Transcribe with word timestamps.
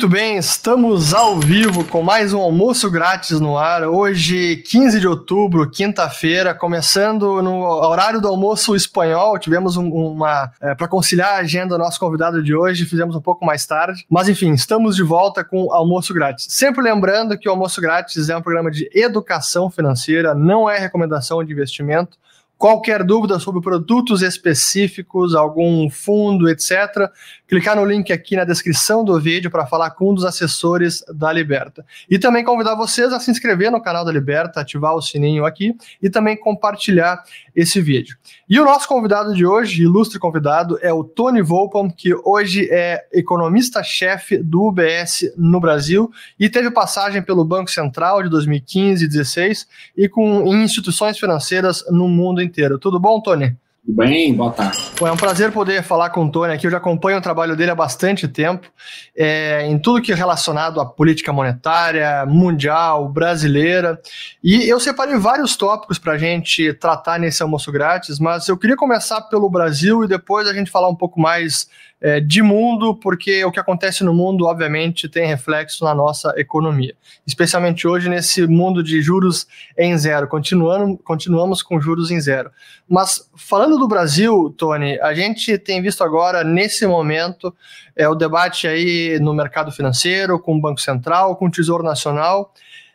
Muito 0.00 0.12
bem, 0.12 0.38
estamos 0.38 1.12
ao 1.12 1.38
vivo 1.38 1.84
com 1.84 2.02
mais 2.02 2.32
um 2.32 2.40
almoço 2.40 2.90
grátis 2.90 3.38
no 3.38 3.58
ar. 3.58 3.86
Hoje, 3.86 4.56
15 4.66 4.98
de 4.98 5.06
outubro, 5.06 5.70
quinta-feira, 5.70 6.54
começando 6.54 7.42
no 7.42 7.60
horário 7.60 8.18
do 8.18 8.26
almoço 8.26 8.74
espanhol. 8.74 9.38
Tivemos 9.38 9.76
um, 9.76 9.90
uma. 9.90 10.50
É, 10.58 10.74
para 10.74 10.88
conciliar 10.88 11.34
a 11.34 11.40
agenda 11.40 11.76
do 11.76 11.78
nosso 11.78 12.00
convidado 12.00 12.42
de 12.42 12.54
hoje, 12.54 12.86
fizemos 12.86 13.14
um 13.14 13.20
pouco 13.20 13.44
mais 13.44 13.66
tarde. 13.66 14.06
Mas 14.08 14.26
enfim, 14.26 14.52
estamos 14.52 14.96
de 14.96 15.02
volta 15.02 15.44
com 15.44 15.70
almoço 15.70 16.14
grátis. 16.14 16.46
Sempre 16.48 16.82
lembrando 16.82 17.36
que 17.36 17.46
o 17.46 17.52
almoço 17.52 17.78
grátis 17.78 18.30
é 18.30 18.34
um 18.34 18.40
programa 18.40 18.70
de 18.70 18.88
educação 18.94 19.68
financeira, 19.68 20.34
não 20.34 20.66
é 20.66 20.78
recomendação 20.78 21.44
de 21.44 21.52
investimento. 21.52 22.16
Qualquer 22.60 23.02
dúvida 23.02 23.38
sobre 23.38 23.62
produtos 23.62 24.20
específicos, 24.20 25.34
algum 25.34 25.88
fundo, 25.88 26.46
etc., 26.46 27.10
clicar 27.48 27.74
no 27.74 27.86
link 27.86 28.12
aqui 28.12 28.36
na 28.36 28.44
descrição 28.44 29.02
do 29.02 29.18
vídeo 29.18 29.50
para 29.50 29.66
falar 29.66 29.92
com 29.92 30.10
um 30.10 30.14
dos 30.14 30.26
assessores 30.26 31.02
da 31.14 31.32
Liberta. 31.32 31.86
E 32.08 32.18
também 32.18 32.44
convidar 32.44 32.74
vocês 32.74 33.14
a 33.14 33.18
se 33.18 33.30
inscrever 33.30 33.72
no 33.72 33.80
canal 33.80 34.04
da 34.04 34.12
Liberta, 34.12 34.60
ativar 34.60 34.94
o 34.94 35.00
sininho 35.00 35.46
aqui 35.46 35.74
e 36.02 36.10
também 36.10 36.36
compartilhar 36.36 37.24
esse 37.56 37.80
vídeo. 37.80 38.18
E 38.46 38.60
o 38.60 38.64
nosso 38.66 38.86
convidado 38.86 39.34
de 39.34 39.46
hoje, 39.46 39.82
ilustre 39.82 40.18
convidado, 40.18 40.78
é 40.82 40.92
o 40.92 41.02
Tony 41.02 41.40
Volpam, 41.40 41.90
que 41.90 42.14
hoje 42.14 42.68
é 42.70 43.06
economista-chefe 43.10 44.36
do 44.36 44.68
UBS 44.68 45.32
no 45.34 45.60
Brasil 45.60 46.10
e 46.38 46.46
teve 46.50 46.70
passagem 46.70 47.22
pelo 47.22 47.42
Banco 47.42 47.70
Central 47.70 48.22
de 48.22 48.28
2015 48.28 49.06
e 49.06 49.08
2016 49.08 49.66
e 49.96 50.08
com 50.10 50.46
em 50.46 50.62
instituições 50.62 51.18
financeiras 51.18 51.82
no 51.90 52.06
mundo 52.06 52.42
inteiro. 52.42 52.49
Tudo 52.78 53.00
bom, 53.00 53.20
Tony? 53.20 53.56
Tudo 53.84 53.96
bem, 53.96 54.34
boa 54.34 54.52
tarde. 54.52 54.78
é 55.00 55.10
um 55.10 55.16
prazer 55.16 55.50
poder 55.52 55.82
falar 55.82 56.10
com 56.10 56.26
o 56.26 56.30
Tony 56.30 56.52
aqui. 56.52 56.66
Eu 56.66 56.70
já 56.70 56.76
acompanho 56.76 57.16
o 57.16 57.20
trabalho 57.22 57.56
dele 57.56 57.70
há 57.70 57.74
bastante 57.74 58.28
tempo, 58.28 58.70
é, 59.16 59.66
em 59.66 59.78
tudo 59.78 60.02
que 60.02 60.12
é 60.12 60.14
relacionado 60.14 60.80
à 60.80 60.84
política 60.84 61.32
monetária, 61.32 62.26
mundial, 62.26 63.08
brasileira. 63.08 63.98
E 64.44 64.68
eu 64.68 64.78
separei 64.78 65.16
vários 65.16 65.56
tópicos 65.56 65.98
para 65.98 66.12
a 66.12 66.18
gente 66.18 66.74
tratar 66.74 67.18
nesse 67.18 67.42
almoço 67.42 67.72
grátis, 67.72 68.18
mas 68.18 68.46
eu 68.48 68.56
queria 68.56 68.76
começar 68.76 69.22
pelo 69.22 69.48
Brasil 69.48 70.04
e 70.04 70.08
depois 70.08 70.46
a 70.46 70.52
gente 70.52 70.70
falar 70.70 70.88
um 70.88 70.96
pouco 70.96 71.18
mais 71.18 71.66
é, 72.00 72.18
de 72.18 72.42
mundo, 72.42 72.94
porque 72.94 73.44
o 73.44 73.52
que 73.52 73.60
acontece 73.60 74.02
no 74.02 74.14
mundo, 74.14 74.46
obviamente, 74.46 75.08
tem 75.08 75.26
reflexo 75.26 75.84
na 75.84 75.94
nossa 75.94 76.32
economia. 76.36 76.94
Especialmente 77.26 77.86
hoje, 77.86 78.08
nesse 78.08 78.46
mundo 78.46 78.82
de 78.82 79.02
juros 79.02 79.46
em 79.76 79.96
zero. 79.98 80.26
Continuando, 80.26 80.96
continuamos 80.98 81.62
com 81.62 81.80
juros 81.80 82.10
em 82.10 82.20
zero. 82.20 82.50
Mas 82.88 83.28
falando 83.36 83.78
do 83.78 83.86
Brasil, 83.86 84.54
Tony, 84.56 84.98
a 85.00 85.12
gente 85.12 85.58
tem 85.58 85.82
visto 85.82 86.02
agora, 86.02 86.42
nesse 86.42 86.86
momento, 86.86 87.54
é, 87.94 88.08
o 88.08 88.14
debate 88.14 88.66
aí 88.66 89.18
no 89.20 89.34
mercado 89.34 89.70
financeiro, 89.70 90.38
com 90.38 90.56
o 90.56 90.60
Banco 90.60 90.80
Central, 90.80 91.36
com 91.36 91.46
o 91.46 91.50
Tesouro 91.50 91.84
Nacional 91.84 92.52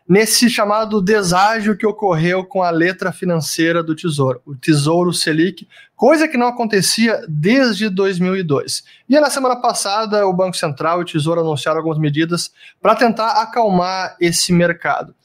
nesse 0.07 0.49
chamado 0.49 1.01
deságio 1.01 1.75
que 1.75 1.85
ocorreu 1.85 2.45
com 2.45 2.61
a 2.61 2.69
letra 2.69 3.11
financeira 3.11 3.83
do 3.83 3.95
Tesouro, 3.95 4.41
o 4.45 4.55
Tesouro 4.55 5.11
Selic, 5.11 5.67
coisa 5.95 6.27
que 6.27 6.37
não 6.37 6.47
acontecia 6.47 7.21
desde 7.27 7.89
2002. 7.89 8.83
E 9.09 9.19
na 9.19 9.29
semana 9.29 9.55
passada, 9.55 10.27
o 10.27 10.33
Banco 10.33 10.55
Central 10.55 10.99
e 10.99 11.01
o 11.03 11.05
Tesouro 11.05 11.41
anunciaram 11.41 11.79
algumas 11.79 11.97
medidas 11.97 12.51
para 12.81 12.95
tentar 12.95 13.41
acalmar 13.41 14.15
esse 14.19 14.53
mercado. 14.53 15.15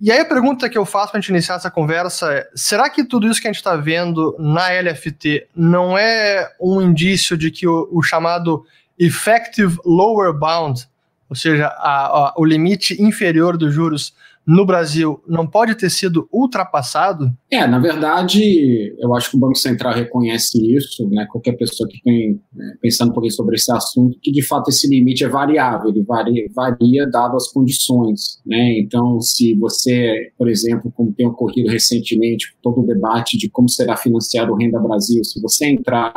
E 0.00 0.12
aí 0.12 0.20
a 0.20 0.24
pergunta 0.24 0.68
que 0.68 0.76
eu 0.76 0.84
faço 0.84 1.12
para 1.12 1.18
a 1.18 1.20
gente 1.20 1.30
iniciar 1.30 1.56
essa 1.56 1.70
conversa 1.70 2.32
é: 2.32 2.48
será 2.54 2.90
que 2.90 3.04
tudo 3.04 3.26
isso 3.26 3.40
que 3.40 3.48
a 3.48 3.50
gente 3.52 3.60
está 3.60 3.74
vendo 3.76 4.36
na 4.38 4.68
LFT 4.68 5.48
não 5.54 5.96
é 5.96 6.52
um 6.60 6.80
indício 6.80 7.36
de 7.36 7.50
que 7.50 7.66
o, 7.66 7.88
o 7.90 8.02
chamado 8.02 8.64
effective 8.98 9.78
lower 9.84 10.32
bound 10.32 10.86
ou 11.28 11.36
seja, 11.36 11.66
a, 11.66 12.06
a, 12.06 12.34
o 12.36 12.44
limite 12.44 13.00
inferior 13.02 13.56
dos 13.56 13.72
juros 13.72 14.14
no 14.46 14.66
Brasil 14.66 15.22
não 15.26 15.46
pode 15.46 15.74
ter 15.74 15.90
sido 15.90 16.28
ultrapassado? 16.30 17.32
É, 17.50 17.66
na 17.66 17.78
verdade, 17.78 18.94
eu 18.98 19.14
acho 19.14 19.30
que 19.30 19.36
o 19.36 19.40
Banco 19.40 19.56
Central 19.56 19.94
reconhece 19.94 20.58
isso, 20.74 21.08
né? 21.08 21.26
Qualquer 21.30 21.52
pessoa 21.52 21.88
que 21.88 22.02
tem 22.02 22.40
né, 22.52 22.74
pensando 22.80 23.10
um 23.10 23.14
pouquinho 23.14 23.32
sobre 23.32 23.56
esse 23.56 23.72
assunto, 23.72 24.18
que 24.20 24.30
de 24.30 24.42
fato 24.42 24.68
esse 24.68 24.86
limite 24.86 25.24
é 25.24 25.28
variável, 25.28 25.88
ele 25.88 26.02
varia, 26.02 26.46
varia 26.54 27.08
dado 27.08 27.36
as 27.36 27.50
condições, 27.50 28.40
né? 28.44 28.78
Então, 28.78 29.20
se 29.20 29.54
você, 29.54 30.30
por 30.36 30.48
exemplo, 30.48 30.92
como 30.94 31.12
tem 31.12 31.26
ocorrido 31.26 31.70
recentemente, 31.70 32.54
todo 32.62 32.82
o 32.82 32.86
debate 32.86 33.38
de 33.38 33.48
como 33.48 33.68
será 33.68 33.96
financiado 33.96 34.52
o 34.52 34.56
Renda 34.56 34.78
Brasil, 34.78 35.24
se 35.24 35.40
você 35.40 35.66
entrar 35.66 36.12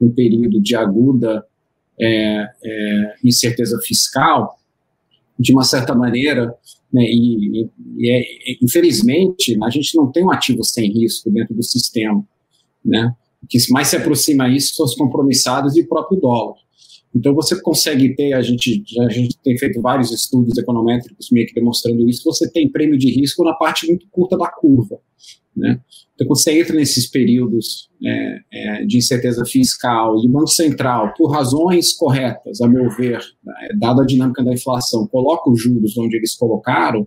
um 0.00 0.10
período 0.10 0.60
de 0.60 0.74
aguda 0.74 1.44
é, 2.00 2.48
é, 2.64 3.14
incerteza 3.24 3.78
fiscal, 3.84 4.58
de 5.38 5.52
uma 5.52 5.64
certa 5.64 5.94
maneira, 5.94 6.54
né, 6.92 7.02
e, 7.04 7.68
e 7.98 8.10
é, 8.10 8.22
infelizmente, 8.62 9.58
a 9.62 9.70
gente 9.70 9.96
não 9.96 10.10
tem 10.10 10.24
um 10.24 10.30
ativo 10.30 10.62
sem 10.62 10.92
risco 10.92 11.30
dentro 11.30 11.54
do 11.54 11.62
sistema. 11.62 12.24
Né? 12.84 13.14
O 13.42 13.46
que 13.46 13.58
mais 13.70 13.88
se 13.88 13.96
aproxima 13.96 14.48
isso 14.48 14.74
são 14.74 14.84
os 14.84 14.94
compromissados 14.94 15.76
e 15.76 15.80
o 15.80 15.88
próprio 15.88 16.20
dólar. 16.20 16.56
Então, 17.14 17.34
você 17.34 17.60
consegue 17.60 18.14
ter, 18.14 18.32
a 18.32 18.40
gente, 18.40 18.82
a 19.00 19.08
gente 19.10 19.36
tem 19.42 19.56
feito 19.58 19.80
vários 19.82 20.10
estudos 20.10 20.56
econométricos 20.56 21.28
meio 21.30 21.46
que 21.46 21.54
demonstrando 21.54 22.08
isso, 22.08 22.24
você 22.24 22.50
tem 22.50 22.70
prêmio 22.70 22.96
de 22.96 23.10
risco 23.10 23.44
na 23.44 23.52
parte 23.54 23.86
muito 23.86 24.06
curta 24.10 24.36
da 24.36 24.50
curva. 24.50 24.98
Né? 25.54 25.80
Então, 26.14 26.26
quando 26.26 26.42
você 26.42 26.58
entra 26.58 26.74
nesses 26.74 27.06
períodos 27.10 27.90
é, 28.04 28.40
é, 28.52 28.84
de 28.84 28.98
incerteza 28.98 29.44
fiscal 29.44 30.16
e 30.22 30.26
o 30.26 30.30
Banco 30.30 30.48
Central, 30.48 31.14
por 31.16 31.30
razões 31.30 31.92
corretas, 31.94 32.60
a 32.60 32.68
meu 32.68 32.90
ver, 32.90 33.20
né, 33.44 33.68
dada 33.78 34.02
a 34.02 34.06
dinâmica 34.06 34.42
da 34.42 34.52
inflação, 34.52 35.06
coloca 35.06 35.50
os 35.50 35.60
juros 35.62 35.96
onde 35.96 36.16
eles 36.16 36.34
colocaram, 36.34 37.06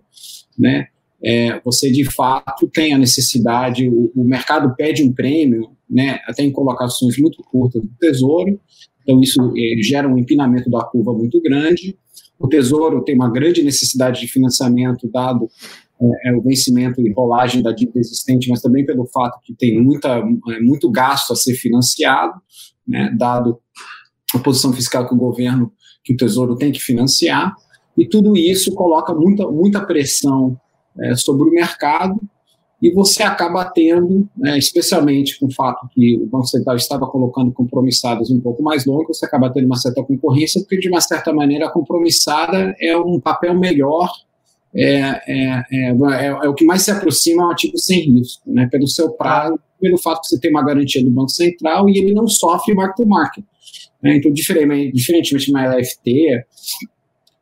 né, 0.58 0.86
é, 1.22 1.60
você 1.64 1.90
de 1.90 2.04
fato 2.04 2.68
tem 2.68 2.94
a 2.94 2.98
necessidade, 2.98 3.88
o, 3.88 4.12
o, 4.14 4.24
mercado 4.24 4.74
pede 4.74 5.02
um 5.02 5.12
prêmio, 5.12 5.70
né, 5.88 6.18
até 6.26 6.42
em 6.42 6.52
colocações 6.52 7.18
muito 7.18 7.42
curtas 7.42 7.82
do 7.82 7.90
Tesouro, 8.00 8.58
então 9.02 9.20
isso 9.20 9.52
é, 9.56 9.82
gera 9.82 10.08
um 10.08 10.18
empinamento 10.18 10.70
da 10.70 10.82
curva 10.84 11.12
muito 11.12 11.40
grande. 11.40 11.96
O 12.38 12.48
Tesouro 12.48 13.02
tem 13.04 13.14
uma 13.14 13.30
grande 13.30 13.62
necessidade 13.62 14.20
de 14.20 14.28
financiamento, 14.28 15.08
dado 15.08 15.48
é, 16.00 16.28
é, 16.28 16.36
o 16.36 16.42
vencimento 16.42 17.00
e 17.00 17.12
rolagem 17.12 17.62
da 17.62 17.72
dívida 17.72 17.98
existente, 17.98 18.48
mas 18.50 18.60
também 18.60 18.84
pelo 18.84 19.06
fato 19.06 19.40
que 19.42 19.54
tem 19.54 19.80
muita, 19.82 20.18
é, 20.50 20.60
muito 20.60 20.90
gasto 20.90 21.32
a 21.32 21.36
ser 21.36 21.54
financiado, 21.54 22.34
né, 22.86 23.14
dado 23.16 23.58
a 24.34 24.38
posição 24.38 24.72
fiscal 24.72 25.08
que 25.08 25.14
o 25.14 25.18
governo, 25.18 25.72
que 26.04 26.12
o 26.12 26.16
Tesouro 26.16 26.56
tem 26.56 26.70
que 26.70 26.80
financiar, 26.80 27.54
e 27.96 28.06
tudo 28.06 28.36
isso 28.36 28.74
coloca 28.74 29.14
muita, 29.14 29.50
muita 29.50 29.84
pressão 29.84 30.60
é, 31.00 31.16
sobre 31.16 31.48
o 31.48 31.50
mercado, 31.50 32.20
e 32.82 32.92
você 32.92 33.22
acaba 33.22 33.64
tendo, 33.64 34.28
né, 34.36 34.58
especialmente 34.58 35.40
com 35.40 35.46
o 35.46 35.52
fato 35.52 35.88
que 35.94 36.18
o 36.18 36.26
Banco 36.26 36.46
Central 36.46 36.76
estava 36.76 37.06
colocando 37.06 37.50
compromissadas 37.52 38.30
um 38.30 38.38
pouco 38.38 38.62
mais 38.62 38.84
longos, 38.84 39.18
você 39.18 39.24
acaba 39.24 39.50
tendo 39.50 39.64
uma 39.64 39.76
certa 39.76 40.02
concorrência, 40.02 40.60
porque 40.60 40.78
de 40.78 40.90
uma 40.90 41.00
certa 41.00 41.32
maneira 41.32 41.66
a 41.66 41.72
compromissada 41.72 42.74
é 42.78 42.96
um 42.98 43.18
papel 43.18 43.58
melhor 43.58 44.10
é, 44.74 44.84
é, 44.84 45.64
é, 45.70 45.90
é, 45.90 46.26
é, 46.26 46.48
o 46.48 46.54
que 46.54 46.64
mais 46.64 46.82
se 46.82 46.90
aproxima 46.90 47.44
a 47.44 47.48
um 47.48 47.50
ativo 47.50 47.78
sem 47.78 48.00
risco, 48.00 48.42
né, 48.50 48.68
pelo 48.70 48.86
seu 48.86 49.12
prazo, 49.12 49.58
pelo 49.80 49.98
fato 49.98 50.20
que 50.22 50.28
você 50.28 50.40
tem 50.40 50.50
uma 50.50 50.64
garantia 50.64 51.02
do 51.02 51.10
Banco 51.10 51.30
Central 51.30 51.88
e 51.88 51.98
ele 51.98 52.12
não 52.12 52.26
sofre 52.28 52.74
mark-to-market. 52.74 53.44
Né, 54.02 54.16
então, 54.16 54.32
diferentemente, 54.32 54.92
diferentemente 54.92 55.46
de 55.46 55.50
uma 55.50 55.66
LFT, 55.66 56.44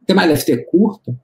tem 0.06 0.16
uma 0.16 0.24
LFT 0.24 0.64
curta, 0.70 1.16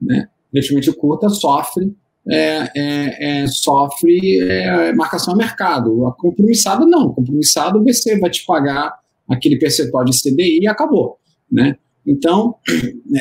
né, 0.00 0.28
diferentemente 0.52 0.98
curta 0.98 1.28
sofre 1.28 1.94
é, 2.28 2.70
é, 2.74 3.42
é, 3.42 3.46
sofre 3.46 4.40
é, 4.40 4.92
marcação 4.92 5.34
a 5.34 5.36
mercado. 5.36 6.06
A 6.06 6.12
compromissada 6.12 6.84
não. 6.84 7.12
Compromissada 7.12 7.78
você 7.78 8.18
vai 8.18 8.30
te 8.30 8.44
pagar 8.44 8.98
aquele 9.28 9.58
percentual 9.58 10.04
de 10.04 10.12
CDI 10.12 10.60
e 10.62 10.68
acabou. 10.68 11.18
Né? 11.50 11.76
Então, 12.06 12.54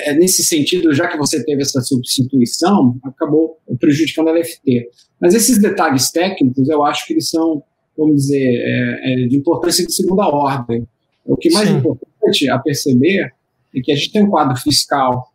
é, 0.03 0.13
nesse 0.13 0.43
sentido, 0.43 0.93
já 0.93 1.07
que 1.07 1.17
você 1.17 1.43
teve 1.43 1.61
essa 1.61 1.81
substituição, 1.81 2.97
acabou 3.03 3.57
prejudicando 3.79 4.29
a 4.29 4.31
LFT. 4.31 4.89
Mas 5.19 5.33
esses 5.33 5.59
detalhes 5.59 6.11
técnicos, 6.11 6.69
eu 6.69 6.85
acho 6.85 7.07
que 7.07 7.13
eles 7.13 7.29
são, 7.29 7.63
vamos 7.97 8.23
dizer, 8.23 8.45
é, 8.45 9.23
é, 9.23 9.27
de 9.27 9.37
importância 9.37 9.85
de 9.85 9.93
segunda 9.93 10.27
ordem. 10.27 10.87
O 11.25 11.35
que 11.35 11.49
mais 11.51 11.67
Sim. 11.67 11.77
importante 11.77 12.49
a 12.49 12.59
perceber 12.59 13.33
é 13.75 13.81
que 13.81 13.91
a 13.91 13.95
gente 13.95 14.11
tem 14.11 14.23
um 14.23 14.29
quadro 14.29 14.55
fiscal 14.57 15.31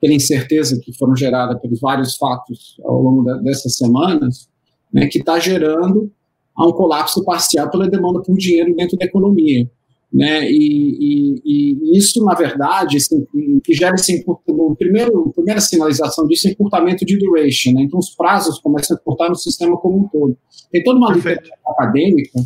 pela 0.00 0.12
incerteza 0.12 0.78
que 0.80 0.92
foram 0.96 1.16
geradas 1.16 1.60
pelos 1.60 1.80
vários 1.80 2.16
fatos 2.16 2.76
ao 2.84 3.02
longo 3.02 3.24
da, 3.24 3.36
dessas 3.38 3.76
semanas, 3.76 4.48
né, 4.92 5.06
que 5.06 5.18
está 5.18 5.38
gerando 5.38 6.12
um 6.56 6.72
colapso 6.72 7.24
parcial 7.24 7.70
pela 7.70 7.88
demanda 7.88 8.20
por 8.20 8.36
dinheiro 8.36 8.74
dentro 8.74 8.96
da 8.96 9.06
economia. 9.06 9.68
Né? 10.12 10.50
E, 10.50 10.54
e, 10.54 11.42
e 11.44 11.98
isso, 11.98 12.24
na 12.24 12.34
verdade, 12.34 12.96
assim, 12.96 13.26
que 13.62 13.74
gera 13.74 13.94
esse 13.94 14.24
o 14.26 14.74
primeiro, 14.74 15.30
primeira 15.34 15.60
sinalização 15.60 16.26
disso 16.26 16.48
é 16.48 16.52
encurtamento 16.52 17.04
de 17.04 17.18
duration. 17.18 17.72
Né? 17.72 17.82
Então, 17.82 17.98
os 17.98 18.14
prazos 18.14 18.58
começam 18.58 18.96
a 18.96 19.00
encurtar 19.00 19.28
no 19.28 19.36
sistema 19.36 19.76
como 19.76 19.98
um 19.98 20.08
todo. 20.08 20.36
Tem 20.72 20.82
toda 20.82 20.98
uma 20.98 21.12
literatura 21.12 21.54
acadêmica 21.66 22.40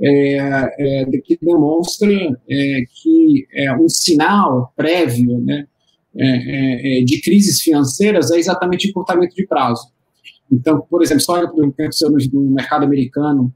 é, 0.00 0.36
é, 0.78 1.04
que 1.24 1.38
demonstra 1.42 2.08
é, 2.48 2.82
que 3.02 3.46
é 3.52 3.74
um 3.76 3.88
sinal 3.88 4.72
prévio 4.76 5.38
né, 5.38 5.66
é, 6.16 7.00
é, 7.00 7.04
de 7.04 7.20
crises 7.20 7.60
financeiras 7.60 8.30
é 8.30 8.38
exatamente 8.38 8.88
encurtamento 8.88 9.34
de 9.34 9.46
prazo. 9.46 9.88
Então, 10.50 10.80
por 10.88 11.02
exemplo, 11.02 11.22
só 11.22 11.34
olha 11.34 11.48
para 11.48 11.66
o 11.66 11.72
que 11.72 11.82
aconteceu 11.82 12.10
no 12.10 12.50
mercado 12.50 12.84
americano 12.84 13.52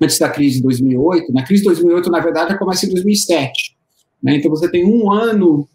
antes 0.00 0.18
da 0.18 0.28
crise 0.28 0.56
de 0.56 0.62
2008. 0.62 1.32
Na 1.32 1.44
crise 1.44 1.62
de 1.62 1.68
2008, 1.68 2.10
na 2.10 2.20
verdade, 2.20 2.58
começa 2.58 2.86
em 2.86 2.90
2007. 2.90 3.76
Né? 4.22 4.36
Então, 4.36 4.50
você 4.50 4.70
tem 4.70 4.84
um 4.84 5.10
ano 5.10 5.68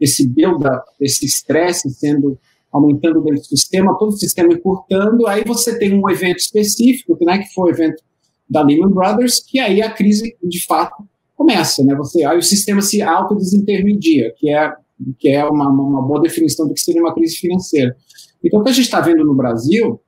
esse 0.00 0.26
build-up, 0.28 0.84
esse 1.00 1.26
estresse 1.26 1.90
sendo 1.90 2.38
aumentando 2.72 3.20
dentro 3.22 3.40
do 3.40 3.46
sistema, 3.46 3.96
todo 3.98 4.10
o 4.10 4.18
sistema 4.18 4.52
encurtando, 4.52 5.26
aí 5.26 5.42
você 5.44 5.78
tem 5.78 5.92
um 5.94 6.08
evento 6.10 6.38
específico, 6.38 7.16
né, 7.22 7.38
que 7.38 7.52
foi 7.54 7.70
o 7.70 7.74
evento 7.74 8.02
da 8.48 8.62
Lehman 8.62 8.90
Brothers, 8.90 9.40
que 9.40 9.58
aí 9.58 9.80
a 9.80 9.90
crise, 9.90 10.36
de 10.42 10.64
fato, 10.66 11.02
começa, 11.34 11.82
né, 11.82 11.94
você, 11.94 12.24
aí 12.24 12.38
o 12.38 12.42
sistema 12.42 12.82
se 12.82 13.00
autodesintermedia, 13.00 14.34
que 14.36 14.50
é, 14.50 14.72
que 15.18 15.28
é 15.28 15.44
uma, 15.44 15.68
uma 15.68 16.02
boa 16.02 16.20
definição 16.20 16.68
do 16.68 16.74
que 16.74 16.80
seria 16.80 17.00
uma 17.00 17.14
crise 17.14 17.36
financeira. 17.36 17.96
Então, 18.44 18.60
o 18.60 18.64
que 18.64 18.70
a 18.70 18.72
gente 18.72 18.84
está 18.84 19.00
vendo 19.00 19.24
no 19.24 19.34
Brasil, 19.34 20.00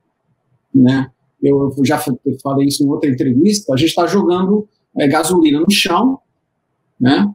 né, 0.73 1.09
eu 1.41 1.73
já 1.83 1.97
falei 2.43 2.67
isso 2.67 2.83
em 2.83 2.89
outra 2.89 3.09
entrevista, 3.09 3.73
a 3.73 3.77
gente 3.77 3.89
está 3.89 4.05
jogando 4.05 4.67
é, 4.97 5.07
gasolina 5.07 5.59
no 5.59 5.71
chão, 5.71 6.19
né, 6.99 7.31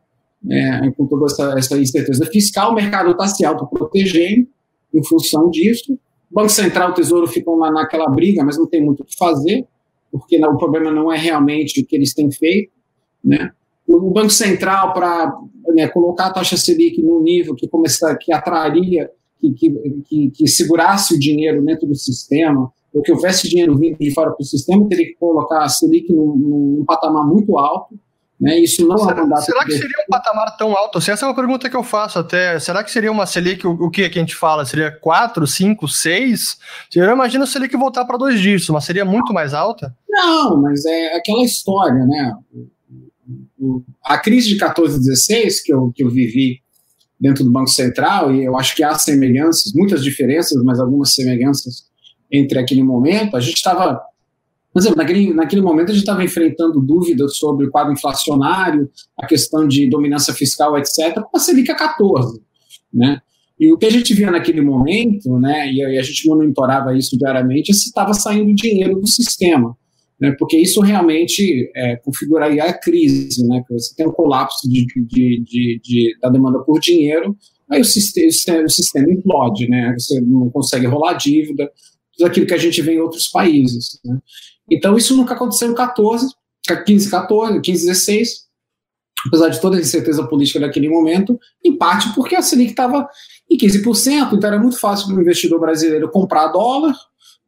é, 0.51 0.91
com 0.93 1.07
toda 1.07 1.27
essa, 1.27 1.59
essa 1.59 1.79
incerteza 1.79 2.25
fiscal, 2.27 2.71
o 2.71 2.75
mercado 2.75 3.11
está 3.11 3.27
se 3.27 3.45
autoprotegendo 3.45 4.47
em 4.95 5.05
função 5.05 5.51
disso. 5.51 5.99
O 6.31 6.35
Banco 6.35 6.51
Central 6.51 6.91
e 6.91 6.93
o 6.93 6.95
Tesouro 6.95 7.27
ficam 7.27 7.57
lá 7.57 7.71
naquela 7.71 8.09
briga, 8.09 8.45
mas 8.45 8.59
não 8.59 8.67
tem 8.67 8.85
muito 8.85 9.03
o 9.03 9.05
que 9.05 9.17
fazer, 9.17 9.67
porque 10.11 10.39
não, 10.39 10.55
o 10.55 10.59
problema 10.59 10.91
não 10.91 11.13
é 11.13 11.19
realmente 11.19 11.81
o 11.81 11.87
que 11.87 11.97
eles 11.97 12.15
têm 12.15 12.31
feito. 12.31 12.73
Né? 13.25 13.51
O 13.87 14.11
Banco 14.11 14.31
Central, 14.31 14.93
para 14.93 15.37
né, 15.75 15.89
colocar 15.89 16.27
a 16.27 16.33
taxa 16.33 16.57
Selic 16.57 17.03
num 17.03 17.23
nível 17.23 17.55
que, 17.55 17.69
começar, 17.69 18.17
que 18.17 18.33
atrairia, 18.33 19.11
que, 19.41 19.53
que, 19.53 19.71
que, 20.09 20.31
que 20.31 20.49
segurasse 20.49 21.15
o 21.15 21.19
dinheiro 21.19 21.65
dentro 21.65 21.87
do 21.87 21.95
sistema, 21.95 22.73
ou 22.97 23.03
que 23.03 23.13
houvesse 23.13 23.47
dinheiro 23.47 23.77
vindo 23.77 23.99
de 23.99 24.11
fora 24.13 24.31
para 24.31 24.43
o 24.43 24.45
sistema, 24.45 24.89
teria 24.89 25.05
que 25.05 25.17
colocar 25.17 25.63
a 25.63 25.69
Selic 25.69 26.11
num, 26.11 26.35
num 26.79 26.85
patamar 26.87 27.27
muito 27.27 27.59
alto, 27.59 27.95
né? 28.41 28.59
Isso 28.59 28.87
não 28.89 28.97
será, 28.97 29.23
é 29.23 29.37
será 29.43 29.65
que 29.67 29.73
seria 29.73 30.05
um 30.09 30.11
patamar 30.11 30.57
tão 30.57 30.75
alto? 30.75 30.99
Essa 30.99 31.27
é 31.27 31.29
uma 31.29 31.35
pergunta 31.35 31.69
que 31.69 31.77
eu 31.77 31.83
faço 31.83 32.19
até. 32.19 32.59
Será 32.59 32.83
que 32.83 32.91
seria 32.91 33.13
uma 33.13 33.27
Selic, 33.27 33.67
o, 33.67 33.73
o 33.73 33.91
que, 33.91 34.09
que 34.09 34.19
a 34.19 34.23
gente 34.23 34.35
fala? 34.35 34.65
Seria 34.65 34.91
4, 34.91 35.47
5, 35.47 35.87
6? 35.87 36.59
Eu 36.95 37.13
imagino 37.13 37.45
a 37.45 37.47
Selic 37.47 37.77
voltar 37.77 38.07
para 38.07 38.17
dois 38.17 38.41
dígitos, 38.41 38.71
mas 38.71 38.85
seria 38.85 39.05
muito 39.05 39.33
mais 39.35 39.53
alta? 39.53 39.95
Não, 40.09 40.63
mas 40.63 40.87
é 40.87 41.17
aquela 41.17 41.45
história, 41.45 42.07
né? 42.07 42.35
A 44.03 44.17
crise 44.17 44.49
de 44.49 44.57
14 44.57 44.99
16 44.99 45.63
que 45.63 45.73
eu, 45.73 45.93
que 45.95 46.03
eu 46.03 46.09
vivi 46.09 46.61
dentro 47.21 47.45
do 47.45 47.53
Banco 47.53 47.71
Central, 47.71 48.35
e 48.35 48.45
eu 48.45 48.57
acho 48.57 48.75
que 48.75 48.83
há 48.83 48.95
semelhanças, 48.99 49.73
muitas 49.75 50.03
diferenças, 50.03 50.63
mas 50.63 50.79
algumas 50.79 51.15
semelhanças 51.15 51.86
entre 52.37 52.59
aquele 52.59 52.83
momento, 52.83 53.37
a 53.37 53.41
gente 53.41 53.57
estava 53.57 54.01
naquele, 54.95 55.33
naquele 55.33 55.63
momento 55.63 55.91
a 55.91 55.93
gente 55.93 56.03
estava 56.03 56.23
enfrentando 56.23 56.81
dúvidas 56.81 57.37
sobre 57.37 57.67
o 57.67 57.71
quadro 57.71 57.93
inflacionário, 57.93 58.91
a 59.19 59.27
questão 59.27 59.67
de 59.67 59.89
dominância 59.89 60.35
fiscal, 60.35 60.77
etc., 60.77 61.23
com 61.23 61.37
a 61.37 61.41
Selic 61.41 61.71
a 61.71 61.75
14, 61.75 62.41
né? 62.93 63.21
E 63.59 63.73
o 63.73 63.79
que 63.79 63.87
a 63.87 63.91
gente 63.91 64.13
via 64.13 64.31
naquele 64.31 64.61
momento, 64.61 65.39
né, 65.39 65.73
e 65.73 65.83
a 65.83 66.03
gente 66.03 66.29
monitorava 66.29 66.97
isso 66.97 67.17
diariamente, 67.17 67.71
é 67.71 67.75
se 67.75 67.87
estava 67.87 68.13
saindo 68.13 68.55
dinheiro 68.55 69.01
do 69.01 69.07
sistema, 69.07 69.75
né, 70.21 70.35
porque 70.39 70.59
isso 70.59 70.81
realmente 70.83 71.71
é, 71.75 71.97
configuraria 71.97 72.63
a 72.65 72.79
crise, 72.79 73.47
né, 73.47 73.63
que 73.67 73.73
você 73.73 73.95
tem 73.97 74.07
um 74.07 74.13
colapso 74.13 74.69
de, 74.69 74.85
de, 74.85 75.43
de, 75.43 75.81
de 75.83 76.19
da 76.21 76.29
demanda 76.29 76.59
por 76.59 76.79
dinheiro, 76.81 77.35
aí 77.71 77.81
o 77.81 77.85
sistema, 77.85 78.63
o 78.63 78.69
sistema 78.69 79.11
implode, 79.11 79.67
né, 79.69 79.95
você 79.99 80.21
não 80.21 80.51
consegue 80.51 80.87
rolar 80.87 81.15
dívida, 81.15 81.71
tudo 82.17 82.27
aquilo 82.27 82.47
que 82.47 82.55
a 82.55 82.59
gente 82.59 82.81
vê 82.83 82.95
em 82.95 83.01
outros 83.01 83.29
países. 83.29 84.01
Né. 84.05 84.19
Então, 84.71 84.97
isso 84.97 85.17
nunca 85.17 85.35
aconteceu 85.35 85.71
em 85.71 85.75
14, 85.75 86.35
15, 86.85 87.11
14, 87.11 87.61
15, 87.61 87.87
16, 87.87 88.47
apesar 89.27 89.49
de 89.49 89.61
toda 89.61 89.77
a 89.77 89.81
incerteza 89.81 90.27
política 90.27 90.61
daquele 90.61 90.89
momento, 90.89 91.39
em 91.65 91.77
parte 91.77 92.13
porque 92.15 92.35
a 92.35 92.43
Selic 92.43 92.71
estava 92.71 93.09
em 93.51 93.57
15%, 93.57 94.33
então 94.33 94.49
era 94.49 94.59
muito 94.59 94.79
fácil 94.79 95.07
para 95.07 95.17
o 95.17 95.21
investidor 95.21 95.61
brasileiro 95.61 96.11
comprar 96.11 96.49
dólar, 96.49 96.95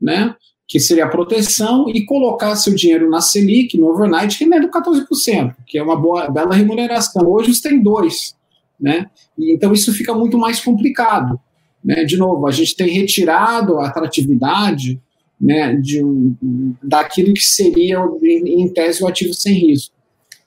né, 0.00 0.34
que 0.66 0.78
seria 0.78 1.06
a 1.06 1.08
proteção, 1.08 1.88
e 1.88 2.04
colocar 2.04 2.54
seu 2.54 2.74
dinheiro 2.74 3.08
na 3.08 3.20
Selic, 3.20 3.76
no 3.76 3.88
overnight, 3.88 4.42
rendendo 4.42 4.68
14%, 4.68 5.54
que 5.66 5.78
é 5.78 5.82
uma 5.82 5.96
boa, 5.96 6.30
bela 6.30 6.54
remuneração. 6.54 7.26
Hoje 7.26 7.50
os 7.50 7.60
tem 7.60 7.82
dois, 7.82 8.34
né, 8.78 9.10
então 9.38 9.72
isso 9.72 9.92
fica 9.92 10.14
muito 10.14 10.38
mais 10.38 10.60
complicado. 10.60 11.40
Né? 11.84 12.04
De 12.04 12.16
novo, 12.16 12.46
a 12.46 12.50
gente 12.50 12.76
tem 12.76 12.88
retirado 12.88 13.78
a 13.78 13.88
atratividade 13.88 15.00
né, 15.40 15.75
de 15.76 16.02
um, 16.02 16.34
daquilo 16.82 17.32
que 17.32 17.42
seria, 17.42 17.98
em 18.22 18.69
tese, 18.69 19.02
o 19.02 19.06
ativo 19.06 19.32
sem 19.32 19.54
risco. 19.54 19.94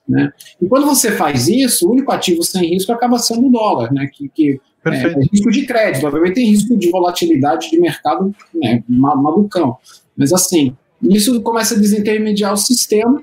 Né? 0.06 0.32
E 0.60 0.66
quando 0.66 0.86
você 0.86 1.12
faz 1.12 1.48
isso, 1.48 1.88
o 1.88 1.92
único 1.92 2.12
ativo 2.12 2.42
sem 2.42 2.70
risco 2.70 2.92
acaba 2.92 3.18
sendo 3.18 3.46
o 3.46 3.50
dólar, 3.50 3.92
né, 3.92 4.08
que, 4.12 4.28
que 4.28 4.60
é, 4.84 4.90
é, 4.90 5.20
risco 5.32 5.50
de 5.50 5.64
crédito, 5.64 6.06
obviamente 6.06 6.34
tem 6.34 6.50
risco 6.50 6.76
de 6.76 6.90
volatilidade 6.90 7.70
de 7.70 7.80
mercado 7.80 8.34
né, 8.52 8.82
malucão. 8.88 9.76
Mas 10.16 10.32
assim, 10.32 10.76
isso 11.02 11.40
começa 11.40 11.74
a 11.74 11.78
desintermediar 11.78 12.52
o 12.52 12.56
sistema. 12.56 13.22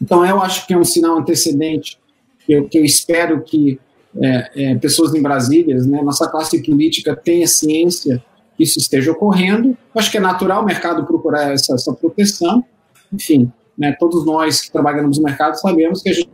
Então 0.00 0.24
eu 0.24 0.40
acho 0.40 0.66
que 0.66 0.72
é 0.72 0.78
um 0.78 0.84
sinal 0.84 1.18
antecedente 1.18 1.98
que 2.46 2.52
eu, 2.52 2.68
que 2.68 2.78
eu 2.78 2.84
espero 2.84 3.42
que 3.42 3.78
é, 4.22 4.50
é, 4.54 4.74
pessoas 4.76 5.14
em 5.14 5.22
Brasília, 5.22 5.76
né, 5.76 6.02
nossa 6.02 6.28
classe 6.28 6.62
política 6.62 7.14
tenha 7.14 7.46
ciência 7.46 8.22
que 8.56 8.64
isso 8.64 8.78
esteja 8.78 9.12
ocorrendo. 9.12 9.76
Acho 9.94 10.10
que 10.10 10.18
é 10.18 10.20
natural 10.20 10.62
o 10.62 10.66
mercado 10.66 11.06
procurar 11.06 11.52
essa, 11.52 11.74
essa 11.74 11.92
proteção. 11.92 12.64
Enfim, 13.12 13.52
né, 13.76 13.96
todos 13.98 14.26
nós 14.26 14.60
que 14.60 14.72
trabalhamos 14.72 15.18
no 15.18 15.24
mercado 15.24 15.54
sabemos 15.54 16.02
que 16.02 16.08
a 16.08 16.12
gente 16.12 16.28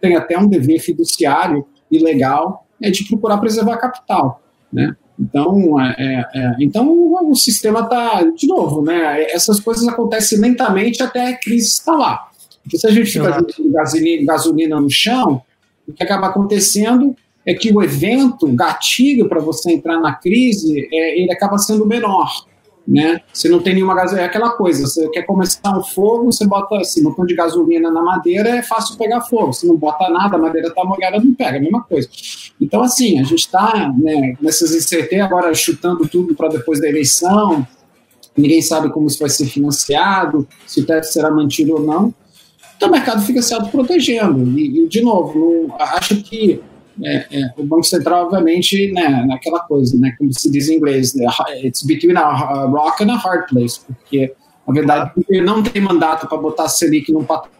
tem 0.00 0.16
até 0.16 0.36
um 0.36 0.48
dever 0.48 0.80
fiduciário 0.80 1.64
e 1.90 1.98
legal 1.98 2.66
né, 2.80 2.90
de 2.90 3.04
procurar 3.04 3.38
preservar 3.38 3.76
capital. 3.76 4.42
Né? 4.72 4.94
Então, 5.18 5.80
é, 5.80 5.94
é, 5.98 6.40
é 6.40 6.56
então 6.60 6.88
o 6.90 7.34
sistema 7.34 7.80
está, 7.80 8.22
de 8.22 8.46
novo, 8.46 8.82
né, 8.82 9.22
essas 9.30 9.60
coisas 9.60 9.86
acontecem 9.86 10.38
lentamente 10.40 11.02
até 11.02 11.28
a 11.28 11.38
crise 11.38 11.68
estar 11.68 11.94
lá. 11.94 12.28
Porque 12.62 12.76
se 12.76 12.86
a 12.86 12.90
gente 12.90 13.10
fica 13.10 13.40
gasolina, 13.70 14.26
gasolina 14.26 14.80
no 14.80 14.90
chão, 14.90 15.42
o 15.86 15.92
que 15.92 16.02
acaba 16.02 16.26
acontecendo 16.26 17.16
é 17.48 17.54
que 17.54 17.72
o 17.72 17.82
evento, 17.82 18.46
o 18.46 18.52
gatilho 18.52 19.26
para 19.26 19.40
você 19.40 19.72
entrar 19.72 19.98
na 19.98 20.12
crise, 20.12 20.86
é, 20.92 21.18
ele 21.18 21.32
acaba 21.32 21.56
sendo 21.56 21.86
menor. 21.86 22.30
Né? 22.86 23.22
Você 23.32 23.48
não 23.48 23.58
tem 23.60 23.74
nenhuma 23.74 23.94
gasolina, 23.94 24.22
é 24.22 24.26
aquela 24.26 24.50
coisa, 24.50 24.86
você 24.86 25.08
quer 25.08 25.22
começar 25.22 25.78
um 25.78 25.82
fogo, 25.82 26.30
você 26.30 26.46
bota 26.46 26.76
assim, 26.76 27.02
botão 27.02 27.24
de 27.24 27.34
gasolina 27.34 27.90
na 27.90 28.02
madeira, 28.02 28.50
é 28.50 28.62
fácil 28.62 28.98
pegar 28.98 29.22
fogo. 29.22 29.54
Se 29.54 29.66
não 29.66 29.76
bota 29.76 30.10
nada, 30.10 30.36
a 30.36 30.38
madeira 30.38 30.68
está 30.68 30.84
molhada, 30.84 31.18
não 31.18 31.34
pega, 31.34 31.56
a 31.56 31.60
mesma 31.60 31.82
coisa. 31.82 32.06
Então, 32.60 32.82
assim, 32.82 33.18
a 33.18 33.22
gente 33.22 33.40
está 33.40 33.92
né, 33.98 34.34
nessas 34.42 34.74
incertezas 34.74 35.24
agora 35.24 35.54
chutando 35.54 36.06
tudo 36.06 36.34
para 36.34 36.48
depois 36.48 36.82
da 36.82 36.88
eleição, 36.88 37.66
ninguém 38.36 38.60
sabe 38.60 38.90
como 38.90 39.06
isso 39.06 39.20
vai 39.20 39.30
ser 39.30 39.46
financiado, 39.46 40.46
se 40.66 40.80
o 40.80 40.86
teto 40.86 41.04
será 41.04 41.30
mantido 41.30 41.74
ou 41.76 41.80
não. 41.80 42.14
Então 42.76 42.90
o 42.90 42.92
mercado 42.92 43.22
fica 43.22 43.40
se 43.40 43.54
autoprotegendo. 43.54 44.58
E, 44.58 44.84
e 44.84 44.88
de 44.88 45.00
novo, 45.00 45.38
não, 45.38 45.76
acho 45.78 46.22
que 46.22 46.60
é, 47.04 47.26
é, 47.30 47.52
o 47.56 47.64
Banco 47.64 47.84
Central, 47.84 48.26
obviamente, 48.26 48.92
né, 48.92 49.24
naquela 49.26 49.60
coisa, 49.60 49.96
né, 49.98 50.14
como 50.18 50.32
se 50.32 50.50
diz 50.50 50.68
em 50.68 50.76
inglês, 50.76 51.14
né, 51.14 51.26
it's 51.62 51.82
between 51.82 52.16
a 52.16 52.64
rock 52.66 53.04
and 53.04 53.12
a 53.12 53.16
hard 53.16 53.48
place, 53.48 53.80
porque, 53.86 54.32
na 54.66 54.74
verdade, 54.74 55.12
ele 55.28 55.42
não 55.42 55.62
tem 55.62 55.80
mandato 55.80 56.26
para 56.26 56.38
botar 56.38 56.64
a 56.64 56.68
Selic 56.68 57.12
num 57.12 57.24
patamar 57.24 57.50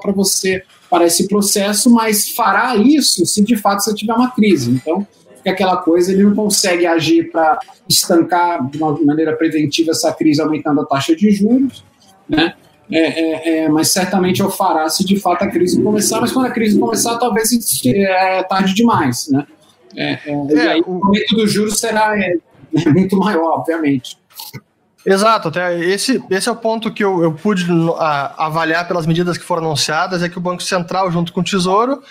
para 0.00 0.12
você, 0.12 0.62
para 0.88 1.04
esse 1.04 1.28
processo, 1.28 1.90
mas 1.90 2.30
fará 2.30 2.76
isso 2.76 3.26
se 3.26 3.42
de 3.42 3.56
fato 3.56 3.82
você 3.82 3.94
tiver 3.94 4.14
uma 4.14 4.30
crise. 4.30 4.70
Então, 4.70 5.06
fica 5.36 5.50
aquela 5.50 5.76
coisa, 5.78 6.12
ele 6.12 6.22
não 6.22 6.34
consegue 6.34 6.86
agir 6.86 7.30
para 7.30 7.58
estancar 7.88 8.68
de 8.68 8.78
uma 8.78 8.98
maneira 9.04 9.36
preventiva 9.36 9.90
essa 9.90 10.12
crise 10.12 10.40
aumentando 10.40 10.80
a 10.80 10.86
taxa 10.86 11.14
de 11.14 11.30
juros, 11.30 11.84
né? 12.28 12.54
É, 12.90 12.98
é, 12.98 13.64
é, 13.64 13.68
mas 13.68 13.90
certamente 13.90 14.40
eu 14.40 14.50
fará 14.50 14.88
se 14.88 15.04
de 15.04 15.18
fato 15.18 15.42
a 15.42 15.48
crise 15.48 15.82
começar, 15.82 16.20
mas 16.20 16.30
quando 16.30 16.46
a 16.46 16.50
crise 16.50 16.78
começar, 16.78 17.18
talvez 17.18 17.50
é 17.84 18.42
tarde 18.44 18.74
demais, 18.74 19.28
né? 19.28 19.44
É, 19.96 20.12
é, 20.12 20.46
e 20.50 20.58
é, 20.58 20.68
aí 20.72 20.84
o 20.86 21.04
aumento 21.04 21.34
dos 21.34 21.50
juros 21.50 21.80
será 21.80 22.14
muito 22.94 23.16
maior, 23.16 23.58
obviamente. 23.58 24.18
Exato, 25.04 25.48
até 25.48 25.78
esse, 25.78 26.22
esse 26.30 26.48
é 26.48 26.52
o 26.52 26.56
ponto 26.56 26.92
que 26.92 27.02
eu, 27.02 27.22
eu 27.22 27.32
pude 27.32 27.64
a, 27.96 28.46
avaliar 28.46 28.86
pelas 28.86 29.06
medidas 29.06 29.38
que 29.38 29.44
foram 29.44 29.64
anunciadas, 29.64 30.22
é 30.22 30.28
que 30.28 30.38
o 30.38 30.40
Banco 30.40 30.62
Central, 30.62 31.10
junto 31.10 31.32
com 31.32 31.40
o 31.40 31.44
Tesouro, 31.44 32.02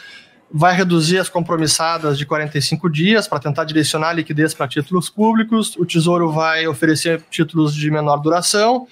vai 0.52 0.76
reduzir 0.76 1.20
as 1.20 1.28
compromissadas 1.28 2.18
de 2.18 2.26
45 2.26 2.90
dias 2.90 3.28
para 3.28 3.40
tentar 3.40 3.66
direcionar 3.66 4.10
a 4.10 4.14
liquidez 4.14 4.54
para 4.54 4.68
títulos 4.68 5.10
públicos, 5.10 5.76
o 5.78 5.86
Tesouro 5.86 6.32
vai 6.32 6.68
oferecer 6.68 7.22
títulos 7.30 7.76
de 7.76 7.92
menor 7.92 8.18
duração, 8.18 8.88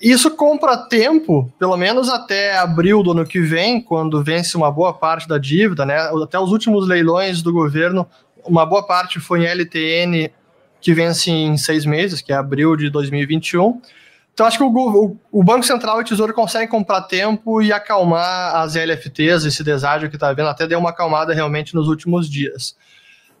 Isso 0.00 0.30
compra 0.30 0.76
tempo, 0.76 1.52
pelo 1.58 1.76
menos 1.76 2.08
até 2.08 2.56
abril 2.58 3.02
do 3.02 3.12
ano 3.12 3.24
que 3.24 3.40
vem, 3.40 3.80
quando 3.80 4.22
vence 4.22 4.56
uma 4.56 4.70
boa 4.70 4.92
parte 4.92 5.26
da 5.26 5.38
dívida, 5.38 5.86
né? 5.86 5.96
Até 6.22 6.38
os 6.38 6.52
últimos 6.52 6.86
leilões 6.86 7.40
do 7.42 7.52
governo, 7.52 8.06
uma 8.44 8.66
boa 8.66 8.86
parte 8.86 9.18
foi 9.18 9.44
em 9.44 9.46
LTN, 9.46 10.30
que 10.80 10.92
vence 10.92 11.30
em 11.30 11.56
seis 11.56 11.84
meses, 11.86 12.20
que 12.20 12.32
é 12.32 12.36
abril 12.36 12.76
de 12.76 12.90
2021. 12.90 13.80
Então, 14.32 14.46
acho 14.46 14.58
que 14.58 14.64
o, 14.64 14.68
o, 14.68 15.16
o, 15.32 15.42
Banco 15.42 15.64
Central 15.64 15.98
e 15.98 16.02
o 16.02 16.04
Tesouro 16.04 16.34
conseguem 16.34 16.68
comprar 16.68 17.02
tempo 17.02 17.62
e 17.62 17.72
acalmar 17.72 18.56
as 18.56 18.74
LFTs, 18.74 19.46
esse 19.46 19.64
deságio 19.64 20.10
que 20.10 20.16
está 20.16 20.30
vendo, 20.34 20.50
até 20.50 20.66
deu 20.66 20.78
uma 20.78 20.90
acalmada 20.90 21.32
realmente 21.32 21.74
nos 21.74 21.88
últimos 21.88 22.28
dias. 22.28 22.76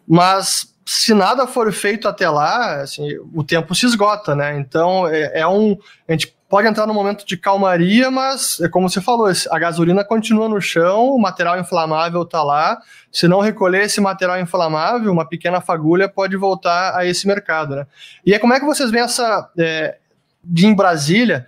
Mas 0.08 0.74
se 0.86 1.12
nada 1.12 1.46
for 1.46 1.70
feito 1.72 2.08
até 2.08 2.30
lá, 2.30 2.80
assim, 2.80 3.08
o 3.34 3.44
tempo 3.44 3.74
se 3.74 3.84
esgota, 3.84 4.34
né? 4.34 4.58
Então, 4.58 5.06
é, 5.06 5.40
é 5.40 5.46
um. 5.46 5.76
A 6.08 6.12
gente 6.12 6.35
pode 6.56 6.68
entrar 6.68 6.86
num 6.86 6.94
momento 6.94 7.26
de 7.26 7.36
calmaria, 7.36 8.10
mas, 8.10 8.58
é 8.60 8.68
como 8.70 8.88
você 8.88 8.98
falou, 8.98 9.30
a 9.50 9.58
gasolina 9.58 10.02
continua 10.02 10.48
no 10.48 10.58
chão, 10.58 11.10
o 11.10 11.20
material 11.20 11.60
inflamável 11.60 12.22
está 12.22 12.42
lá. 12.42 12.78
Se 13.12 13.28
não 13.28 13.40
recolher 13.40 13.82
esse 13.82 14.00
material 14.00 14.40
inflamável, 14.40 15.12
uma 15.12 15.28
pequena 15.28 15.60
fagulha 15.60 16.08
pode 16.08 16.34
voltar 16.34 16.96
a 16.96 17.04
esse 17.04 17.26
mercado, 17.26 17.76
né? 17.76 17.86
E 18.24 18.32
é 18.32 18.38
como 18.38 18.54
é 18.54 18.58
que 18.58 18.64
vocês 18.64 18.90
veem 18.90 19.04
essa. 19.04 19.50
É, 19.58 19.98
de 20.42 20.66
em 20.66 20.74
Brasília, 20.74 21.46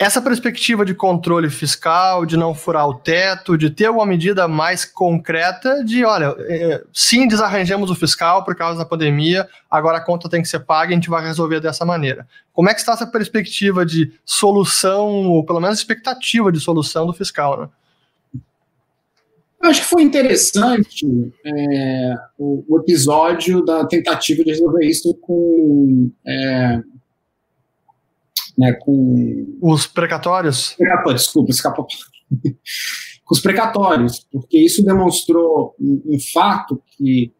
essa 0.00 0.22
perspectiva 0.22 0.82
de 0.82 0.94
controle 0.94 1.50
fiscal, 1.50 2.24
de 2.24 2.34
não 2.34 2.54
furar 2.54 2.88
o 2.88 2.94
teto, 2.94 3.58
de 3.58 3.68
ter 3.68 3.90
uma 3.90 4.06
medida 4.06 4.48
mais 4.48 4.82
concreta 4.82 5.84
de, 5.84 6.06
olha, 6.06 6.34
é, 6.38 6.82
sim, 6.90 7.28
desarranjamos 7.28 7.90
o 7.90 7.94
fiscal 7.94 8.42
por 8.42 8.56
causa 8.56 8.78
da 8.78 8.86
pandemia, 8.86 9.46
agora 9.70 9.98
a 9.98 10.00
conta 10.00 10.26
tem 10.26 10.40
que 10.40 10.48
ser 10.48 10.60
paga 10.60 10.90
e 10.90 10.94
a 10.94 10.96
gente 10.96 11.10
vai 11.10 11.22
resolver 11.22 11.60
dessa 11.60 11.84
maneira. 11.84 12.26
Como 12.50 12.70
é 12.70 12.72
que 12.72 12.80
está 12.80 12.94
essa 12.94 13.06
perspectiva 13.06 13.84
de 13.84 14.10
solução, 14.24 15.28
ou 15.28 15.44
pelo 15.44 15.60
menos 15.60 15.78
expectativa 15.78 16.50
de 16.50 16.60
solução 16.60 17.04
do 17.06 17.12
fiscal, 17.12 17.60
né? 17.60 17.68
Acho 19.60 19.82
que 19.82 19.86
foi 19.86 20.02
interessante 20.02 21.06
é, 21.44 22.14
o, 22.38 22.64
o, 22.66 22.80
episódio 22.80 23.62
da 23.62 23.84
tentativa 23.84 24.42
de 24.42 24.48
resolver 24.48 24.86
isso 24.86 25.12
com 25.20 26.10
é, 26.26 26.80
né, 28.60 28.74
com 28.74 29.56
os 29.62 29.86
precatórios. 29.86 30.74
Precatórios, 30.76 31.22
desculpa, 31.22 31.50
escapou. 31.50 31.86
com 33.24 33.34
os 33.34 33.40
precatórios, 33.40 34.26
porque 34.30 34.58
isso 34.58 34.84
demonstrou 34.84 35.74
um, 35.80 36.02
um 36.04 36.18
fato 36.32 36.82
que 36.94 37.32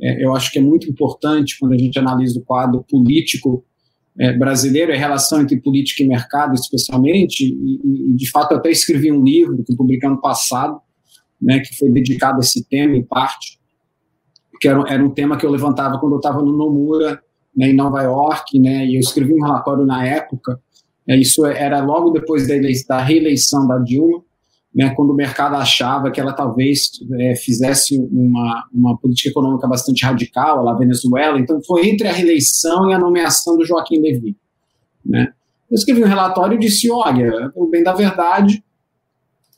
é, 0.00 0.24
eu 0.24 0.36
acho 0.36 0.52
que 0.52 0.58
é 0.60 0.62
muito 0.62 0.88
importante 0.88 1.58
quando 1.58 1.72
a 1.72 1.78
gente 1.78 1.98
analisa 1.98 2.38
o 2.38 2.44
quadro 2.44 2.84
político 2.88 3.64
é, 4.16 4.32
brasileiro, 4.32 4.92
a 4.92 4.96
relação 4.96 5.40
entre 5.40 5.60
política 5.60 6.04
e 6.04 6.06
mercado, 6.06 6.54
especialmente, 6.54 7.44
e, 7.44 8.12
e, 8.12 8.14
de 8.14 8.30
fato 8.30 8.52
eu 8.52 8.58
até 8.58 8.70
escrevi 8.70 9.10
um 9.10 9.24
livro 9.24 9.64
que 9.64 9.74
publiquei 9.74 10.08
ano 10.08 10.20
passado, 10.20 10.80
né, 11.42 11.58
que 11.58 11.76
foi 11.76 11.90
dedicado 11.90 12.36
a 12.36 12.40
esse 12.40 12.64
tema, 12.68 12.96
em 12.96 13.02
parte, 13.02 13.58
que 14.60 14.68
era, 14.68 14.80
era 14.88 15.04
um 15.04 15.10
tema 15.10 15.36
que 15.36 15.44
eu 15.44 15.50
levantava 15.50 15.98
quando 15.98 16.12
eu 16.12 16.18
estava 16.18 16.40
no 16.40 16.56
Nomura, 16.56 17.20
né, 17.56 17.70
em 17.70 17.74
Nova 17.74 18.02
York, 18.02 18.58
né, 18.60 18.86
e 18.86 18.94
eu 18.94 19.00
escrevi 19.00 19.34
um 19.34 19.42
relatório 19.42 19.84
na 19.84 20.06
época, 20.06 20.60
isso 21.16 21.46
era 21.46 21.82
logo 21.82 22.10
depois 22.10 22.46
da, 22.46 22.54
da 22.88 23.02
reeleição 23.02 23.66
da 23.66 23.78
Dilma, 23.78 24.22
né, 24.74 24.92
quando 24.94 25.10
o 25.10 25.14
mercado 25.14 25.56
achava 25.56 26.10
que 26.10 26.20
ela 26.20 26.32
talvez 26.32 26.90
é, 27.18 27.34
fizesse 27.36 27.98
uma, 27.98 28.68
uma 28.72 28.98
política 28.98 29.30
econômica 29.30 29.66
bastante 29.66 30.04
radical, 30.04 30.62
lá 30.62 30.76
Venezuela. 30.76 31.38
Então, 31.38 31.60
foi 31.62 31.88
entre 31.88 32.06
a 32.06 32.12
reeleição 32.12 32.90
e 32.90 32.92
a 32.92 32.98
nomeação 32.98 33.56
do 33.56 33.64
Joaquim 33.64 34.00
Levy. 34.00 34.36
Né. 35.04 35.32
Eu 35.70 35.74
escrevi 35.74 36.02
um 36.02 36.06
relatório 36.06 36.56
e 36.56 36.60
disse: 36.60 36.90
olha, 36.90 37.50
o 37.54 37.66
bem 37.68 37.82
da 37.82 37.92
verdade 37.92 38.62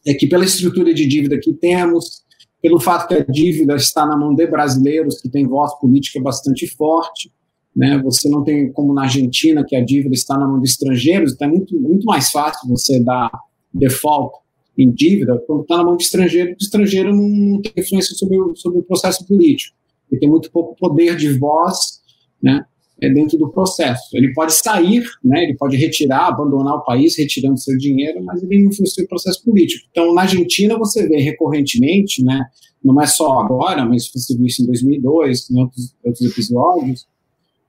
é 0.07 0.15
que, 0.15 0.27
pela 0.29 0.45
estrutura 0.45 0.95
de 0.95 1.07
dívida 1.07 1.39
que 1.39 1.53
temos, 1.53 2.23
pelo 2.63 2.81
fato 2.81 3.09
que 3.09 3.15
a 3.15 3.25
dívida 3.25 3.75
está 3.75 4.07
na 4.07 4.17
mão 4.17 4.35
de 4.35 4.47
brasileiros 4.47 5.21
que 5.21 5.29
têm 5.29 5.47
voz 5.47 5.79
política 5.79 6.21
bastante 6.21 6.67
forte, 6.67 7.33
né? 7.75 8.01
Você 8.05 8.29
não 8.29 8.43
tem 8.43 8.73
como 8.73 8.93
na 8.93 9.03
Argentina 9.03 9.65
que 9.67 9.77
a 9.77 9.85
dívida 9.85 10.15
está 10.15 10.37
na 10.37 10.47
mão 10.47 10.61
de 10.61 10.69
estrangeiros, 10.69 11.33
então 11.33 11.49
é 11.49 11.51
muito, 11.51 11.81
muito 11.81 12.05
mais 12.05 12.31
fácil 12.31 12.69
você 12.69 13.01
dar 13.01 13.31
default 13.73 14.35
em 14.77 14.91
dívida 14.91 15.43
quando 15.47 15.63
está 15.63 15.77
na 15.77 15.85
mão 15.85 15.97
de 15.97 16.05
estrangeiro, 16.05 16.53
o 16.53 16.57
estrangeiro 16.59 17.15
não 17.15 17.61
tem 17.61 17.73
influência 17.77 18.15
sobre 18.15 18.39
o, 18.39 18.57
sobre 18.57 18.79
o 18.79 18.83
processo 18.83 19.27
político. 19.27 19.77
Ele 20.11 20.21
tem 20.21 20.29
muito 20.29 20.51
pouco 20.51 20.75
poder 20.77 21.17
de 21.17 21.31
voz, 21.39 22.01
né? 22.43 22.65
É 23.03 23.09
dentro 23.09 23.39
do 23.39 23.49
processo. 23.49 24.15
Ele 24.15 24.33
pode 24.35 24.53
sair, 24.53 25.03
né, 25.25 25.45
ele 25.45 25.57
pode 25.57 25.75
retirar, 25.75 26.27
abandonar 26.27 26.75
o 26.75 26.85
país, 26.85 27.17
retirando 27.17 27.59
seu 27.59 27.75
dinheiro, 27.79 28.23
mas 28.23 28.43
ele 28.43 28.63
não 28.63 28.71
influencia 28.71 29.03
o 29.03 29.09
processo 29.09 29.43
político. 29.43 29.87
Então, 29.91 30.13
na 30.13 30.23
Argentina, 30.23 30.77
você 30.77 31.09
vê 31.09 31.17
recorrentemente, 31.17 32.23
né, 32.23 32.45
não 32.85 33.01
é 33.01 33.07
só 33.07 33.39
agora, 33.39 33.87
mas 33.87 34.11
você 34.15 34.37
viu 34.37 34.45
isso 34.45 34.63
em 34.63 34.67
2002, 34.67 35.51
em 35.51 35.63
outros, 35.63 35.97
outros 36.05 36.31
episódios, 36.31 37.07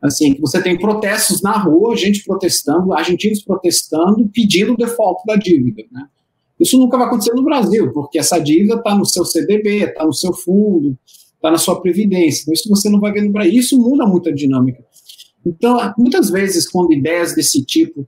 assim, 0.02 0.34
que 0.34 0.42
você 0.42 0.62
tem 0.62 0.78
protestos 0.78 1.42
na 1.42 1.58
rua, 1.58 1.96
gente 1.96 2.24
protestando, 2.24 2.94
argentinos 2.94 3.44
protestando, 3.44 4.28
pedindo 4.34 4.74
o 4.74 4.78
default 4.78 5.22
da 5.26 5.36
dívida, 5.36 5.84
né? 5.92 6.08
Isso 6.60 6.78
nunca 6.78 6.98
vai 6.98 7.08
acontecer 7.08 7.34
no 7.34 7.44
Brasil, 7.44 7.92
porque 7.92 8.20
essa 8.20 8.38
dívida 8.40 8.76
está 8.76 8.96
no 8.96 9.06
seu 9.06 9.26
CDB, 9.26 9.84
está 9.84 10.06
no 10.06 10.14
seu 10.14 10.32
fundo, 10.32 10.98
está 11.36 11.50
na 11.50 11.58
sua 11.58 11.82
previdência. 11.82 12.44
Então, 12.44 12.54
isso 12.54 12.70
você 12.70 12.88
não 12.88 13.00
vai 13.00 13.12
ver 13.12 13.24
no 13.24 13.32
Brasil. 13.32 13.54
Isso 13.54 13.80
muda 13.80 14.06
muito 14.06 14.30
a 14.30 14.32
dinâmica. 14.32 14.84
Então, 15.44 15.92
muitas 15.98 16.30
vezes, 16.30 16.70
quando 16.70 16.94
ideias 16.94 17.34
desse 17.34 17.66
tipo, 17.66 18.08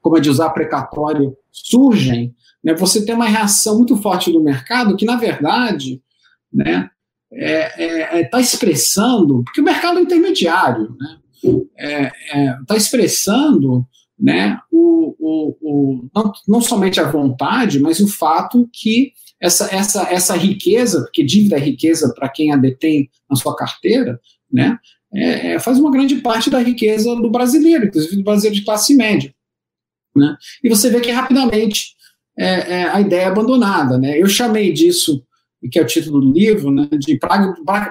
como 0.00 0.16
a 0.16 0.20
de 0.20 0.30
usar 0.30 0.50
precatório, 0.50 1.36
surgem, 1.52 2.34
né, 2.64 2.74
você 2.74 3.04
tem 3.04 3.14
uma 3.14 3.28
reação 3.28 3.76
muito 3.76 3.96
forte 3.98 4.32
do 4.32 4.42
mercado 4.42 4.96
que, 4.96 5.04
na 5.04 5.16
verdade, 5.16 6.00
né, 6.50 6.88
está 7.32 7.44
é, 7.44 7.72
é, 7.78 8.20
é 8.20 8.24
tá 8.24 8.40
expressando, 8.40 9.42
porque 9.44 9.60
o 9.60 9.64
mercado 9.64 9.98
é 9.98 10.02
intermediário, 10.02 10.96
né? 10.98 11.18
É, 11.78 12.10
está 12.60 12.76
expressando 12.76 13.86
né, 14.18 14.58
o, 14.72 15.14
o, 15.18 15.56
o, 15.60 16.08
não, 16.14 16.32
não 16.48 16.60
somente 16.60 16.98
a 16.98 17.08
vontade, 17.08 17.78
mas 17.78 18.00
o 18.00 18.08
fato 18.08 18.68
que 18.72 19.12
essa, 19.40 19.72
essa, 19.74 20.02
essa 20.10 20.36
riqueza, 20.36 21.02
porque 21.02 21.22
dívida 21.22 21.56
é 21.56 21.60
riqueza 21.60 22.12
para 22.14 22.28
quem 22.28 22.52
a 22.52 22.56
detém 22.56 23.10
na 23.28 23.36
sua 23.36 23.54
carteira, 23.54 24.18
né, 24.50 24.78
é, 25.12 25.52
é, 25.52 25.58
faz 25.58 25.78
uma 25.78 25.90
grande 25.90 26.16
parte 26.16 26.50
da 26.50 26.58
riqueza 26.58 27.14
do 27.14 27.30
brasileiro, 27.30 27.86
inclusive 27.86 28.16
do 28.16 28.24
brasileiro 28.24 28.56
de 28.56 28.64
classe 28.64 28.94
média. 28.94 29.34
Né? 30.14 30.36
E 30.64 30.68
você 30.68 30.88
vê 30.88 31.00
que 31.00 31.10
rapidamente 31.10 31.94
é, 32.38 32.84
a 32.84 33.00
ideia 33.00 33.22
é 33.22 33.26
abandonada. 33.26 33.98
Né? 33.98 34.20
Eu 34.20 34.26
chamei 34.26 34.72
disso 34.72 35.22
que 35.68 35.78
é 35.78 35.82
o 35.82 35.86
título 35.86 36.20
do 36.20 36.32
livro, 36.32 36.70
né, 36.70 36.88
de 36.92 37.18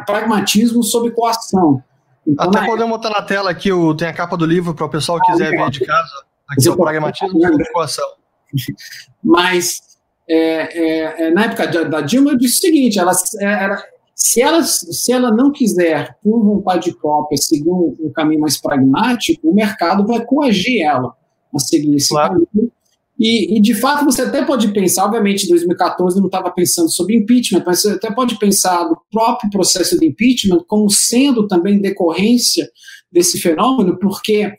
pragmatismo 0.06 0.84
sob 0.84 1.12
coação. 1.12 1.84
Então, 2.28 2.50
Até 2.50 2.66
podemos 2.66 2.98
botar 2.98 3.10
na 3.10 3.22
tela 3.22 3.52
aqui, 3.52 3.72
o, 3.72 3.94
tem 3.94 4.08
a 4.08 4.14
capa 4.14 4.36
do 4.36 4.46
livro 4.46 4.74
para 4.74 4.86
o 4.86 4.90
pessoal 4.90 5.20
que 5.20 5.32
quiser 5.32 5.52
ver 5.52 5.70
de 5.70 5.86
casa. 5.86 6.26
Aqui 6.50 6.68
é 6.68 6.72
o 6.72 6.78
pragmatismo 6.78 7.40
sob 7.40 7.72
coação. 7.72 8.10
Mas, 9.24 9.82
é, 10.28 10.38
é, 10.38 11.28
é, 11.28 11.32
na 11.32 11.46
época 11.46 11.68
da, 11.68 11.84
da, 11.84 12.02
Dilma, 12.02 12.32
eu 12.32 12.38
disse 12.38 12.58
o 12.58 12.62
seguinte, 12.62 13.00
ela, 13.00 13.12
é, 13.40 13.46
era, 13.46 13.84
se, 14.16 14.42
ela, 14.42 14.64
se 14.64 15.12
ela 15.12 15.32
não 15.32 15.52
quiser, 15.52 16.18
por 16.24 16.44
vontade 16.44 16.96
própria, 16.98 17.38
seguir 17.38 17.70
um, 17.70 17.96
um 18.00 18.12
caminho 18.12 18.42
mais 18.42 18.60
pragmático, 18.60 19.48
o 19.48 19.54
mercado 19.54 20.06
vai 20.06 20.24
coagir 20.26 20.82
ela 20.82 21.14
a 21.54 21.60
seguir 21.60 21.96
esse 21.96 22.10
claro. 22.10 22.48
caminho 22.54 22.72
e, 23.18 23.58
e, 23.58 23.62
de 23.62 23.74
fato, 23.74 24.04
você 24.04 24.24
até 24.24 24.44
pode 24.44 24.68
pensar, 24.74 25.06
obviamente, 25.06 25.46
em 25.46 25.50
2014 25.50 26.20
não 26.20 26.26
estava 26.26 26.52
pensando 26.52 26.90
sobre 26.90 27.16
impeachment, 27.16 27.64
mas 27.66 27.82
você 27.82 27.92
até 27.92 28.12
pode 28.12 28.38
pensar 28.38 28.84
do 28.84 28.98
próprio 29.10 29.50
processo 29.50 29.98
de 29.98 30.06
impeachment 30.06 30.66
como 30.68 30.90
sendo 30.90 31.48
também 31.48 31.80
decorrência 31.80 32.70
desse 33.10 33.40
fenômeno, 33.40 33.98
porque 33.98 34.54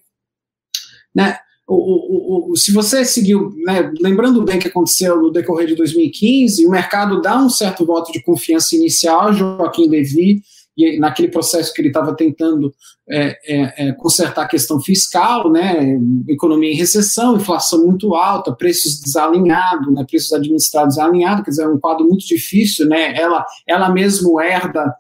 né, 1.14 1.36
o, 1.68 1.75
o, 1.75 2.52
o, 2.52 2.56
se 2.56 2.72
você 2.72 3.04
seguiu, 3.04 3.50
né, 3.64 3.92
lembrando 4.00 4.42
bem 4.42 4.56
o 4.56 4.60
que 4.60 4.68
aconteceu 4.68 5.20
no 5.20 5.30
decorrer 5.30 5.66
de 5.66 5.75
2015, 5.75 6.66
o 6.66 6.70
mercado 6.70 7.20
dá 7.20 7.36
um 7.38 7.50
certo 7.50 7.84
voto 7.84 8.10
de 8.10 8.22
confiança 8.22 8.75
inicial 8.75 9.34
Joaquim 9.34 9.88
Levy 9.88 10.42
e 10.76 10.99
naquele 10.99 11.28
processo 11.28 11.73
que 11.73 11.80
ele 11.80 11.88
estava 11.88 12.14
tentando 12.14 12.73
é, 13.09 13.38
é, 13.47 13.88
é, 13.88 13.92
consertar 13.92 14.42
a 14.42 14.49
questão 14.49 14.80
fiscal, 14.80 15.50
né, 15.50 15.99
economia 16.28 16.73
em 16.73 16.76
recessão, 16.76 17.37
inflação 17.37 17.87
muito 17.87 18.14
alta, 18.14 18.52
preços 18.52 19.00
desalinhados, 19.00 19.92
né, 19.95 20.04
preços 20.09 20.33
administrados 20.33 20.97
desalinhados, 20.97 21.45
quer 21.45 21.50
dizer, 21.50 21.62
é 21.62 21.68
um 21.68 21.78
quadro 21.78 22.06
muito 22.06 22.26
difícil, 22.26 22.87
né, 22.87 23.16
ela, 23.16 23.45
ela 23.66 23.88
mesmo 23.90 24.40
herda 24.40 24.95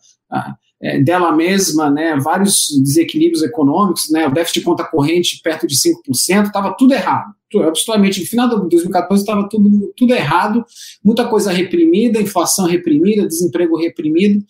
é, 0.80 1.02
dela 1.02 1.32
mesma, 1.32 1.90
né, 1.90 2.16
vários 2.16 2.68
desequilíbrios 2.82 3.42
econômicos, 3.42 4.10
né, 4.10 4.26
o 4.26 4.32
déficit 4.32 4.60
de 4.60 4.64
conta 4.64 4.84
corrente 4.84 5.40
perto 5.42 5.66
de 5.66 5.76
5%, 5.76 6.46
estava 6.46 6.74
tudo 6.78 6.94
errado, 6.94 7.34
absolutamente, 7.66 8.20
no 8.20 8.26
final 8.26 8.48
de 8.48 8.68
2014 8.68 9.22
estava 9.22 9.48
tudo, 9.48 9.92
tudo 9.96 10.14
errado, 10.14 10.64
muita 11.04 11.26
coisa 11.26 11.50
reprimida, 11.50 12.20
inflação 12.20 12.66
reprimida, 12.66 13.26
desemprego 13.26 13.76
reprimido, 13.76 14.44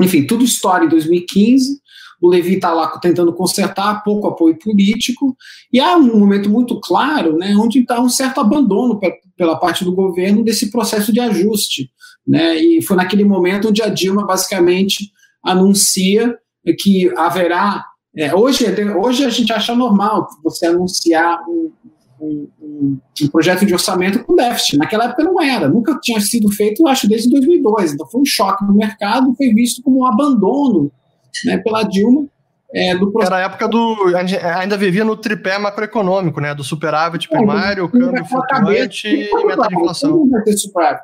enfim, 0.00 0.26
tudo 0.26 0.44
história 0.44 0.84
em 0.84 0.88
2015. 0.88 1.80
o 2.20 2.28
Levi 2.28 2.54
está 2.54 2.72
lá 2.72 2.98
tentando 2.98 3.32
consertar, 3.32 4.02
pouco 4.02 4.26
apoio 4.26 4.58
político, 4.58 5.36
e 5.72 5.78
há 5.78 5.96
um 5.96 6.18
momento 6.18 6.48
muito 6.48 6.80
claro, 6.80 7.36
né, 7.36 7.54
onde 7.56 7.80
está 7.80 8.00
um 8.00 8.08
certo 8.08 8.40
abandono 8.40 8.98
pela 9.36 9.56
parte 9.56 9.84
do 9.84 9.92
governo 9.92 10.42
desse 10.42 10.70
processo 10.70 11.12
de 11.12 11.20
ajuste, 11.20 11.90
né, 12.26 12.56
e 12.56 12.82
foi 12.82 12.96
naquele 12.96 13.24
momento 13.24 13.68
onde 13.68 13.82
a 13.82 13.88
Dilma 13.88 14.26
basicamente 14.26 15.10
anuncia 15.44 16.36
que 16.78 17.12
haverá 17.16 17.84
é, 18.16 18.34
hoje, 18.34 18.64
hoje 18.98 19.24
a 19.26 19.30
gente 19.30 19.52
acha 19.52 19.74
normal 19.74 20.26
você 20.42 20.64
anunciar 20.66 21.38
um, 21.46 21.70
um, 22.20 22.48
um, 22.60 22.98
um, 23.22 23.28
projeto 23.28 23.64
de 23.64 23.72
orçamento 23.72 24.24
com 24.24 24.34
déficit. 24.34 24.76
Naquela 24.76 25.06
época 25.06 25.24
não 25.24 25.40
era, 25.40 25.68
nunca 25.68 25.98
tinha 26.00 26.20
sido 26.20 26.50
feito, 26.50 26.86
acho, 26.86 27.08
desde 27.08 27.30
2002. 27.30 27.94
Então 27.94 28.06
foi 28.06 28.20
um 28.20 28.24
choque 28.24 28.64
no 28.64 28.74
mercado, 28.74 29.34
foi 29.34 29.52
visto 29.52 29.82
como 29.82 30.00
um 30.00 30.06
abandono 30.06 30.90
né, 31.44 31.58
pela 31.58 31.82
Dilma. 31.82 32.26
É, 32.74 32.90
Era 32.90 33.36
a 33.36 33.40
época 33.40 33.68
do. 33.68 33.96
Ainda 34.58 34.76
vivia 34.76 35.04
no 35.04 35.16
tripé 35.16 35.56
macroeconômico, 35.56 36.40
né? 36.40 36.54
Do 36.54 36.64
superávit 36.64 37.28
é, 37.30 37.36
primário, 37.36 37.88
câmbio 37.88 38.24
flutuante 38.24 39.08
e 39.08 39.46
meta 39.46 39.68
de 39.68 39.74
inflação. 39.76 40.10
Não 40.10 40.30
vai 40.30 40.42
ter 40.42 40.56
superávit. 40.56 41.02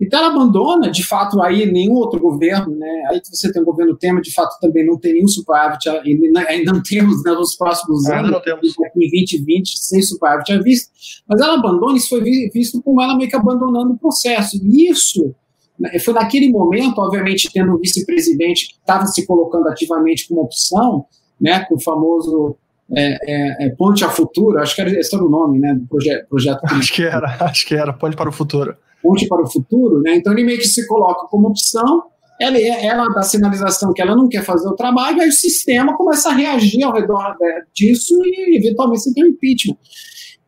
Então 0.00 0.18
ela 0.18 0.28
abandona, 0.28 0.90
de 0.90 1.04
fato, 1.06 1.40
aí 1.40 1.70
nenhum 1.70 1.94
outro 1.94 2.18
governo, 2.18 2.74
né? 2.76 3.04
Aí 3.10 3.20
você 3.22 3.52
tem 3.52 3.62
o 3.62 3.64
governo 3.64 3.96
Temer, 3.96 4.22
de 4.22 4.32
fato, 4.32 4.58
também 4.60 4.84
não 4.84 4.98
tem 4.98 5.14
nenhum 5.14 5.28
superávit, 5.28 5.88
ainda 5.88 6.72
não 6.72 6.82
temos 6.82 7.22
né, 7.22 7.32
nos 7.32 7.56
próximos 7.56 8.04
anos, 8.10 8.30
não 8.30 8.42
temos. 8.42 8.74
em 8.96 9.10
2020, 9.10 9.78
sem 9.78 10.02
superávit 10.02 10.52
à 10.52 10.60
vista, 10.60 10.90
mas 11.28 11.40
ela 11.40 11.54
abandona, 11.54 11.96
isso 11.96 12.08
foi 12.08 12.22
visto 12.52 12.82
como 12.82 13.00
ela 13.00 13.16
meio 13.16 13.30
que 13.30 13.36
abandonando 13.36 13.92
o 13.92 13.98
processo. 13.98 14.56
E 14.56 14.90
isso 14.90 15.34
né, 15.78 15.96
foi 16.00 16.12
naquele 16.12 16.50
momento, 16.50 16.98
obviamente, 16.98 17.48
tendo 17.52 17.74
um 17.74 17.78
vice-presidente 17.78 18.68
que 18.68 18.74
estava 18.74 19.06
se 19.06 19.24
colocando 19.24 19.68
ativamente 19.68 20.26
como 20.28 20.42
opção, 20.42 21.06
né, 21.40 21.64
com 21.66 21.76
o 21.76 21.80
famoso 21.80 22.56
é, 22.96 23.18
é, 23.32 23.66
é, 23.66 23.70
Ponte 23.70 24.04
a 24.04 24.08
Futuro, 24.08 24.58
acho 24.58 24.74
que 24.74 24.80
era, 24.80 24.90
esse 24.90 25.14
era 25.14 25.24
o 25.24 25.28
nome 25.28 25.58
né, 25.58 25.74
do 25.74 25.86
proje 25.86 26.24
projeto. 26.28 26.60
Acho 26.70 26.92
que 26.92 27.02
era, 27.02 27.36
acho 27.40 27.66
que 27.66 27.74
era, 27.74 27.92
Ponte 27.92 28.16
para 28.16 28.28
o 28.28 28.32
Futuro 28.32 28.76
ponte 29.04 29.28
para 29.28 29.42
o 29.42 29.50
futuro, 29.50 30.00
né? 30.00 30.16
Então 30.16 30.32
ele 30.32 30.44
meio 30.44 30.58
que 30.58 30.66
se 30.66 30.86
coloca 30.86 31.26
como 31.28 31.48
opção, 31.48 32.04
ela, 32.40 32.58
ela 32.58 33.06
dá 33.10 33.22
sinalização 33.22 33.92
que 33.92 34.00
ela 34.00 34.16
não 34.16 34.28
quer 34.28 34.42
fazer 34.42 34.66
o 34.66 34.74
trabalho, 34.74 35.20
aí 35.20 35.28
o 35.28 35.32
sistema 35.32 35.94
começa 35.94 36.30
a 36.30 36.32
reagir 36.32 36.82
ao 36.82 36.92
redor 36.92 37.36
né, 37.38 37.62
disso 37.72 38.14
e 38.24 38.56
eventualmente 38.56 39.02
você 39.02 39.12
tem 39.12 39.24
um 39.24 39.28
impeachment. 39.28 39.76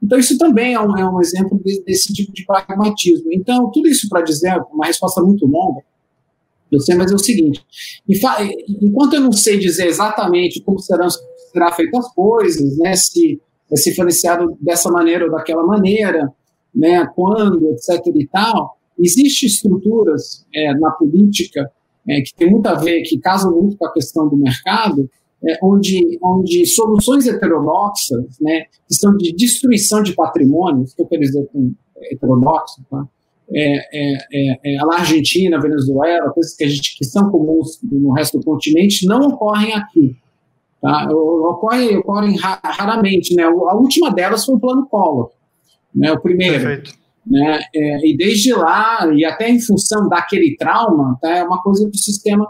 Então 0.02 0.18
isso 0.18 0.36
também 0.38 0.72
é 0.72 0.80
um, 0.80 0.96
é 0.96 1.08
um 1.08 1.20
exemplo 1.20 1.60
de, 1.62 1.82
desse 1.84 2.12
tipo 2.12 2.32
de 2.32 2.44
pragmatismo. 2.44 3.30
Então 3.30 3.70
tudo 3.70 3.88
isso 3.88 4.08
para 4.08 4.22
dizer, 4.22 4.58
uma 4.72 4.86
resposta 4.86 5.20
muito 5.20 5.46
longa, 5.46 5.82
eu 6.72 6.80
sei, 6.80 6.96
mas 6.96 7.12
é 7.12 7.14
o 7.14 7.18
seguinte: 7.18 7.64
enquanto 8.82 9.14
eu 9.14 9.20
não 9.20 9.32
sei 9.32 9.58
dizer 9.58 9.86
exatamente 9.86 10.60
como 10.62 10.80
serão 10.80 11.06
será 11.56 11.72
feitas 11.72 12.04
as 12.04 12.14
coisas, 12.14 12.76
né, 12.78 12.94
se 12.94 13.40
ser 13.74 13.92
financiado 13.92 14.56
dessa 14.60 14.90
maneira 14.90 15.24
ou 15.24 15.30
daquela 15.30 15.66
maneira, 15.66 16.30
né, 16.74 17.06
quando, 17.16 17.70
etc. 17.72 18.06
e 18.14 18.26
tal, 18.28 18.76
existem 18.98 19.48
estruturas 19.48 20.46
é, 20.54 20.74
na 20.74 20.90
política 20.90 21.70
é, 22.08 22.20
que 22.20 22.34
tem 22.34 22.50
muito 22.50 22.66
a 22.66 22.74
ver, 22.74 23.02
que 23.02 23.18
casam 23.18 23.50
muito 23.50 23.76
com 23.76 23.86
a 23.86 23.92
questão 23.92 24.28
do 24.28 24.36
mercado, 24.36 25.10
é, 25.44 25.58
onde, 25.62 26.18
onde 26.22 26.66
soluções 26.66 27.26
heterodoxas, 27.26 28.38
né, 28.40 28.64
que 28.86 28.94
são 28.94 29.16
de 29.16 29.32
destruição 29.32 30.02
de 30.02 30.14
patrimônios, 30.14 30.94
que 30.94 31.02
eu 31.02 31.06
quero 31.06 31.22
dizer 31.22 31.46
com 31.52 31.72
heterodoxo, 32.12 32.84
tá? 32.90 33.06
É, 33.48 33.76
é, 33.76 34.16
é, 34.32 34.74
é, 34.74 34.78
a 34.78 34.98
Argentina, 34.98 35.56
a 35.56 35.60
Venezuela, 35.60 36.30
coisas 36.30 36.56
que, 36.56 36.64
a 36.64 36.68
gente, 36.68 36.98
que 36.98 37.04
são 37.04 37.30
comuns 37.30 37.78
no 37.80 38.12
resto 38.12 38.38
do 38.38 38.44
continente, 38.44 39.06
não 39.06 39.20
ocorrem 39.20 39.72
aqui. 39.72 40.16
Tá? 40.80 41.08
Ocorrem, 41.10 41.96
ocorrem 41.98 42.36
raramente. 42.36 43.34
Né? 43.34 43.44
A 43.44 43.74
última 43.74 44.10
delas 44.10 44.44
foi 44.44 44.56
o 44.56 44.60
Plano 44.60 44.86
Collor, 44.86 45.30
né, 45.94 46.12
o 46.12 46.20
primeiro. 46.20 46.62
Perfeito. 46.62 47.06
Né, 47.26 47.60
é, 47.74 48.08
e 48.08 48.16
desde 48.16 48.52
lá, 48.52 49.12
e 49.12 49.24
até 49.24 49.50
em 49.50 49.60
função 49.60 50.08
daquele 50.08 50.56
trauma, 50.56 51.18
tá, 51.20 51.28
é 51.28 51.42
uma 51.42 51.60
coisa 51.60 51.90
que 51.90 51.96
o 51.96 52.00
sistema, 52.00 52.46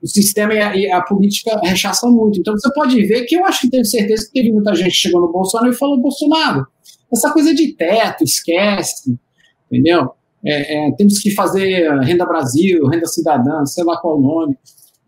o 0.00 0.06
sistema 0.06 0.54
e 0.54 0.60
a, 0.60 0.76
e 0.76 0.90
a, 0.90 1.02
política 1.02 1.58
rechaçam 1.64 2.12
muito. 2.12 2.38
Então 2.38 2.54
você 2.56 2.72
pode 2.72 3.02
ver 3.06 3.24
que 3.24 3.34
eu 3.34 3.44
acho 3.44 3.62
que 3.62 3.70
tenho 3.70 3.84
certeza 3.84 4.26
que 4.26 4.32
teve 4.32 4.52
muita 4.52 4.72
gente 4.72 4.90
que 4.90 4.98
chegou 4.98 5.20
no 5.20 5.32
Bolsonaro 5.32 5.72
e 5.72 5.76
falou: 5.76 6.00
Bolsonaro, 6.00 6.64
essa 7.12 7.32
coisa 7.32 7.52
de 7.52 7.72
teto, 7.72 8.22
esquece, 8.22 9.18
entendeu? 9.68 10.12
É, 10.46 10.88
é, 10.88 10.92
temos 10.92 11.18
que 11.18 11.32
fazer 11.32 11.90
renda 12.02 12.24
Brasil, 12.24 12.86
renda 12.86 13.06
cidadã, 13.06 13.64
sei 13.64 13.82
lá 13.82 13.96
qual 13.96 14.18
o 14.18 14.22
nome, 14.22 14.56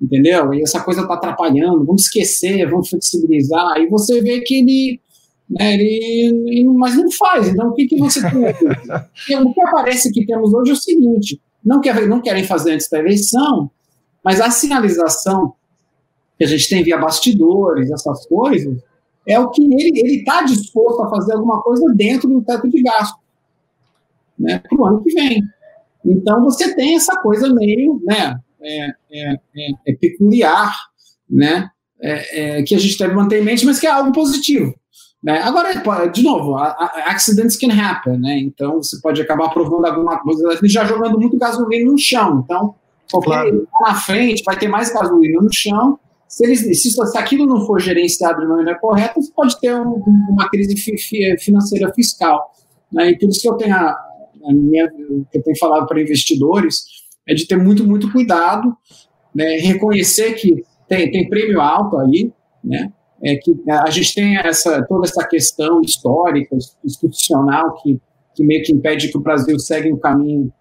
entendeu? 0.00 0.52
E 0.54 0.62
essa 0.62 0.80
coisa 0.80 1.02
está 1.02 1.14
atrapalhando, 1.14 1.84
vamos 1.84 2.02
esquecer, 2.02 2.68
vamos 2.68 2.88
flexibilizar. 2.88 3.72
Aí 3.72 3.88
você 3.88 4.20
vê 4.20 4.40
que 4.40 4.54
ele 4.56 5.00
né, 5.48 5.74
ele, 5.74 6.64
mas 6.76 6.96
não 6.96 7.10
faz. 7.10 7.48
Então, 7.48 7.68
o 7.68 7.74
que, 7.74 7.86
que 7.86 7.98
você 7.98 8.20
tem 8.20 8.42
o 9.38 9.54
que 9.54 9.60
aparece 9.60 10.10
que 10.12 10.26
temos 10.26 10.52
hoje 10.52 10.70
é 10.70 10.74
o 10.74 10.76
seguinte: 10.76 11.40
não, 11.64 11.80
quer, 11.80 12.06
não 12.06 12.20
querem 12.20 12.44
fazer 12.44 12.72
antes 12.72 12.88
da 12.88 12.98
eleição, 12.98 13.70
mas 14.24 14.40
a 14.40 14.50
sinalização 14.50 15.54
que 16.36 16.44
a 16.44 16.48
gente 16.48 16.68
tem 16.68 16.82
via 16.82 16.98
bastidores, 16.98 17.90
essas 17.90 18.26
coisas, 18.26 18.82
é 19.26 19.38
o 19.38 19.50
que 19.50 19.62
ele 19.62 20.18
está 20.18 20.42
disposto 20.42 21.02
a 21.02 21.10
fazer 21.10 21.34
alguma 21.34 21.62
coisa 21.62 21.92
dentro 21.94 22.28
do 22.28 22.42
teto 22.42 22.68
de 22.68 22.82
gasto 22.82 23.18
né, 24.38 24.58
para 24.58 24.78
o 24.78 24.84
ano 24.84 25.02
que 25.02 25.14
vem. 25.14 25.42
Então, 26.04 26.44
você 26.44 26.74
tem 26.74 26.96
essa 26.96 27.16
coisa 27.20 27.52
meio 27.52 28.00
né, 28.04 28.38
é, 28.62 28.86
é, 29.10 29.32
é, 29.32 29.70
é 29.88 29.94
peculiar, 29.94 30.74
né, 31.28 31.68
é, 32.00 32.62
que 32.62 32.74
a 32.74 32.78
gente 32.78 32.98
deve 32.98 33.14
manter 33.14 33.40
em 33.40 33.44
mente, 33.44 33.64
mas 33.64 33.78
que 33.78 33.86
é 33.86 33.90
algo 33.90 34.12
positivo. 34.12 34.74
Né? 35.22 35.40
Agora, 35.40 36.06
de 36.06 36.22
novo, 36.22 36.54
accidents 36.56 37.56
can 37.56 37.72
happen, 37.72 38.18
né? 38.18 38.38
Então 38.38 38.82
você 38.82 39.00
pode 39.00 39.20
acabar 39.20 39.48
provando 39.48 39.84
alguma 39.84 40.20
coisa, 40.20 40.58
já 40.64 40.84
jogando 40.84 41.18
muito 41.18 41.36
gasolina 41.38 41.90
no 41.90 41.98
chão. 41.98 42.42
Então, 42.44 42.74
claro. 43.22 43.66
na 43.80 43.94
frente 43.94 44.44
vai 44.44 44.56
ter 44.56 44.68
mais 44.68 44.92
gasolina 44.92 45.40
no 45.40 45.52
chão. 45.52 45.98
Se, 46.28 46.44
eles, 46.44 46.60
se, 46.80 46.90
se 46.90 47.18
aquilo 47.18 47.46
não 47.46 47.66
for 47.66 47.80
gerenciado 47.80 48.40
de 48.40 48.46
maneira 48.46 48.78
correta, 48.78 49.14
você 49.16 49.32
pode 49.32 49.58
ter 49.58 49.74
um, 49.74 50.02
uma 50.30 50.48
crise 50.48 50.76
fi, 50.76 51.36
financeira 51.38 51.92
fiscal. 51.92 52.52
Né? 52.92 53.10
E 53.10 53.18
por 53.18 53.28
isso 53.28 53.40
que 53.40 53.48
eu 53.48 53.54
tenho, 53.54 53.74
a, 53.74 53.90
a 53.90 54.52
minha, 54.52 54.88
que 54.88 55.38
eu 55.38 55.42
tenho 55.42 55.58
falado 55.58 55.86
para 55.86 56.00
investidores 56.00 56.84
é 57.28 57.34
de 57.34 57.46
ter 57.46 57.56
muito, 57.56 57.86
muito 57.86 58.10
cuidado, 58.12 58.76
né? 59.34 59.56
reconhecer 59.58 60.34
que 60.34 60.62
tem, 60.88 61.10
tem 61.10 61.28
prêmio 61.28 61.60
alto 61.60 61.98
aí, 61.98 62.32
né? 62.62 62.92
é 63.22 63.36
que 63.36 63.54
a 63.70 63.90
gente 63.90 64.14
tem 64.14 64.36
essa, 64.38 64.84
toda 64.86 65.06
essa 65.06 65.26
questão 65.26 65.80
histórica, 65.80 66.56
institucional, 66.84 67.74
que, 67.82 68.00
que 68.34 68.44
meio 68.44 68.62
que 68.62 68.72
impede 68.72 69.08
que 69.08 69.16
o 69.18 69.22
Brasil 69.22 69.58
segue 69.58 69.92
um 69.92 69.98
caminho 69.98 70.52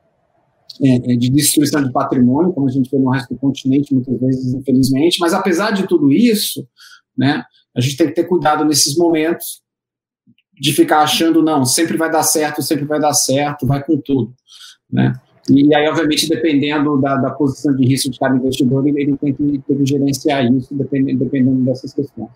é, 0.82 1.14
é, 1.14 1.16
de 1.16 1.30
destruição 1.30 1.84
de 1.84 1.92
patrimônio, 1.92 2.54
como 2.54 2.68
a 2.68 2.72
gente 2.72 2.90
vê 2.90 2.98
no 2.98 3.10
resto 3.10 3.34
do 3.34 3.40
continente, 3.40 3.94
muitas 3.94 4.20
vezes, 4.20 4.54
infelizmente. 4.54 5.18
Mas, 5.20 5.34
apesar 5.34 5.72
de 5.72 5.88
tudo 5.88 6.12
isso, 6.12 6.68
né, 7.18 7.44
a 7.76 7.82
gente 7.82 7.98
tem 7.98 8.08
que 8.08 8.14
ter 8.14 8.26
cuidado 8.26 8.66
nesses 8.66 8.98
momentos 8.98 9.62
de 10.60 10.72
ficar 10.74 11.00
achando, 11.00 11.44
não, 11.44 11.66
sempre 11.66 11.98
vai 11.98 12.10
dar 12.10 12.24
certo, 12.24 12.62
sempre 12.62 12.86
vai 12.86 13.00
dar 13.00 13.14
certo, 13.14 13.68
vai 13.68 13.84
com 13.84 13.98
tudo. 13.98 14.34
Né? 14.90 15.14
E 15.50 15.76
aí, 15.76 15.88
obviamente, 15.88 16.28
dependendo 16.28 17.00
da, 17.00 17.16
da 17.18 17.30
posição 17.32 17.76
de 17.76 17.86
risco 17.86 18.10
de 18.10 18.18
cada 18.18 18.36
investidor, 18.36 18.88
ele, 18.88 19.16
tem, 19.18 19.34
que, 19.34 19.60
que 19.60 19.86
gerenciar 19.86 20.44
isso, 20.52 20.74
dependendo, 20.74 21.24
dependendo 21.24 21.64
dessas 21.64 21.94
questões. 21.94 22.30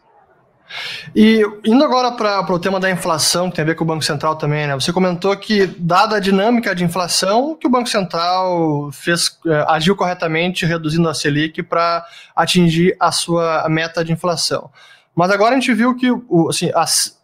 E 1.15 1.41
indo 1.65 1.84
agora 1.84 2.12
para 2.12 2.54
o 2.54 2.60
tema 2.60 2.80
da 2.80 2.91
inflação, 2.91 3.50
que 3.50 3.56
tem 3.56 3.63
a 3.63 3.65
ver 3.65 3.76
com 3.76 3.84
o 3.84 3.88
Banco 3.88 4.04
Central 4.04 4.36
também, 4.36 4.67
né? 4.67 4.76
Você 4.76 4.93
comentou 4.93 5.36
que, 5.36 5.65
dada 5.65 6.17
a 6.17 6.19
dinâmica 6.19 6.76
de 6.76 6.84
inflação, 6.84 7.56
que 7.56 7.65
o 7.65 7.69
Banco 7.72 7.89
Central 7.89 8.91
fez, 8.91 9.36
é, 9.48 9.65
agiu 9.67 9.95
corretamente 9.95 10.65
reduzindo 10.67 11.10
a 11.10 11.13
Selic 11.13 11.63
para 11.63 12.06
atingir 12.36 12.95
a 13.00 13.12
sua 13.12 13.67
meta 13.67 14.06
de 14.06 14.12
inflação. 14.12 14.69
Mas 15.15 15.32
agora 15.32 15.56
a 15.56 15.60
gente 15.60 15.74
viu 15.74 15.95
que, 15.95 16.08
assim, 16.48 16.69
as, 16.76 17.17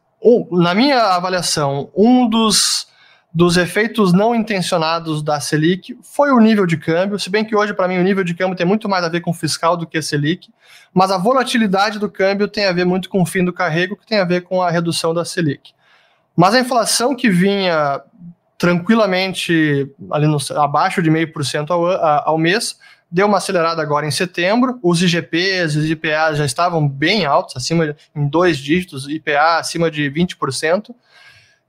na 0.52 0.74
minha 0.74 1.00
avaliação, 1.16 1.90
um 1.96 2.28
dos 2.28 2.88
dos 3.36 3.58
efeitos 3.58 4.14
não 4.14 4.34
intencionados 4.34 5.22
da 5.22 5.42
Selic 5.42 6.00
foi 6.02 6.32
o 6.32 6.40
nível 6.40 6.66
de 6.66 6.78
câmbio, 6.78 7.20
se 7.20 7.30
bem 7.30 7.44
que 7.44 7.54
hoje, 7.54 7.74
para 7.74 7.86
mim, 7.86 7.98
o 7.98 8.02
nível 8.04 8.24
de 8.24 8.34
câmbio 8.34 8.56
tem 8.56 8.66
muito 8.66 8.88
mais 8.88 9.04
a 9.04 9.10
ver 9.10 9.20
com 9.20 9.34
fiscal 9.34 9.76
do 9.76 9.86
que 9.86 9.98
a 9.98 10.02
Selic, 10.02 10.50
mas 10.94 11.12
a 11.12 11.18
volatilidade 11.18 12.00
do 12.00 12.10
câmbio 12.10 12.48
tem 12.48 12.66
a 12.66 12.72
ver 12.72 12.86
muito 12.86 13.10
com 13.10 13.22
o 13.22 13.26
fim 13.26 13.44
do 13.44 13.52
carrego, 13.52 13.98
que 13.98 14.08
tem 14.08 14.20
a 14.20 14.24
ver 14.24 14.44
com 14.44 14.62
a 14.62 14.72
redução 14.72 15.14
da 15.14 15.26
Selic. 15.26 15.74
Mas 16.34 16.56
a 16.56 16.62
inflação 16.62 17.14
que 17.14 17.30
vinha 17.30 18.02
tranquilamente 18.58 19.86
ali 20.12 20.28
no, 20.28 20.38
abaixo 20.56 21.02
de 21.02 21.10
0,5% 21.12 21.72
ao, 21.72 21.86
ao 22.30 22.38
mês, 22.38 22.80
deu 23.12 23.28
uma 23.28 23.40
acelerada 23.40 23.82
agora 23.82 24.08
em 24.08 24.12
setembro. 24.12 24.80
Os 24.82 25.02
IGPs 25.02 25.76
os 25.76 25.90
IPAs 25.90 26.38
já 26.38 26.46
estavam 26.46 26.88
bem 26.88 27.26
altos, 27.26 27.58
acima 27.58 27.88
de, 27.88 27.96
em 28.16 28.30
dois 28.30 28.58
dígitos, 28.58 29.10
IPA 29.10 29.58
acima 29.60 29.92
de 29.92 30.10
20%. 30.10 30.96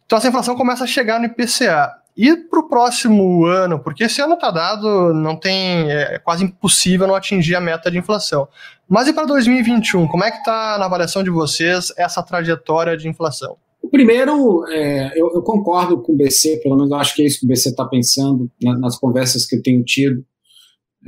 Então 0.07 0.19
essa 0.19 0.29
inflação 0.29 0.57
começa 0.57 0.85
a 0.85 0.87
chegar 0.87 1.19
no 1.19 1.27
IPCA. 1.27 1.93
E 2.17 2.35
para 2.35 2.61
o 2.61 2.69
próximo 2.69 3.45
ano, 3.45 3.79
porque 3.79 4.05
esse 4.05 4.23
ano 4.23 4.35
está 4.35 4.51
dado, 4.51 5.13
não 5.13 5.37
tem, 5.37 5.91
é 5.91 6.19
quase 6.19 6.45
impossível 6.45 7.07
não 7.07 7.15
atingir 7.15 7.55
a 7.55 7.61
meta 7.61 7.91
de 7.91 7.99
inflação. 7.99 8.49
Mas 8.89 9.07
e 9.07 9.13
para 9.13 9.27
2021, 9.27 10.09
como 10.09 10.25
é 10.25 10.31
que 10.31 10.39
está 10.39 10.79
na 10.79 10.87
avaliação 10.87 11.23
de 11.23 11.29
vocês 11.29 11.93
essa 11.99 12.23
trajetória 12.23 12.97
de 12.97 13.07
inflação? 13.07 13.57
O 13.83 13.89
primeiro, 13.89 14.65
é, 14.69 15.13
eu, 15.15 15.31
eu, 15.35 15.43
concordo 15.43 16.01
com 16.01 16.13
o 16.13 16.17
BC, 16.17 16.61
pelo 16.63 16.77
menos 16.77 16.91
eu 16.91 16.97
acho 16.97 17.15
que 17.15 17.23
é 17.23 17.27
isso 17.27 17.41
que 17.41 17.47
o 17.47 17.49
BC 17.49 17.69
está 17.69 17.85
pensando 17.85 18.51
né, 18.63 18.75
nas 18.79 18.99
conversas 18.99 19.47
que 19.47 19.57
eu 19.57 19.63
tenho 19.63 19.85
tido 19.85 20.25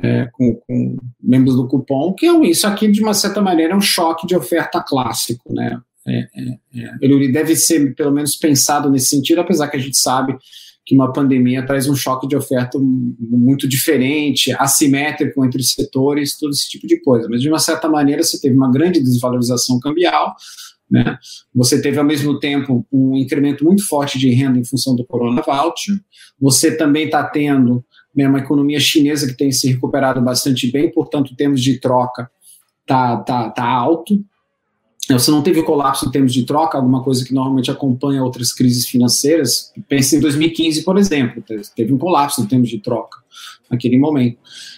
é, 0.01 0.29
com, 0.31 0.55
com, 0.55 0.97
membros 1.21 1.55
do 1.55 1.67
cupom, 1.67 2.13
que 2.13 2.25
é 2.25 2.33
isso 2.45 2.67
aqui, 2.67 2.89
de 2.89 3.01
uma 3.01 3.13
certa 3.13 3.41
maneira, 3.41 3.73
é 3.73 3.75
um 3.75 3.81
choque 3.81 4.25
de 4.25 4.35
oferta 4.35 4.81
clássico. 4.81 5.53
Né? 5.53 5.79
É, 6.09 6.27
é, 6.35 6.81
é, 6.81 6.97
ele 7.01 7.31
deve 7.31 7.55
ser, 7.55 7.93
pelo 7.95 8.11
menos, 8.11 8.35
pensado 8.35 8.89
nesse 8.89 9.07
sentido, 9.07 9.41
apesar 9.41 9.67
que 9.67 9.77
a 9.77 9.79
gente 9.79 9.97
sabe 9.97 10.35
que 10.85 10.95
uma 10.95 11.13
pandemia 11.13 11.63
traz 11.65 11.87
um 11.87 11.95
choque 11.95 12.27
de 12.27 12.35
oferta 12.35 12.79
muito 12.79 13.67
diferente, 13.67 14.51
assimétrico 14.57 15.45
entre 15.45 15.61
setores, 15.61 16.37
todo 16.37 16.51
esse 16.51 16.67
tipo 16.67 16.87
de 16.87 16.99
coisa. 16.99 17.27
Mas, 17.29 17.41
de 17.41 17.49
uma 17.49 17.59
certa 17.59 17.87
maneira, 17.87 18.23
você 18.23 18.39
teve 18.39 18.55
uma 18.55 18.71
grande 18.71 18.99
desvalorização 18.99 19.79
cambial, 19.79 20.35
né? 20.89 21.17
Você 21.53 21.79
teve, 21.81 21.99
ao 21.99 22.03
mesmo 22.03 22.39
tempo, 22.39 22.85
um 22.91 23.15
incremento 23.15 23.63
muito 23.63 23.85
forte 23.85 24.17
de 24.17 24.31
renda 24.31 24.57
em 24.57 24.65
função 24.65 24.95
do 24.95 25.05
Corona 25.05 25.43
Voucher. 25.43 25.99
Você 26.39 26.75
também 26.75 27.05
está 27.05 27.23
tendo 27.23 27.85
né, 28.15 28.27
uma 28.27 28.39
economia 28.39 28.79
chinesa 28.79 29.27
que 29.27 29.37
tem 29.37 29.51
se 29.51 29.71
recuperado 29.71 30.19
bastante 30.21 30.71
bem, 30.71 30.91
portanto, 30.91 31.31
em 31.31 31.35
termos 31.35 31.61
de 31.61 31.79
troca, 31.79 32.29
está 32.81 33.17
tá, 33.17 33.49
tá 33.51 33.65
alto. 33.65 34.25
Você 35.13 35.31
não 35.31 35.41
teve 35.41 35.63
colapso 35.63 36.05
em 36.05 36.11
termos 36.11 36.31
de 36.31 36.43
troca, 36.43 36.77
alguma 36.77 37.03
coisa 37.03 37.25
que 37.25 37.33
normalmente 37.33 37.71
acompanha 37.71 38.23
outras 38.23 38.53
crises 38.53 38.87
financeiras. 38.87 39.73
Pense 39.87 40.15
em 40.15 40.19
2015, 40.19 40.83
por 40.83 40.97
exemplo, 40.97 41.43
teve 41.75 41.91
um 41.91 41.97
colapso 41.97 42.41
em 42.41 42.45
termos 42.45 42.69
de 42.69 42.77
troca 42.77 43.17
naquele 43.69 43.97
momento. 43.97 44.37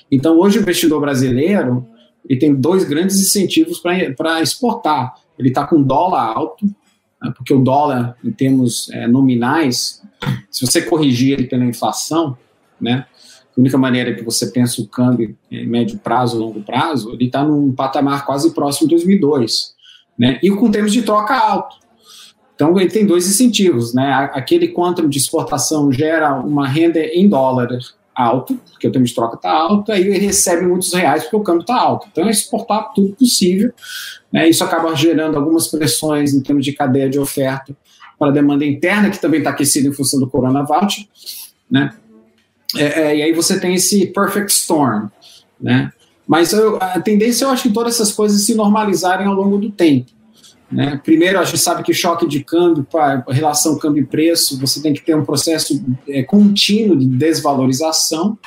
Então, 0.09 0.39
hoje 0.39 0.57
o 0.57 0.61
investidor 0.61 1.01
brasileiro 1.01 1.85
ele 2.29 2.39
tem 2.39 2.55
dois 2.55 2.85
grandes 2.85 3.19
incentivos 3.19 3.79
para 3.79 4.41
exportar. 4.41 5.15
Ele 5.37 5.49
está 5.49 5.65
com 5.65 5.81
dólar 5.81 6.23
alto, 6.23 6.65
né, 7.21 7.33
porque 7.35 7.53
o 7.53 7.59
dólar, 7.59 8.15
em 8.23 8.31
termos 8.31 8.89
é, 8.91 9.07
nominais, 9.07 10.01
se 10.49 10.65
você 10.65 10.81
corrigir 10.81 11.33
ele 11.33 11.47
pela 11.47 11.65
inflação, 11.65 12.37
né, 12.79 13.05
a 13.57 13.59
única 13.59 13.77
maneira 13.77 14.13
que 14.13 14.23
você 14.23 14.47
pensa 14.47 14.81
o 14.81 14.87
câmbio 14.87 15.35
em 15.49 15.67
médio 15.67 15.99
prazo, 15.99 16.39
longo 16.39 16.61
prazo, 16.61 17.11
ele 17.13 17.25
está 17.25 17.43
num 17.43 17.73
patamar 17.73 18.25
quase 18.25 18.53
próximo 18.53 18.87
de 18.87 18.95
2002 18.95 19.80
né? 20.17 20.39
E 20.41 20.49
com 20.49 20.69
termos 20.71 20.91
de 20.91 21.01
troca 21.01 21.35
alto. 21.35 21.77
Então 22.55 22.79
ele 22.79 22.89
tem 22.89 23.05
dois 23.05 23.27
incentivos, 23.27 23.93
né? 23.93 24.29
Aquele 24.33 24.67
quantum 24.67 25.09
de 25.09 25.17
exportação 25.17 25.91
gera 25.91 26.35
uma 26.35 26.67
renda 26.67 26.99
em 26.99 27.27
dólar 27.27 27.69
alto, 28.15 28.55
porque 28.71 28.87
o 28.87 28.91
termo 28.91 29.05
de 29.05 29.15
troca 29.15 29.35
está 29.35 29.51
alto, 29.51 29.91
aí 29.91 30.01
ele 30.01 30.25
recebe 30.25 30.65
muitos 30.65 30.93
reais 30.93 31.23
porque 31.23 31.37
o 31.37 31.43
câmbio 31.43 31.61
está 31.61 31.75
alto. 31.75 32.07
Então 32.11 32.27
é 32.27 32.31
exportar 32.31 32.93
tudo 32.93 33.15
possível. 33.15 33.73
Né? 34.31 34.47
Isso 34.47 34.63
acaba 34.63 34.95
gerando 34.95 35.37
algumas 35.37 35.67
pressões 35.67 36.33
em 36.33 36.41
termos 36.41 36.63
de 36.63 36.73
cadeia 36.73 37.09
de 37.09 37.19
oferta 37.19 37.75
para 38.19 38.29
a 38.29 38.31
demanda 38.31 38.63
interna, 38.63 39.09
que 39.09 39.19
também 39.19 39.39
está 39.39 39.49
aquecida 39.49 39.87
em 39.87 39.93
função 39.93 40.19
do 40.19 40.29
coronavírus, 40.29 41.07
né? 41.69 41.91
É, 42.77 42.83
é, 42.83 43.17
e 43.17 43.21
aí 43.23 43.33
você 43.33 43.59
tem 43.59 43.73
esse 43.73 44.05
perfect 44.07 44.51
storm, 44.51 45.07
né? 45.59 45.91
Mas 46.31 46.53
eu, 46.53 46.77
a 46.77 46.97
tendência 47.01 47.43
eu 47.43 47.49
acho 47.49 47.63
que 47.63 47.73
todas 47.73 47.95
essas 47.95 48.13
coisas 48.13 48.41
se 48.43 48.55
normalizarem 48.55 49.27
ao 49.27 49.33
longo 49.33 49.57
do 49.57 49.69
tempo. 49.69 50.09
Né? 50.71 50.97
Primeiro, 51.03 51.37
a 51.37 51.43
gente 51.43 51.57
sabe 51.57 51.83
que 51.83 51.93
choque 51.93 52.25
de 52.25 52.41
câmbio, 52.41 52.87
para 52.89 53.21
relação 53.27 53.77
câmbio 53.77 54.03
e 54.03 54.05
preço, 54.05 54.57
você 54.57 54.81
tem 54.81 54.93
que 54.93 55.01
ter 55.01 55.13
um 55.13 55.25
processo 55.25 55.83
é, 56.07 56.23
contínuo 56.23 56.95
de 56.95 57.05
desvalorização, 57.05 58.39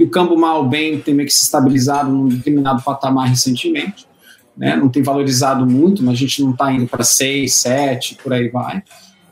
e 0.00 0.02
o 0.02 0.10
câmbio 0.10 0.36
mal 0.36 0.68
bem 0.68 0.98
tem 0.98 1.14
meio 1.14 1.28
que 1.28 1.32
se 1.32 1.44
estabilizado 1.44 2.10
num 2.10 2.26
determinado 2.26 2.82
patamar 2.82 3.28
recentemente. 3.28 4.08
Né? 4.56 4.74
Não 4.74 4.88
tem 4.88 5.04
valorizado 5.04 5.64
muito, 5.64 6.02
mas 6.02 6.14
a 6.14 6.18
gente 6.18 6.42
não 6.42 6.50
está 6.50 6.72
indo 6.72 6.88
para 6.88 7.04
6, 7.04 7.54
7, 7.54 8.18
por 8.20 8.32
aí 8.32 8.48
vai. 8.48 8.82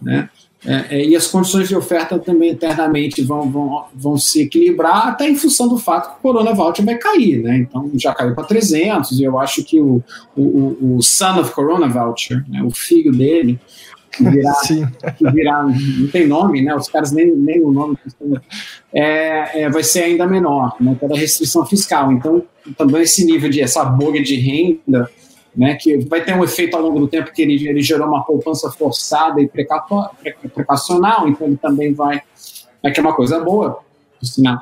Né? 0.00 0.30
É, 0.66 0.98
é, 0.98 1.06
e 1.06 1.14
as 1.14 1.28
condições 1.28 1.68
de 1.68 1.76
oferta 1.76 2.18
também 2.18 2.50
internamente 2.50 3.22
vão, 3.22 3.48
vão, 3.48 3.84
vão 3.94 4.16
se 4.16 4.42
equilibrar, 4.42 5.08
até 5.08 5.28
em 5.28 5.36
função 5.36 5.68
do 5.68 5.78
fato 5.78 6.10
que 6.10 6.18
o 6.18 6.22
Corona 6.22 6.52
Voucher 6.52 6.84
vai 6.84 6.96
cair, 6.96 7.40
né? 7.40 7.58
Então 7.58 7.88
já 7.94 8.12
caiu 8.12 8.34
para 8.34 8.44
300, 8.44 9.12
e 9.12 9.24
eu 9.24 9.38
acho 9.38 9.62
que 9.62 9.80
o, 9.80 10.02
o, 10.36 10.96
o 10.96 11.02
son 11.02 11.40
of 11.40 11.52
Corona 11.52 11.88
Voucher, 11.88 12.44
né, 12.48 12.62
o 12.64 12.70
filho 12.70 13.12
dele, 13.12 13.60
que 14.10 14.24
virá, 14.24 14.54
que 15.16 15.30
virá, 15.30 15.62
não 15.62 16.08
tem 16.08 16.26
nome, 16.26 16.62
né? 16.62 16.74
Os 16.74 16.88
caras 16.88 17.12
nem, 17.12 17.34
nem 17.36 17.62
o 17.62 17.70
nome 17.70 17.96
é, 18.92 19.62
é, 19.62 19.70
vai 19.70 19.84
ser 19.84 20.04
ainda 20.04 20.26
menor, 20.26 20.76
né? 20.80 20.96
Pela 20.98 21.16
restrição 21.16 21.64
fiscal. 21.64 22.10
Então, 22.10 22.42
também 22.76 23.02
esse 23.02 23.24
nível 23.24 23.48
de 23.48 23.60
essa 23.60 23.84
bolha 23.84 24.22
de 24.22 24.34
renda 24.36 25.08
né, 25.56 25.74
que 25.74 25.96
vai 26.06 26.22
ter 26.22 26.36
um 26.36 26.44
efeito 26.44 26.76
ao 26.76 26.82
longo 26.82 27.00
do 27.00 27.08
tempo 27.08 27.32
que 27.32 27.40
ele, 27.40 27.66
ele 27.66 27.80
gerou 27.80 28.06
uma 28.06 28.22
poupança 28.22 28.70
forçada 28.70 29.40
e 29.40 29.48
precacional, 29.48 31.26
então 31.26 31.46
ele 31.46 31.56
também 31.56 31.94
vai, 31.94 32.20
é 32.82 32.90
que 32.90 33.00
é 33.00 33.02
uma 33.02 33.14
coisa 33.14 33.40
boa, 33.40 33.80
sinal, 34.22 34.60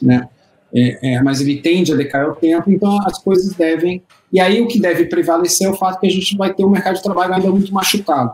né, 0.00 0.28
é, 0.74 1.14
é, 1.14 1.22
mas 1.22 1.40
ele 1.40 1.60
tende 1.60 1.92
a 1.92 1.96
decair 1.96 2.24
ao 2.24 2.34
tempo, 2.34 2.70
então 2.70 2.98
as 3.06 3.18
coisas 3.18 3.54
devem, 3.54 4.02
e 4.32 4.40
aí 4.40 4.60
o 4.62 4.66
que 4.66 4.80
deve 4.80 5.04
prevalecer 5.04 5.66
é 5.66 5.70
o 5.70 5.74
fato 5.74 6.00
que 6.00 6.06
a 6.06 6.10
gente 6.10 6.36
vai 6.36 6.54
ter 6.54 6.64
um 6.64 6.70
mercado 6.70 6.96
de 6.96 7.02
trabalho 7.02 7.34
ainda 7.34 7.50
muito 7.50 7.72
machucado, 7.72 8.32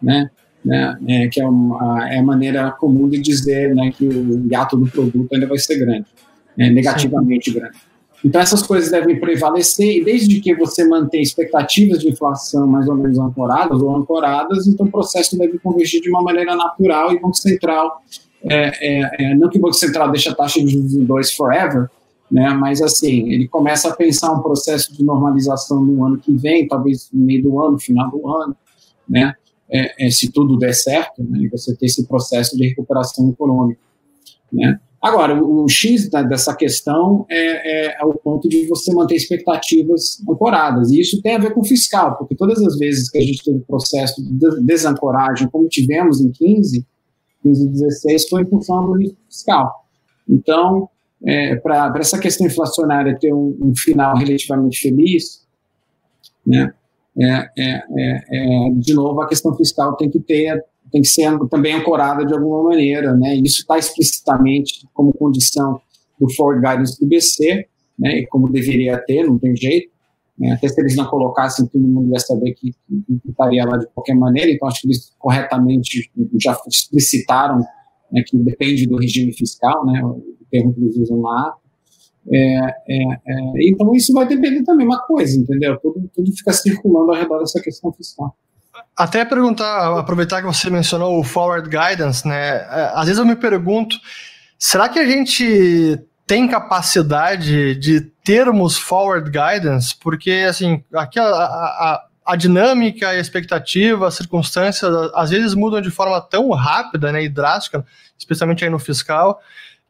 né, 0.00 0.30
né, 0.64 0.96
é, 1.08 1.28
que 1.28 1.42
é, 1.42 1.46
uma, 1.46 2.08
é 2.08 2.20
a 2.20 2.22
maneira 2.22 2.70
comum 2.70 3.08
de 3.08 3.18
dizer 3.18 3.74
né, 3.74 3.92
que 3.94 4.06
o 4.06 4.38
gato 4.46 4.76
do 4.76 4.90
produto 4.90 5.28
ainda 5.34 5.46
vai 5.46 5.58
ser 5.58 5.76
grande, 5.78 6.06
né, 6.56 6.70
negativamente 6.70 7.50
Sim. 7.50 7.58
grande. 7.58 7.91
Então, 8.24 8.40
essas 8.40 8.62
coisas 8.62 8.90
devem 8.90 9.18
prevalecer, 9.18 9.96
e 9.96 10.04
desde 10.04 10.40
que 10.40 10.54
você 10.54 10.84
mantenha 10.84 11.22
expectativas 11.22 11.98
de 11.98 12.08
inflação 12.08 12.66
mais 12.66 12.88
ou 12.88 12.94
menos 12.94 13.18
ancoradas 13.18 13.82
ou 13.82 13.96
ancoradas, 13.96 14.66
então 14.66 14.86
o 14.86 14.90
processo 14.90 15.36
deve 15.36 15.58
convergir 15.58 16.00
de 16.00 16.08
uma 16.08 16.22
maneira 16.22 16.54
natural 16.54 17.12
e 17.12 17.20
Banco 17.20 17.36
Central, 17.36 18.00
é, 18.44 19.00
é, 19.00 19.10
é, 19.18 19.34
não 19.34 19.48
que 19.48 19.58
o 19.58 19.60
Banco 19.60 19.74
Central 19.74 20.10
deixe 20.10 20.28
a 20.28 20.34
taxa 20.34 20.60
de 20.60 20.68
juros 20.68 20.94
em 20.94 21.04
dois 21.04 21.32
forever, 21.32 21.88
né, 22.30 22.48
mas 22.50 22.80
assim, 22.80 23.28
ele 23.30 23.48
começa 23.48 23.88
a 23.88 23.96
pensar 23.96 24.32
um 24.32 24.40
processo 24.40 24.92
de 24.94 25.04
normalização 25.04 25.84
no 25.84 26.04
ano 26.04 26.18
que 26.18 26.32
vem, 26.32 26.66
talvez 26.66 27.08
no 27.12 27.24
meio 27.24 27.42
do 27.42 27.60
ano, 27.60 27.78
final 27.78 28.08
do 28.08 28.28
ano, 28.28 28.56
né, 29.08 29.34
é, 29.68 30.06
é, 30.06 30.10
se 30.10 30.30
tudo 30.30 30.56
der 30.56 30.74
certo, 30.74 31.24
né, 31.24 31.48
você 31.50 31.74
ter 31.74 31.86
esse 31.86 32.06
processo 32.06 32.56
de 32.56 32.68
recuperação 32.68 33.28
econômica, 33.30 33.80
né. 34.52 34.78
Agora, 35.02 35.42
o, 35.42 35.68
X 35.68 36.08
da, 36.08 36.22
dessa 36.22 36.54
questão 36.54 37.26
é, 37.28 37.88
é, 37.88 37.96
é, 38.00 38.04
o 38.04 38.14
ponto 38.14 38.48
de 38.48 38.68
você 38.68 38.94
manter 38.94 39.16
expectativas 39.16 40.22
ancoradas. 40.28 40.92
E 40.92 41.00
isso 41.00 41.20
tem 41.20 41.34
a 41.34 41.38
ver 41.38 41.52
com 41.52 41.64
fiscal, 41.64 42.16
porque 42.16 42.36
todas 42.36 42.62
as 42.62 42.78
vezes 42.78 43.10
que 43.10 43.18
a 43.18 43.20
gente 43.20 43.42
teve 43.42 43.58
processo 43.60 44.22
de 44.22 44.60
desancoragem, 44.64 45.48
como 45.48 45.68
tivemos 45.68 46.20
em 46.20 46.30
15, 46.30 46.86
15 47.42 47.64
e 47.64 47.68
16, 47.68 48.28
foi 48.28 48.42
em 48.42 48.46
função 48.46 48.86
do 48.86 48.92
risco 48.92 49.16
fiscal. 49.28 49.84
Então, 50.28 50.88
é, 51.26 51.56
para 51.56 51.92
essa 51.98 52.20
questão 52.20 52.46
inflacionária 52.46 53.18
ter 53.18 53.34
um, 53.34 53.58
um 53.60 53.74
final 53.74 54.16
relativamente 54.16 54.78
feliz, 54.78 55.44
né, 56.46 56.72
é, 57.18 57.50
é, 57.58 57.82
é, 57.98 58.66
é 58.68 58.70
de 58.76 58.94
novo, 58.94 59.20
a 59.20 59.28
questão 59.28 59.52
fiscal 59.56 59.96
tem 59.96 60.08
que 60.08 60.20
ter 60.20 60.64
tem 60.92 61.00
que 61.00 61.08
ser 61.08 61.36
também 61.48 61.72
ancorada 61.72 62.24
de 62.24 62.34
alguma 62.34 62.62
maneira, 62.64 63.16
né? 63.16 63.34
Isso 63.36 63.62
está 63.62 63.78
explicitamente 63.78 64.86
como 64.92 65.12
condição 65.12 65.80
do 66.20 66.32
forward 66.34 66.60
guidance 66.60 67.00
do 67.00 67.06
BC, 67.06 67.66
né? 67.98 68.18
E 68.18 68.26
como 68.26 68.50
deveria 68.50 68.98
ter, 68.98 69.24
não 69.24 69.38
tem 69.38 69.56
jeito. 69.56 69.90
Né? 70.38 70.52
Até 70.52 70.68
se 70.68 70.80
eles 70.80 70.96
não 70.96 71.06
colocassem, 71.06 71.66
todo 71.66 71.82
mundo 71.82 72.12
ia 72.12 72.18
saber 72.18 72.52
que, 72.52 72.74
estaria 73.28 73.64
lá 73.64 73.78
de 73.78 73.86
qualquer 73.88 74.14
maneira. 74.14 74.50
Então 74.50 74.68
acho 74.68 74.82
que 74.82 74.88
eles 74.88 75.12
corretamente 75.18 76.10
já 76.40 76.58
explicitaram 76.68 77.58
né, 78.10 78.22
que 78.26 78.36
depende 78.36 78.86
do 78.86 78.98
regime 78.98 79.32
fiscal, 79.32 79.86
né? 79.86 80.04
O 80.04 80.22
termo 80.50 80.74
que 80.74 80.80
eles 80.80 80.96
usam 80.96 81.20
lá. 81.20 81.54
É, 82.30 82.58
é, 82.88 83.02
é, 83.26 83.68
então 83.68 83.92
isso 83.94 84.12
vai 84.12 84.26
depender 84.28 84.62
também 84.62 84.86
uma 84.86 85.00
coisa, 85.00 85.36
entendeu? 85.36 85.76
Tudo, 85.80 86.08
tudo 86.14 86.30
fica 86.36 86.52
circulando 86.52 87.12
ao 87.12 87.18
redor 87.18 87.38
dessa 87.40 87.60
questão 87.60 87.92
fiscal. 87.92 88.36
Até 88.96 89.24
perguntar, 89.24 89.98
aproveitar 89.98 90.40
que 90.40 90.46
você 90.46 90.70
mencionou 90.70 91.18
o 91.18 91.24
forward 91.24 91.68
guidance, 91.68 92.26
né? 92.26 92.56
É, 92.56 92.92
às 92.94 93.06
vezes 93.06 93.18
eu 93.18 93.26
me 93.26 93.36
pergunto, 93.36 93.96
será 94.58 94.88
que 94.88 94.98
a 94.98 95.06
gente 95.06 95.98
tem 96.26 96.48
capacidade 96.48 97.74
de 97.76 98.00
termos 98.24 98.78
forward 98.78 99.30
guidance? 99.30 99.94
Porque, 99.98 100.46
assim, 100.48 100.82
aqui 100.94 101.18
a, 101.18 101.24
a, 101.24 102.04
a 102.24 102.36
dinâmica, 102.36 103.08
a 103.08 103.18
expectativa, 103.18 104.06
as 104.06 104.14
circunstâncias, 104.14 104.90
às 105.14 105.30
vezes 105.30 105.54
mudam 105.54 105.80
de 105.80 105.90
forma 105.90 106.20
tão 106.20 106.50
rápida 106.50 107.12
né, 107.12 107.24
e 107.24 107.28
drástica, 107.28 107.84
especialmente 108.16 108.64
aí 108.64 108.70
no 108.70 108.78
fiscal, 108.78 109.40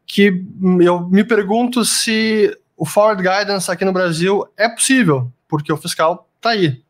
que 0.07 0.45
eu 0.81 1.09
me 1.09 1.25
pergunto 1.25 1.85
se 1.85 2.57
o 2.77 2.85
forward 2.85 3.23
guidance 3.23 3.71
aqui 3.71 3.85
no 3.85 3.93
Brasil 3.93 4.45
é 4.57 4.69
possível, 4.69 5.33
porque 5.49 5.73
o 5.73 5.77
fiscal 5.77 6.29
está 6.37 6.51
aí. 6.51 6.82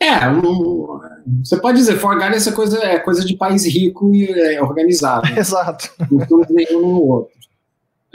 É, 0.00 0.28
um, 0.28 1.00
você 1.42 1.56
pode 1.56 1.78
dizer, 1.78 1.98
for 1.98 2.18
guidance 2.18 2.48
é 2.48 2.52
coisa, 2.52 2.78
é 2.78 2.98
coisa 2.98 3.24
de 3.24 3.36
país 3.36 3.64
rico 3.64 4.14
e 4.14 4.26
é, 4.26 4.62
organizado. 4.62 5.26
Exato. 5.38 5.90
Não 6.10 6.26
temos 6.26 6.48
nenhum 6.50 6.80
no 6.80 7.02
outro. 7.02 7.34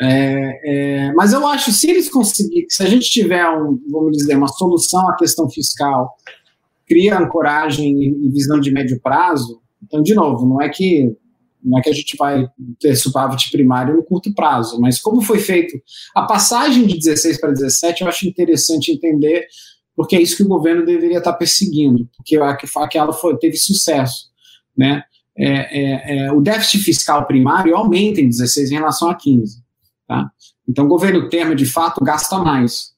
É, 0.01 0.59
é, 0.63 1.13
mas 1.13 1.33
eu 1.33 1.45
acho, 1.45 1.71
se 1.71 1.89
eles 1.89 2.09
conseguirem, 2.09 2.69
se 2.69 2.81
a 2.81 2.85
gente 2.85 3.09
tiver, 3.09 3.45
um, 3.49 3.77
vamos 3.89 4.17
dizer, 4.17 4.37
uma 4.37 4.47
solução 4.47 5.09
à 5.09 5.15
questão 5.15 5.49
fiscal, 5.49 6.15
cria 6.87 7.19
ancoragem 7.19 8.01
e 8.01 8.29
visão 8.29 8.59
de 8.59 8.71
médio 8.71 8.99
prazo, 9.01 9.61
então, 9.83 10.01
de 10.01 10.13
novo, 10.13 10.45
não 10.45 10.61
é 10.61 10.69
que 10.69 11.15
não 11.61 11.77
é 11.77 11.81
que 11.81 11.89
a 11.89 11.93
gente 11.93 12.15
vai 12.15 12.47
ter 12.79 12.95
superávit 12.95 13.51
primário 13.51 13.95
no 13.97 14.03
curto 14.03 14.33
prazo, 14.33 14.79
mas 14.79 14.97
como 14.97 15.21
foi 15.21 15.39
feito 15.39 15.77
a 16.15 16.21
passagem 16.21 16.87
de 16.87 16.97
16 16.97 17.37
para 17.39 17.51
17, 17.51 18.01
eu 18.01 18.07
acho 18.07 18.25
interessante 18.25 18.93
entender, 18.93 19.45
porque 19.99 20.15
é 20.15 20.21
isso 20.21 20.37
que 20.37 20.43
o 20.43 20.47
governo 20.47 20.85
deveria 20.85 21.17
estar 21.17 21.33
perseguindo, 21.33 22.09
porque 22.15 22.39
aquela 22.77 23.11
foi, 23.11 23.37
teve 23.37 23.57
sucesso, 23.57 24.29
né? 24.75 25.03
É, 25.37 25.49
é, 25.49 26.19
é, 26.19 26.31
o 26.31 26.39
déficit 26.39 26.85
fiscal 26.85 27.25
primário 27.25 27.75
aumenta 27.75 28.21
em 28.21 28.29
16 28.29 28.71
em 28.71 28.75
relação 28.75 29.09
a 29.09 29.15
15. 29.15 29.61
Tá? 30.07 30.31
Então, 30.65 30.85
o 30.85 30.87
governo 30.87 31.27
Temer, 31.27 31.53
de 31.53 31.65
fato, 31.65 32.01
gasta 32.01 32.37
mais. 32.37 32.93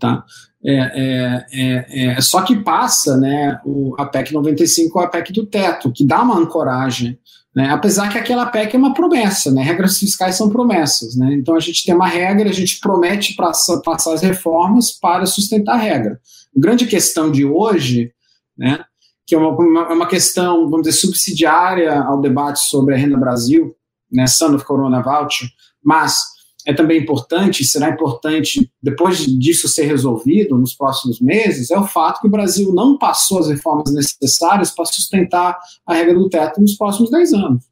Tá? 0.00 0.24
É, 0.64 0.74
é, 0.74 1.46
é, 1.52 2.06
é, 2.06 2.20
só 2.20 2.42
que 2.42 2.56
passa 2.56 3.16
né, 3.16 3.60
o, 3.64 3.94
a 3.96 4.04
PEC 4.04 4.32
95 4.32 4.98
a 4.98 5.06
PEC 5.06 5.32
do 5.32 5.46
teto, 5.46 5.92
que 5.92 6.04
dá 6.04 6.20
uma 6.20 6.36
ancoragem. 6.36 7.16
Né, 7.54 7.68
apesar 7.68 8.10
que 8.10 8.16
aquela 8.16 8.46
PEC 8.46 8.74
é 8.74 8.78
uma 8.78 8.94
promessa, 8.94 9.50
né, 9.50 9.62
regras 9.62 9.98
fiscais 9.98 10.36
são 10.36 10.48
promessas. 10.48 11.14
Né, 11.14 11.34
então 11.34 11.54
a 11.54 11.60
gente 11.60 11.84
tem 11.84 11.94
uma 11.94 12.08
regra, 12.08 12.48
a 12.48 12.52
gente 12.52 12.80
promete 12.80 13.34
passar, 13.34 13.80
passar 13.80 14.14
as 14.14 14.22
reformas 14.22 14.90
para 14.90 15.26
sustentar 15.26 15.74
a 15.74 15.78
regra. 15.78 16.18
A 16.56 16.60
grande 16.60 16.86
questão 16.86 17.30
de 17.30 17.44
hoje, 17.44 18.10
né, 18.56 18.82
que 19.26 19.34
é 19.34 19.38
uma, 19.38 19.50
uma, 19.50 19.80
é 19.82 19.92
uma 19.92 20.06
questão, 20.06 20.68
vamos 20.70 20.86
dizer, 20.86 20.98
subsidiária 20.98 22.00
ao 22.00 22.20
debate 22.20 22.60
sobre 22.60 22.94
a 22.94 22.98
renda 22.98 23.18
Brasil, 23.18 23.76
né, 24.10 24.26
Son 24.26 24.54
of 24.54 24.64
Corona 24.64 25.02
Voucher, 25.02 25.48
mas 25.84 26.16
é 26.66 26.72
também 26.72 27.00
importante, 27.00 27.64
será 27.64 27.90
importante, 27.90 28.70
depois 28.82 29.18
disso 29.18 29.68
ser 29.68 29.84
resolvido 29.84 30.56
nos 30.56 30.74
próximos 30.74 31.20
meses, 31.20 31.70
é 31.70 31.78
o 31.78 31.86
fato 31.86 32.20
que 32.20 32.26
o 32.26 32.30
Brasil 32.30 32.72
não 32.72 32.96
passou 32.96 33.40
as 33.40 33.48
reformas 33.48 33.92
necessárias 33.92 34.70
para 34.70 34.84
sustentar 34.84 35.58
a 35.86 35.94
regra 35.94 36.14
do 36.14 36.28
teto 36.28 36.60
nos 36.60 36.76
próximos 36.76 37.10
10 37.10 37.32
anos. 37.34 37.64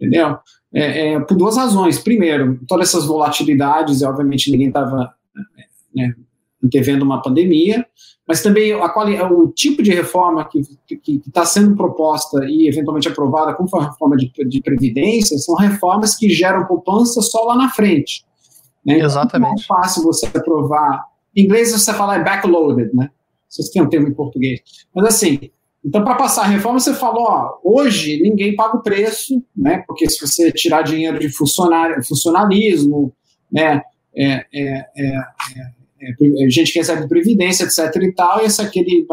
Entendeu? 0.00 0.38
É, 0.74 1.12
é, 1.12 1.20
por 1.20 1.36
duas 1.36 1.56
razões. 1.56 1.98
Primeiro, 1.98 2.58
todas 2.66 2.88
essas 2.88 3.06
volatilidades, 3.06 4.00
e 4.00 4.04
obviamente 4.04 4.50
ninguém 4.50 4.68
estava 4.68 5.14
né, 5.94 6.14
antevendo 6.62 7.04
uma 7.04 7.20
pandemia, 7.20 7.86
mas 8.26 8.42
também 8.42 8.72
a 8.72 8.88
quali, 8.88 9.20
o 9.20 9.48
tipo 9.48 9.82
de 9.82 9.92
reforma 9.92 10.48
que 10.48 10.62
está 11.26 11.44
sendo 11.44 11.76
proposta 11.76 12.44
e 12.44 12.68
eventualmente 12.68 13.08
aprovada, 13.08 13.54
como 13.54 13.68
foi 13.68 13.80
a 13.80 13.90
reforma 13.90 14.16
de, 14.16 14.30
de 14.48 14.60
previdência, 14.62 15.36
são 15.38 15.54
reformas 15.56 16.14
que 16.14 16.28
geram 16.30 16.66
poupança 16.66 17.20
só 17.20 17.44
lá 17.44 17.56
na 17.56 17.70
frente. 17.70 18.24
Né? 18.84 18.94
Então, 18.94 19.06
Exatamente. 19.06 19.62
é 19.62 19.66
fácil 19.66 20.02
você 20.04 20.26
aprovar. 20.26 21.04
Em 21.34 21.44
inglês 21.44 21.72
você 21.72 21.92
fala 21.92 22.16
é 22.16 22.24
backloaded, 22.24 22.94
né? 22.94 23.10
Vocês 23.48 23.68
têm 23.70 23.82
um 23.82 23.88
termo 23.88 24.08
em 24.08 24.14
português. 24.14 24.60
Mas 24.94 25.06
assim, 25.06 25.50
então 25.84 26.04
para 26.04 26.14
passar 26.14 26.42
a 26.42 26.46
reforma 26.46 26.78
você 26.78 26.94
falou, 26.94 27.24
ó, 27.24 27.58
hoje 27.62 28.20
ninguém 28.22 28.54
paga 28.54 28.76
o 28.76 28.82
preço, 28.82 29.42
né? 29.56 29.82
Porque 29.86 30.08
se 30.08 30.20
você 30.20 30.52
tirar 30.52 30.82
dinheiro 30.82 31.18
de 31.18 31.28
funcionário, 31.28 32.02
funcionalismo, 32.04 33.12
né? 33.50 33.82
É, 34.14 34.46
é, 34.52 34.86
é 34.96 35.16
é, 35.56 35.81
gente 36.48 36.72
que 36.72 36.78
recebe 36.78 37.08
previdência, 37.08 37.64
etc 37.64 38.02
e 38.02 38.12
tal, 38.12 38.42
e 38.42 38.46
esse, 38.46 38.60
aquele, 38.60 39.06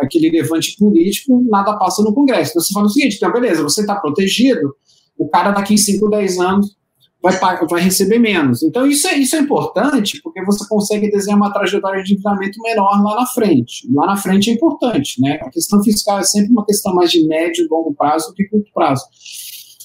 aquele 0.00 0.30
levante 0.30 0.76
político 0.76 1.44
nada 1.48 1.76
passa 1.76 2.02
no 2.02 2.14
Congresso. 2.14 2.50
Então 2.50 2.62
você 2.62 2.72
fala 2.72 2.86
o 2.86 2.90
seguinte, 2.90 3.16
então 3.16 3.32
beleza, 3.32 3.62
você 3.62 3.80
está 3.80 3.96
protegido, 3.96 4.74
o 5.18 5.28
cara 5.28 5.52
daqui 5.52 5.74
em 5.74 5.78
5, 5.78 6.08
10 6.10 6.38
anos 6.38 6.76
vai, 7.22 7.66
vai 7.66 7.80
receber 7.80 8.18
menos. 8.18 8.62
Então 8.62 8.86
isso 8.86 9.08
é, 9.08 9.16
isso 9.16 9.34
é 9.34 9.38
importante, 9.38 10.20
porque 10.22 10.44
você 10.44 10.66
consegue 10.68 11.10
desenhar 11.10 11.38
uma 11.38 11.52
trajetória 11.52 12.02
de 12.02 12.12
endividamento 12.12 12.60
menor 12.60 13.02
lá 13.02 13.20
na 13.20 13.26
frente. 13.26 13.90
Lá 13.92 14.06
na 14.06 14.16
frente 14.16 14.50
é 14.50 14.52
importante, 14.52 15.20
né? 15.20 15.38
A 15.42 15.50
questão 15.50 15.82
fiscal 15.82 16.18
é 16.18 16.24
sempre 16.24 16.50
uma 16.50 16.66
questão 16.66 16.94
mais 16.94 17.10
de 17.10 17.26
médio 17.26 17.64
e 17.64 17.68
longo 17.68 17.94
prazo 17.94 18.28
do 18.28 18.34
que 18.34 18.44
curto 18.44 18.70
prazo. 18.74 19.04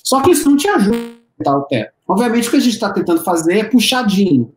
Só 0.03 0.21
que 0.21 0.31
isso 0.31 0.49
não 0.49 0.57
te 0.57 0.67
ajuda 0.67 1.19
a 1.45 1.57
o 1.57 1.61
teto. 1.61 1.93
Obviamente 2.07 2.47
o 2.47 2.51
que 2.51 2.57
a 2.57 2.61
gente 2.61 2.73
está 2.73 2.91
tentando 2.91 3.23
fazer 3.23 3.59
é 3.59 3.63
puxadinho. 3.63 4.51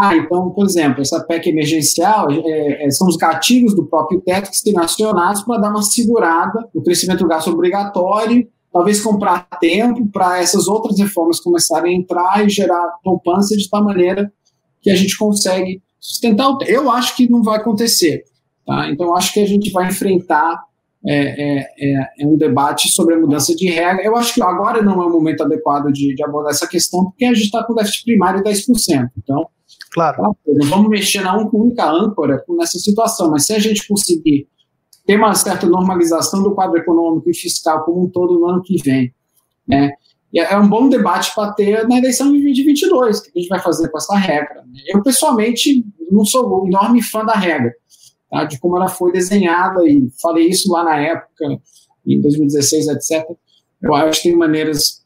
Ah, 0.00 0.16
então, 0.16 0.50
por 0.50 0.64
exemplo, 0.64 1.00
essa 1.00 1.18
PEC 1.24 1.48
emergencial 1.48 2.30
é, 2.30 2.86
é, 2.86 2.90
são 2.90 3.08
os 3.08 3.16
gatilhos 3.16 3.74
do 3.74 3.84
próprio 3.84 4.20
teto 4.20 4.48
que 4.48 4.56
serão 4.56 4.84
acionados 4.84 5.42
para 5.42 5.60
dar 5.60 5.70
uma 5.70 5.82
segurada 5.82 6.68
no 6.72 6.82
crescimento 6.82 7.20
do 7.20 7.28
gasto 7.28 7.50
obrigatório, 7.50 8.48
talvez 8.72 9.00
comprar 9.02 9.48
tempo 9.60 10.06
para 10.12 10.38
essas 10.38 10.68
outras 10.68 10.98
reformas 10.98 11.40
começarem 11.40 11.96
a 11.96 11.98
entrar 11.98 12.46
e 12.46 12.48
gerar 12.48 12.98
poupança 13.02 13.56
de 13.56 13.68
tal 13.68 13.82
maneira 13.82 14.32
que 14.80 14.90
a 14.90 14.94
gente 14.94 15.18
consegue 15.18 15.82
sustentar 15.98 16.48
o 16.48 16.58
Eu 16.64 16.88
acho 16.90 17.16
que 17.16 17.28
não 17.28 17.42
vai 17.42 17.58
acontecer. 17.58 18.22
Tá? 18.64 18.88
Então, 18.90 19.16
acho 19.16 19.32
que 19.32 19.40
a 19.40 19.46
gente 19.46 19.72
vai 19.72 19.88
enfrentar 19.88 20.62
é, 21.04 21.14
é, 21.14 21.58
é, 21.78 22.10
é, 22.20 22.26
um 22.26 22.36
debate 22.36 22.88
sobre 22.90 23.14
a 23.14 23.18
mudança 23.18 23.54
de 23.54 23.68
regra. 23.68 24.04
Eu 24.04 24.16
acho 24.16 24.34
que 24.34 24.42
agora 24.42 24.80
não 24.80 25.02
é 25.02 25.06
o 25.06 25.10
momento 25.10 25.42
adequado 25.42 25.90
de, 25.92 26.14
de 26.14 26.22
abordar 26.22 26.52
essa 26.52 26.68
questão, 26.68 27.06
porque 27.06 27.24
a 27.24 27.34
gente 27.34 27.46
está 27.46 27.64
com 27.64 27.74
déficit 27.74 28.04
primário 28.04 28.42
de 28.42 28.50
10%. 28.50 29.08
Então, 29.16 29.48
Claro. 29.92 30.34
Não 30.46 30.68
vamos 30.68 30.88
mexer 30.88 31.22
na 31.22 31.36
única 31.36 31.90
âncora 31.90 32.44
nessa 32.50 32.78
situação, 32.78 33.30
mas 33.30 33.46
se 33.46 33.52
a 33.54 33.58
gente 33.58 33.86
conseguir 33.88 34.46
ter 35.06 35.16
uma 35.16 35.34
certa 35.34 35.66
normalização 35.66 36.42
do 36.42 36.54
quadro 36.54 36.76
econômico 36.76 37.30
e 37.30 37.34
fiscal 37.34 37.84
como 37.84 38.04
um 38.04 38.08
todo 38.08 38.38
no 38.38 38.46
ano 38.46 38.62
que 38.62 38.76
vem, 38.82 39.12
né? 39.66 39.92
é 40.34 40.58
um 40.58 40.68
bom 40.68 40.88
debate 40.88 41.34
para 41.34 41.52
ter 41.52 41.88
na 41.88 41.98
eleição 41.98 42.26
de 42.32 42.42
2022, 42.42 43.18
o 43.18 43.22
que 43.22 43.30
a 43.34 43.38
gente 43.40 43.48
vai 43.48 43.60
fazer 43.60 43.88
com 43.88 43.96
essa 43.96 44.16
regra. 44.16 44.62
Né? 44.66 44.80
Eu, 44.88 45.02
pessoalmente, 45.02 45.84
não 46.10 46.24
sou 46.24 46.62
um 46.62 46.66
enorme 46.66 47.02
fã 47.02 47.24
da 47.24 47.32
regra, 47.32 47.72
tá? 48.30 48.44
de 48.44 48.58
como 48.58 48.76
ela 48.76 48.88
foi 48.88 49.10
desenhada, 49.12 49.82
e 49.88 50.08
falei 50.20 50.48
isso 50.48 50.70
lá 50.70 50.84
na 50.84 50.98
época, 50.98 51.58
em 52.06 52.20
2016, 52.20 52.88
etc. 52.88 53.24
Eu 53.82 53.94
acho 53.94 54.22
que 54.22 54.28
tem 54.28 54.36
maneiras. 54.36 55.04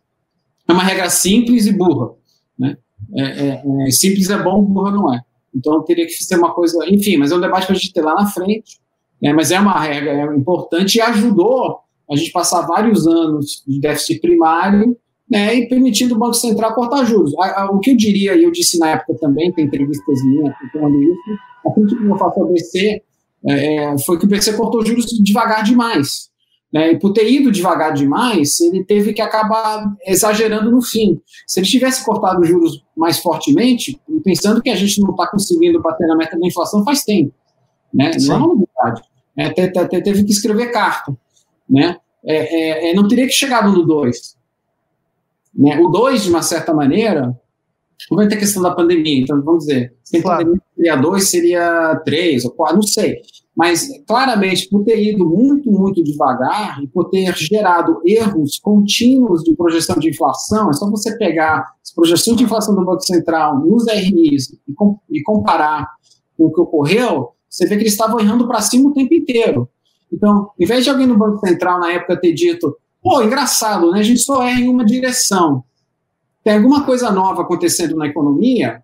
É 0.69 0.73
uma 0.73 0.83
regra 0.83 1.09
simples 1.11 1.67
e 1.67 1.73
burra. 1.73 2.15
Né? 2.59 2.77
É, 3.17 3.23
é, 3.23 3.63
é, 3.87 3.91
simples 3.91 4.31
é 4.31 4.43
bom, 4.43 4.63
burra 4.63 4.91
não 4.91 5.15
é. 5.15 5.21
Então 5.55 5.83
teria 5.85 6.07
que 6.07 6.13
ser 6.13 6.37
uma 6.37 6.53
coisa, 6.53 6.79
enfim, 6.89 7.17
mas 7.17 7.31
é 7.31 7.37
um 7.37 7.41
debate 7.41 7.67
para 7.67 7.75
a 7.75 7.79
gente 7.79 7.93
ter 7.93 8.03
lá 8.03 8.15
na 8.15 8.27
frente. 8.27 8.81
Né, 9.21 9.33
mas 9.33 9.53
é 9.53 9.61
uma 9.61 9.79
regra 9.79 10.11
é 10.11 10.37
importante 10.37 10.97
e 10.97 11.01
ajudou 11.01 11.79
a 12.11 12.17
gente 12.17 12.33
passar 12.33 12.63
vários 12.63 13.07
anos 13.07 13.63
de 13.67 13.79
déficit 13.79 14.21
primário 14.21 14.97
né, 15.31 15.55
e 15.55 15.69
permitindo 15.69 16.15
o 16.15 16.19
Banco 16.19 16.35
Central 16.35 16.75
cortar 16.75 17.05
juros. 17.05 17.33
A, 17.39 17.63
a, 17.63 17.71
o 17.71 17.79
que 17.79 17.93
eu 17.93 17.97
diria, 17.97 18.35
e 18.35 18.43
eu 18.43 18.51
disse 18.51 18.79
na 18.79 18.91
época 18.91 19.15
também, 19.21 19.53
tem 19.53 19.65
entrevistas 19.65 20.25
minhas 20.25 20.53
falando 20.73 21.01
isso, 21.01 21.21
a 21.65 21.73
que 21.73 22.05
eu 22.05 22.19
faço 22.19 22.41
ao 22.41 22.53
BC 22.53 23.03
é, 23.47 23.85
é, 23.85 23.99
foi 23.99 24.19
que 24.19 24.25
o 24.25 24.29
BC 24.29 24.55
cortou 24.55 24.85
juros 24.85 25.07
devagar 25.23 25.63
demais. 25.63 26.31
Né? 26.73 26.93
E 26.93 26.99
por 26.99 27.13
ter 27.13 27.31
ido 27.31 27.53
devagar 27.53 27.93
demais, 27.93 28.61
ele 28.61 28.83
teve 28.85 29.13
que 29.13 29.21
acabar 29.21 29.95
exagerando 30.07 30.71
no 30.71 30.81
fim. 30.81 31.21
Se 31.47 31.61
ele 31.61 31.67
tivesse 31.67 32.05
cortado 32.05 32.41
os 32.41 32.49
juros 32.49 32.83
mais 32.97 33.19
fortemente, 33.19 34.01
pensando 34.25 34.63
que 34.63 34.71
a 34.71 34.77
gente 34.77 35.01
não 35.01 35.11
está 35.11 35.27
conseguindo 35.27 35.83
bater 35.83 36.07
na 36.07 36.17
meta 36.17 36.39
da 36.39 36.47
inflação 36.47 36.83
faz 36.85 37.05
tempo. 37.05 37.35
Né? 37.93 38.11
Não 38.21 38.35
é 38.35 38.39
uma 38.39 38.47
novidade. 38.47 39.03
É, 39.37 39.51
teve 40.01 40.25
que 40.25 40.33
escrever 40.33 40.73
carta. 40.73 41.15
Né? 41.69 41.97
É, 42.25 42.37
é, 42.37 42.91
é 42.91 42.95
não 42.95 43.07
teria 43.07 43.27
que 43.27 43.33
chegado 43.33 43.71
no 43.71 43.85
2. 43.85 44.37
Né? 45.55 45.79
O 45.79 45.89
2, 45.89 46.23
de 46.23 46.31
uma 46.31 46.43
certa 46.43 46.73
maneira, 46.73 47.39
não 48.11 48.17
vai 48.17 48.29
ter 48.29 48.37
questão 48.37 48.63
da 48.63 48.75
pandemia, 48.75 49.21
então 49.21 49.41
vamos 49.43 49.67
dizer, 49.67 49.95
sem 50.03 50.23
claro. 50.23 50.39
pandemia 50.45 50.63
seria 50.75 50.97
2, 50.97 51.29
seria 51.29 52.03
3 52.05 52.45
ou 52.47 52.51
4, 52.53 52.75
não 52.77 52.83
sei. 52.83 53.21
Mas, 53.55 53.87
claramente, 54.07 54.69
por 54.71 54.83
ter 54.83 55.03
ido 55.03 55.29
muito, 55.29 55.71
muito 55.71 56.03
devagar 56.03 56.83
e 56.83 56.87
por 56.87 57.11
ter 57.11 57.37
gerado 57.37 58.01
erros 58.05 58.59
contínuos 58.59 59.43
de 59.43 59.55
projeção 59.55 59.97
de 59.97 60.09
inflação, 60.09 60.71
é 60.71 60.73
só 60.73 60.91
você 60.91 61.17
pegar 61.19 61.67
as 61.83 61.93
projeções 61.93 62.37
de 62.39 62.45
inflação 62.45 62.75
do 62.75 62.85
Banco 62.85 63.03
Central 63.03 63.59
nos 63.61 63.87
RIs 63.91 64.51
e, 64.51 65.19
e 65.19 65.23
comparar 65.23 65.87
com 66.37 66.47
o 66.47 66.53
que 66.53 66.61
ocorreu, 66.61 67.31
você 67.49 67.67
vê 67.67 67.77
que 67.77 67.83
eles 67.83 67.93
estavam 67.93 68.19
errando 68.19 68.49
para 68.49 68.63
cima 68.63 68.89
o 68.89 68.95
tempo 68.95 69.13
inteiro. 69.13 69.69
Então, 70.11 70.51
em 70.59 70.65
vez 70.65 70.85
de 70.85 70.91
alguém 70.91 71.07
no 71.07 71.19
Banco 71.19 71.39
Central 71.47 71.79
na 71.79 71.93
época 71.93 72.19
ter 72.19 72.33
dito, 72.33 72.75
pô, 73.03 73.23
engraçado, 73.23 73.91
né? 73.91 74.01
A 74.01 74.03
gente 74.03 74.21
só 74.21 74.43
erra 74.43 74.61
em 74.61 74.69
uma 74.69 74.85
direção. 74.85 75.63
Tem 76.43 76.55
alguma 76.55 76.85
coisa 76.85 77.11
nova 77.11 77.43
acontecendo 77.43 77.97
na 77.97 78.07
economia, 78.07 78.83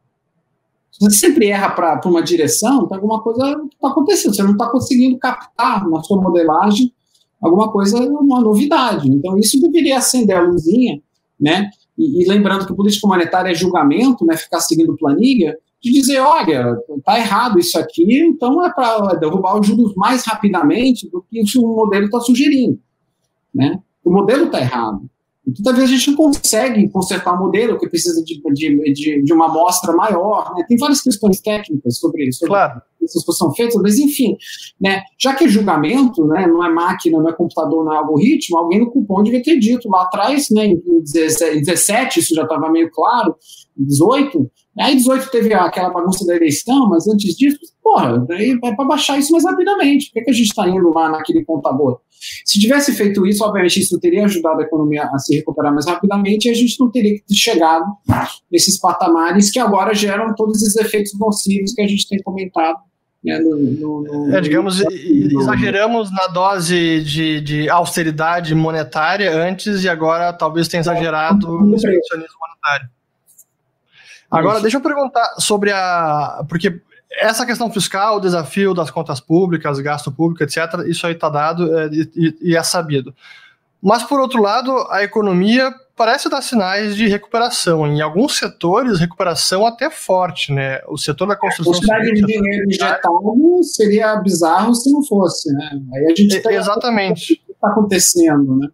você 1.00 1.16
sempre 1.16 1.48
erra 1.48 1.70
para 1.70 2.00
uma 2.06 2.22
direção, 2.22 2.88
alguma 2.90 3.22
coisa 3.22 3.44
está 3.72 3.88
acontecendo. 3.88 4.34
Você 4.34 4.42
não 4.42 4.52
está 4.52 4.68
conseguindo 4.68 5.18
captar 5.18 5.88
na 5.88 6.02
sua 6.02 6.20
modelagem 6.20 6.92
alguma 7.40 7.70
coisa, 7.70 7.96
uma 7.98 8.40
novidade. 8.40 9.08
Então, 9.08 9.38
isso 9.38 9.60
deveria 9.60 9.98
acender 9.98 10.36
a 10.36 10.42
luzinha, 10.42 11.00
né? 11.40 11.70
E, 11.96 12.22
e 12.22 12.28
lembrando 12.28 12.66
que 12.66 12.74
política 12.74 13.06
monetária 13.06 13.50
é 13.50 13.54
julgamento, 13.54 14.26
né? 14.26 14.36
Ficar 14.36 14.60
seguindo 14.60 14.96
planilha. 14.96 15.56
de 15.80 15.92
dizer, 15.92 16.18
olha, 16.18 16.76
está 16.96 17.16
errado 17.18 17.58
isso 17.60 17.78
aqui, 17.78 18.20
então 18.20 18.64
é 18.66 18.72
para 18.72 19.14
derrubar 19.14 19.60
os 19.60 19.66
juros 19.66 19.94
mais 19.94 20.24
rapidamente 20.24 21.08
do 21.08 21.24
que 21.30 21.40
o 21.58 21.68
modelo 21.68 22.06
está 22.06 22.18
sugerindo. 22.18 22.80
Né? 23.54 23.78
O 24.04 24.10
modelo 24.10 24.46
está 24.46 24.60
errado. 24.60 25.08
Muitas 25.56 25.76
vezes 25.76 25.90
a 25.90 25.96
gente 25.96 26.10
não 26.10 26.16
consegue 26.16 26.88
consertar 26.90 27.32
o 27.32 27.38
modelo, 27.38 27.78
que 27.78 27.88
precisa 27.88 28.22
de, 28.22 28.40
de, 28.52 28.92
de, 28.92 29.22
de 29.22 29.32
uma 29.32 29.46
amostra 29.46 29.94
maior. 29.94 30.54
Né? 30.54 30.64
Tem 30.68 30.76
várias 30.76 31.00
questões 31.00 31.40
técnicas 31.40 31.98
sobre 31.98 32.28
isso, 32.28 32.44
claro. 32.46 32.82
Essas 33.10 33.24
coisas 33.24 33.38
são 33.38 33.54
feitas, 33.54 33.80
mas 33.82 33.98
enfim, 33.98 34.36
né? 34.80 35.02
já 35.18 35.34
que 35.34 35.44
é 35.44 35.48
julgamento, 35.48 36.26
né, 36.26 36.46
não 36.46 36.64
é 36.64 36.70
máquina, 36.70 37.18
não 37.18 37.28
é 37.28 37.32
computador, 37.32 37.84
não 37.84 37.92
é 37.92 37.96
algoritmo, 37.96 38.58
alguém 38.58 38.80
no 38.80 38.90
cupom 38.90 39.22
devia 39.22 39.42
ter 39.42 39.58
dito 39.58 39.88
lá 39.88 40.02
atrás, 40.02 40.48
né, 40.50 40.66
em 40.66 40.80
17, 41.02 42.20
isso 42.20 42.34
já 42.34 42.42
estava 42.42 42.70
meio 42.70 42.90
claro, 42.90 43.34
18, 43.76 44.50
Aí 44.80 44.94
18 44.94 45.30
teve 45.30 45.52
aquela 45.52 45.90
bagunça 45.90 46.24
da 46.24 46.36
eleição, 46.36 46.88
mas 46.88 47.08
antes 47.08 47.34
disso, 47.36 47.58
porra, 47.82 48.24
daí 48.28 48.52
é 48.52 48.74
para 48.74 48.84
baixar 48.84 49.18
isso 49.18 49.32
mais 49.32 49.44
rapidamente. 49.44 50.06
Por 50.06 50.14
que, 50.14 50.24
que 50.26 50.30
a 50.30 50.34
gente 50.34 50.46
está 50.46 50.68
indo 50.68 50.92
lá 50.92 51.08
naquele 51.08 51.44
contador? 51.44 51.98
Se 52.44 52.60
tivesse 52.60 52.92
feito 52.92 53.26
isso, 53.26 53.44
obviamente 53.44 53.80
isso 53.80 53.98
teria 53.98 54.24
ajudado 54.24 54.60
a 54.60 54.64
economia 54.64 55.04
a 55.04 55.18
se 55.18 55.36
recuperar 55.36 55.72
mais 55.72 55.86
rapidamente 55.86 56.46
e 56.46 56.50
a 56.50 56.54
gente 56.54 56.78
não 56.78 56.90
teria 56.90 57.18
chegado 57.30 57.84
nesses 58.50 58.78
patamares 58.78 59.50
que 59.50 59.58
agora 59.58 59.94
geram 59.94 60.34
todos 60.34 60.62
esses 60.62 60.76
efeitos 60.76 61.12
nocivos 61.18 61.72
que 61.72 61.82
a 61.82 61.86
gente 61.86 62.08
tem 62.08 62.20
comentado 62.22 62.78
né, 63.22 63.38
no, 63.40 63.56
no, 63.56 64.02
no, 64.02 64.36
é, 64.36 64.40
digamos, 64.40 64.80
exageramos 64.80 66.10
na 66.12 66.28
dose 66.28 67.02
de, 67.02 67.40
de, 67.40 67.68
austeridade 67.68 68.54
monetária 68.54 69.34
antes 69.34 69.82
e 69.82 69.88
agora 69.88 70.32
talvez 70.32 70.68
tenha 70.68 70.80
exagerado 70.80 71.48
no 71.48 71.74
expansionismo 71.74 72.38
monetário. 72.40 72.88
Agora, 74.30 74.60
deixa 74.60 74.76
eu 74.76 74.82
perguntar 74.82 75.34
sobre 75.38 75.72
a. 75.72 76.44
Porque 76.48 76.80
essa 77.12 77.46
questão 77.46 77.70
fiscal, 77.70 78.16
o 78.16 78.20
desafio 78.20 78.74
das 78.74 78.90
contas 78.90 79.20
públicas, 79.20 79.80
gasto 79.80 80.12
público, 80.12 80.44
etc., 80.44 80.86
isso 80.86 81.06
aí 81.06 81.14
está 81.14 81.28
dado 81.28 81.76
é, 81.78 81.88
e, 81.88 82.36
e, 82.42 82.56
é 82.56 82.62
sabido. 82.62 83.14
Mas, 83.82 84.02
por 84.02 84.20
outro 84.20 84.42
lado, 84.42 84.86
a 84.90 85.02
economia 85.02 85.72
parece 85.98 86.30
dar 86.30 86.40
sinais 86.40 86.94
de 86.94 87.08
recuperação. 87.08 87.86
Em 87.86 88.00
alguns 88.00 88.38
setores, 88.38 89.00
recuperação 89.00 89.66
até 89.66 89.90
forte, 89.90 90.52
né? 90.52 90.80
O 90.86 90.96
setor 90.96 91.26
da 91.26 91.36
construção. 91.36 91.74
A 91.92 91.98
de 91.98 92.22
dinheiro 92.22 92.66
injetado 92.66 93.64
seria 93.64 94.16
bizarro 94.16 94.72
se 94.74 94.90
não 94.92 95.04
fosse, 95.04 95.52
né? 95.52 95.70
Aí 95.94 96.06
a 96.06 96.14
gente 96.14 96.48
é, 96.48 96.54
Exatamente. 96.54 97.34
O 97.34 97.46
que 97.46 97.52
está 97.52 97.68
acontecendo, 97.68 98.56
né? 98.56 98.68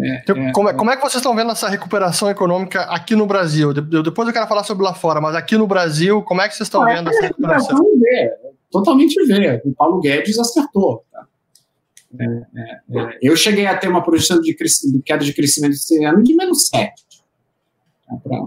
É, 0.00 0.20
então, 0.22 0.36
é, 0.36 0.52
como, 0.52 0.68
é, 0.68 0.72
como, 0.74 0.90
é, 0.90 0.96
que 0.96 1.02
vocês 1.02 1.16
estão 1.16 1.34
vendo 1.34 1.50
essa 1.50 1.68
recuperação 1.68 2.30
econômica 2.30 2.82
aqui 2.82 3.16
no 3.16 3.26
Brasil? 3.26 3.72
depois 3.72 4.28
eu 4.28 4.34
quero 4.34 4.46
falar 4.46 4.62
sobre 4.62 4.84
lá 4.84 4.94
fora, 4.94 5.20
mas 5.20 5.34
aqui 5.34 5.56
no 5.56 5.66
Brasil, 5.66 6.22
como 6.22 6.40
é 6.40 6.48
que 6.48 6.54
vocês 6.54 6.66
estão 6.66 6.82
ah, 6.82 6.86
vendo 6.86 7.10
essa 7.10 7.22
recuperação? 7.22 7.78
Ver, 7.98 8.32
totalmente 8.70 9.14
ver. 9.26 9.60
O 9.64 9.74
Paulo 9.74 10.00
Guedes 10.00 10.38
acertou. 10.38 11.04
Tá? 11.12 11.26
É, 12.18 12.24
é, 12.24 12.80
é, 13.00 13.18
eu 13.20 13.36
cheguei 13.36 13.66
a 13.66 13.76
ter 13.76 13.88
uma 13.88 14.02
projeção 14.02 14.40
de, 14.40 14.54
de, 14.54 15.02
queda 15.02 15.24
de 15.24 15.34
crescimento 15.34 15.72
esse 15.72 16.04
ano 16.04 16.22
de 16.22 16.34
menos 16.34 16.68
7. 16.68 17.04
Tá? 18.06 18.16
Pra, 18.16 18.46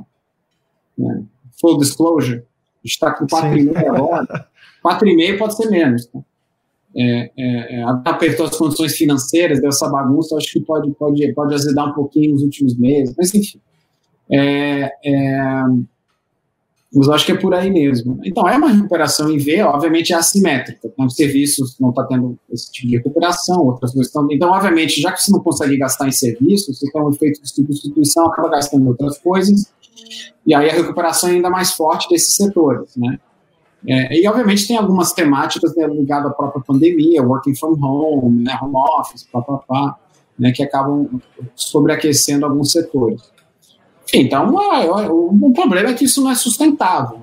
né? 0.98 1.24
Full 1.60 1.78
disclosure, 1.78 2.38
a 2.38 2.40
gente 2.84 2.94
está 2.94 3.12
com 3.12 3.28
4,5 3.28 3.78
agora. 3.78 4.50
4,5 4.84 5.38
pode 5.38 5.56
ser 5.56 5.70
menos. 5.70 6.08
Tá? 6.08 6.20
é, 6.96 7.32
é, 7.38 7.84
apertou 8.06 8.46
as 8.46 8.58
condições 8.58 8.96
financeiras 8.96 9.62
dessa 9.62 9.88
bagunça, 9.90 10.36
acho 10.36 10.52
que 10.52 10.62
pode, 10.62 10.92
pode, 10.92 11.34
pode 11.34 11.54
azedar 11.54 11.90
um 11.90 11.94
pouquinho 11.94 12.34
nos 12.34 12.44
últimos 12.44 12.78
meses, 12.78 13.16
mas 13.18 13.34
enfim. 13.34 13.60
É, 14.30 14.92
mas 16.94 17.08
acho 17.08 17.26
que 17.26 17.32
é 17.32 17.38
por 17.38 17.54
aí 17.54 17.70
mesmo. 17.70 18.20
Então, 18.24 18.48
é 18.48 18.58
uma 18.58 18.70
recuperação 18.70 19.32
em 19.32 19.38
V, 19.38 19.62
obviamente 19.64 20.12
é 20.12 20.16
assimétrica. 20.18 20.88
Então, 20.88 21.10
serviços 21.10 21.78
não 21.80 21.92
está 21.92 22.04
tendo 22.04 22.38
esse 22.52 22.70
tipo 22.70 22.88
de 22.90 22.98
recuperação, 22.98 23.66
outras 23.66 23.92
coisas 23.92 24.08
estão. 24.08 24.28
Então, 24.30 24.52
obviamente, 24.52 25.00
já 25.00 25.12
que 25.12 25.24
você 25.24 25.32
não 25.32 25.40
consegue 25.40 25.78
gastar 25.78 26.08
em 26.08 26.12
serviços, 26.12 26.78
você 26.78 26.92
tem 26.92 27.02
um 27.02 27.10
efeito 27.10 27.42
de 27.42 27.50
substituição, 27.50 28.28
acaba 28.28 28.50
gastando 28.50 28.84
em 28.84 28.88
outras 28.90 29.18
coisas, 29.20 29.72
e 30.46 30.54
aí 30.54 30.70
a 30.70 30.74
recuperação 30.74 31.30
é 31.30 31.34
ainda 31.34 31.50
mais 31.50 31.72
forte 31.72 32.10
desses 32.10 32.36
setores, 32.36 32.96
né? 32.98 33.18
É, 33.88 34.20
e, 34.20 34.28
obviamente, 34.28 34.68
tem 34.68 34.78
algumas 34.78 35.12
temáticas 35.12 35.76
né, 35.76 35.88
ligadas 35.88 36.32
à 36.32 36.34
própria 36.34 36.62
pandemia, 36.62 37.24
working 37.24 37.56
from 37.56 37.76
home, 37.82 38.44
né, 38.44 38.58
home 38.62 38.76
office, 38.76 39.24
pá, 39.24 39.42
pá, 39.42 39.58
pá, 39.58 39.96
né, 40.38 40.52
que 40.52 40.62
acabam 40.62 41.10
sobreaquecendo 41.56 42.46
alguns 42.46 42.72
setores. 42.72 43.31
Então, 44.14 44.60
é, 44.74 44.86
é, 44.86 45.10
o, 45.10 45.52
problema 45.54 45.90
é 45.90 45.94
que 45.94 46.06
isso 46.06 46.22
não 46.22 46.32
é 46.32 46.36
sustentável. 46.36 47.22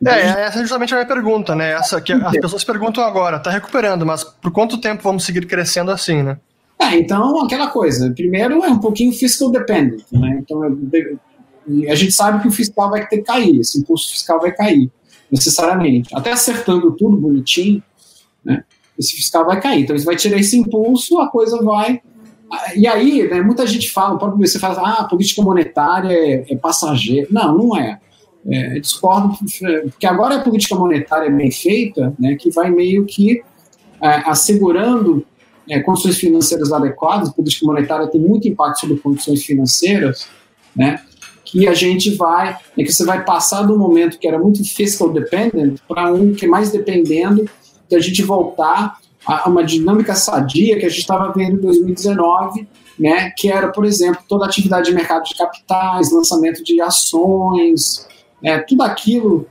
Né? 0.00 0.12
É, 0.12 0.44
essa 0.44 0.58
é 0.58 0.62
justamente 0.62 0.94
a 0.94 0.96
minha 0.98 1.06
pergunta, 1.06 1.54
né? 1.54 1.72
Essa 1.72 2.00
que 2.00 2.12
as 2.12 2.32
pessoas 2.32 2.64
perguntam 2.64 3.04
agora, 3.04 3.36
está 3.36 3.50
recuperando, 3.50 4.06
mas 4.06 4.24
por 4.24 4.50
quanto 4.50 4.80
tempo 4.80 5.02
vamos 5.02 5.24
seguir 5.24 5.46
crescendo 5.46 5.90
assim, 5.90 6.22
né? 6.22 6.38
É, 6.78 6.96
então, 6.96 7.44
aquela 7.44 7.68
coisa. 7.68 8.10
Primeiro, 8.10 8.64
é 8.64 8.68
um 8.68 8.78
pouquinho 8.78 9.12
fiscal 9.12 9.50
dependent, 9.50 10.02
né? 10.10 10.40
Então, 10.42 10.62
a 10.62 11.94
gente 11.94 12.12
sabe 12.12 12.40
que 12.40 12.48
o 12.48 12.50
fiscal 12.50 12.90
vai 12.90 13.06
ter 13.06 13.18
que 13.18 13.24
cair, 13.24 13.60
esse 13.60 13.78
impulso 13.78 14.10
fiscal 14.10 14.40
vai 14.40 14.52
cair 14.52 14.90
necessariamente. 15.30 16.08
Até 16.14 16.32
acertando 16.32 16.92
tudo 16.92 17.16
bonitinho, 17.16 17.82
né, 18.44 18.64
esse 18.98 19.14
fiscal 19.14 19.46
vai 19.46 19.60
cair. 19.60 19.82
Então, 19.82 19.96
você 19.96 20.04
vai 20.04 20.16
tirar 20.16 20.38
esse 20.38 20.58
impulso, 20.58 21.18
a 21.18 21.28
coisa 21.28 21.62
vai. 21.62 22.00
E 22.74 22.86
aí, 22.86 23.28
né, 23.28 23.40
muita 23.40 23.66
gente 23.66 23.90
fala, 23.90 24.18
próprio 24.18 24.46
você 24.46 24.58
fala, 24.58 25.00
ah, 25.00 25.04
política 25.04 25.42
monetária 25.42 26.12
é, 26.12 26.44
é 26.52 26.56
passageira. 26.56 27.28
Não, 27.30 27.56
não 27.56 27.76
é. 27.76 28.00
é. 28.50 28.80
Discordo, 28.80 29.36
porque 29.90 30.06
agora 30.06 30.36
a 30.36 30.40
política 30.40 30.74
monetária 30.74 31.30
bem 31.30 31.50
feita, 31.50 32.12
né, 32.18 32.34
que 32.34 32.50
vai 32.50 32.70
meio 32.70 33.04
que 33.04 33.42
é, 34.00 34.08
assegurando 34.26 35.24
é, 35.68 35.78
condições 35.80 36.18
financeiras 36.18 36.72
adequadas, 36.72 37.28
a 37.28 37.32
política 37.32 37.66
monetária 37.66 38.08
tem 38.08 38.20
muito 38.20 38.48
impacto 38.48 38.80
sobre 38.80 38.96
condições 38.96 39.44
financeiras, 39.44 40.26
né? 40.74 41.00
que 41.50 41.66
a 41.66 41.74
gente 41.74 42.14
vai, 42.14 42.56
é 42.78 42.84
que 42.84 42.92
você 42.92 43.04
vai 43.04 43.24
passar 43.24 43.62
do 43.62 43.76
momento 43.76 44.18
que 44.18 44.28
era 44.28 44.38
muito 44.38 44.62
fiscal 44.64 45.12
dependent 45.12 45.80
para 45.88 46.12
um 46.12 46.32
que 46.32 46.44
é 46.44 46.48
mais 46.48 46.70
dependendo 46.70 47.48
de 47.88 47.96
a 47.96 47.98
gente 47.98 48.22
voltar 48.22 48.99
uma 49.46 49.62
dinâmica 49.62 50.14
sadia 50.14 50.78
que 50.78 50.86
a 50.86 50.88
gente 50.88 51.00
estava 51.00 51.32
vendo 51.32 51.58
em 51.58 51.60
2019, 51.60 52.66
né, 52.98 53.30
que 53.36 53.50
era, 53.50 53.68
por 53.68 53.84
exemplo, 53.84 54.22
toda 54.28 54.44
a 54.44 54.48
atividade 54.48 54.88
de 54.88 54.94
mercado 54.94 55.24
de 55.24 55.34
capitais, 55.34 56.12
lançamento 56.12 56.62
de 56.64 56.80
ações, 56.80 58.06
né, 58.42 58.58
tudo 58.60 58.82
aquilo 58.82 59.46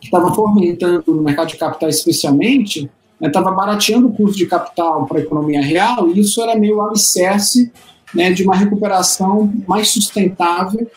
que 0.00 0.06
estava 0.06 0.32
fomentando 0.34 1.14
no 1.14 1.22
mercado 1.22 1.48
de 1.48 1.56
capitais 1.56 1.96
especialmente, 1.96 2.90
estava 3.20 3.50
né, 3.50 3.56
barateando 3.56 4.08
o 4.08 4.12
custo 4.12 4.36
de 4.36 4.46
capital 4.46 5.06
para 5.06 5.18
a 5.18 5.20
economia 5.20 5.62
real, 5.62 6.08
e 6.08 6.20
isso 6.20 6.42
era 6.42 6.58
meio 6.58 6.80
alicerce 6.80 7.70
né, 8.14 8.32
de 8.32 8.42
uma 8.42 8.56
recuperação 8.56 9.52
mais 9.66 9.88
sustentável 9.88 10.90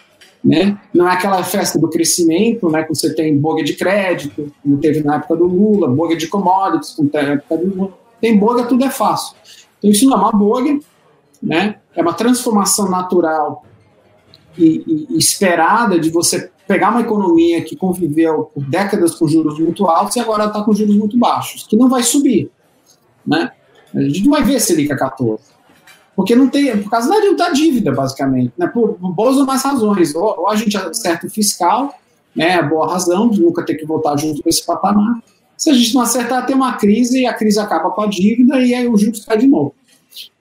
né? 0.43 0.77
Não 0.93 1.07
é 1.07 1.13
aquela 1.13 1.43
festa 1.43 1.79
do 1.79 1.89
crescimento, 1.89 2.69
né, 2.69 2.83
que 2.83 2.89
você 2.89 3.13
tem 3.13 3.37
boga 3.37 3.63
de 3.63 3.73
crédito, 3.73 4.51
como 4.61 4.77
teve 4.77 5.01
na 5.01 5.15
época 5.15 5.37
do 5.37 5.45
Lula, 5.45 5.87
boga 5.87 6.15
de 6.15 6.27
commodities, 6.27 6.91
como 6.91 7.09
teve 7.09 7.27
na 7.27 7.33
época 7.33 7.57
do 7.57 7.75
Lula. 7.75 7.93
Tem 8.19 8.37
boga, 8.37 8.65
tudo 8.65 8.83
é 8.83 8.89
fácil. 8.89 9.35
Então 9.77 9.89
isso 9.89 10.05
não 10.05 10.17
é 10.17 10.19
uma 10.19 10.31
boga, 10.31 10.79
né? 11.41 11.77
é 11.95 12.01
uma 12.01 12.13
transformação 12.13 12.89
natural 12.89 13.65
e, 14.57 15.07
e, 15.09 15.17
esperada 15.17 15.99
de 15.99 16.09
você 16.09 16.51
pegar 16.67 16.89
uma 16.89 17.01
economia 17.01 17.63
que 17.63 17.75
conviveu 17.75 18.45
por 18.53 18.63
décadas 18.65 19.15
com 19.15 19.27
juros 19.27 19.59
muito 19.59 19.85
altos 19.85 20.15
e 20.15 20.19
agora 20.19 20.45
está 20.45 20.63
com 20.63 20.73
juros 20.73 20.95
muito 20.95 21.17
baixos, 21.17 21.63
que 21.63 21.75
não 21.75 21.89
vai 21.89 22.03
subir. 22.03 22.49
Né? 23.25 23.51
A 23.93 24.01
gente 24.01 24.23
não 24.23 24.31
vai 24.31 24.43
ver 24.43 24.59
Selic 24.59 24.91
a 24.91 24.97
14 24.97 25.52
porque 26.15 26.35
não 26.35 26.47
tem, 26.47 26.77
por 26.81 26.89
causa 26.89 27.09
da, 27.35 27.49
dívida, 27.49 27.91
basicamente, 27.91 28.53
né? 28.57 28.67
por, 28.67 28.93
por 28.93 29.11
boas 29.13 29.37
ou 29.37 29.45
mais 29.45 29.63
razões. 29.63 30.13
Ou, 30.13 30.41
ou, 30.41 30.49
a 30.49 30.55
gente 30.55 30.77
acerta 30.77 31.27
o 31.27 31.29
fiscal, 31.29 31.93
né? 32.35 32.61
Boa 32.61 32.91
razão 32.91 33.29
de 33.29 33.41
nunca 33.41 33.65
ter 33.65 33.75
que 33.75 33.85
voltar 33.85 34.17
junto 34.17 34.43
com 34.43 34.49
esse 34.49 34.65
patamar. 34.65 35.21
Se 35.57 35.69
a 35.69 35.73
gente 35.73 35.93
não 35.93 36.01
acertar, 36.01 36.45
tem 36.45 36.55
uma 36.55 36.73
crise 36.73 37.21
e 37.21 37.25
a 37.25 37.33
crise 37.33 37.59
acaba 37.59 37.89
com 37.91 38.01
a 38.01 38.07
dívida 38.07 38.59
e 38.59 38.73
aí 38.73 38.87
o 38.87 38.97
juros 38.97 39.25
cai 39.25 39.37
de 39.37 39.47
novo. 39.47 39.73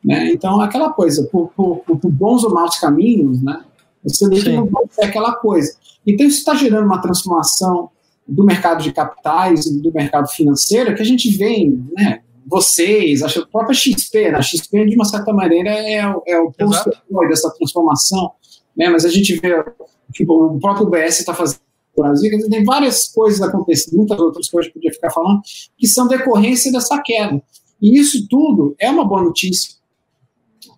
Né? 0.05 0.31
Então, 0.33 0.61
aquela 0.61 0.91
coisa, 0.91 1.29
por, 1.31 1.49
por, 1.57 1.79
por, 1.79 2.11
bons 2.11 2.45
ou 2.45 2.53
maus 2.53 2.79
caminhos, 2.79 3.43
né? 3.43 3.63
Você 4.05 4.29
vê 4.29 4.43
que 4.43 4.51
não 4.51 4.67
vai 4.67 4.85
ser 4.91 5.05
aquela 5.05 5.33
coisa. 5.35 5.75
Então, 6.07 6.27
isso 6.27 6.39
está 6.39 6.55
gerando 6.55 6.87
uma 6.87 7.01
transformação 7.01 7.89
do 8.27 8.45
mercado 8.45 8.83
de 8.83 8.93
capitais 8.93 9.67
e 9.67 9.81
do 9.81 9.93
mercado 9.93 10.29
financeiro 10.29 10.95
que 10.95 11.03
a 11.03 11.05
gente 11.05 11.31
vem, 11.31 11.87
né? 11.97 12.21
Vocês, 12.47 13.23
a 13.23 13.29
própria 13.47 13.75
XP, 13.75 14.31
né? 14.31 14.39
a 14.39 14.43
XP 14.43 14.87
de 14.87 14.95
uma 14.95 15.05
certa 15.05 15.33
maneira 15.33 15.71
é, 15.71 15.99
é 16.27 16.39
o 16.39 16.53
posto 16.53 16.91
dessa 17.29 17.51
transformação, 17.51 18.33
né? 18.77 18.89
mas 18.89 19.05
a 19.05 19.09
gente 19.09 19.35
vê 19.37 19.65
tipo, 20.13 20.47
o 20.47 20.61
próprio 20.61 20.89
BS 20.89 21.21
está 21.21 21.35
fazendo 21.35 21.61
no 21.97 22.05
Brasil, 22.05 22.49
tem 22.49 22.65
várias 22.65 23.09
coisas 23.09 23.41
acontecendo, 23.43 23.97
muitas 23.97 24.19
outras 24.19 24.49
coisas 24.49 24.71
que 24.71 24.79
eu 24.79 24.81
podia 24.81 24.93
ficar 24.93 25.11
falando, 25.11 25.41
que 25.79 25.87
são 25.87 26.09
decorrência 26.09 26.73
dessa 26.73 27.01
queda. 27.03 27.43
E 27.81 27.99
isso 27.99 28.27
tudo 28.29 28.75
é 28.79 28.91
uma 28.91 29.05
boa 29.05 29.23
notícia 29.23 29.75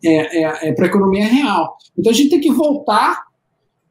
é, 0.04 0.42
é, 0.42 0.68
é 0.68 0.72
para 0.72 0.86
a 0.86 0.88
economia 0.88 1.26
real. 1.26 1.76
Então 1.98 2.10
a 2.10 2.14
gente 2.14 2.30
tem 2.30 2.40
que 2.40 2.52
voltar 2.52 3.24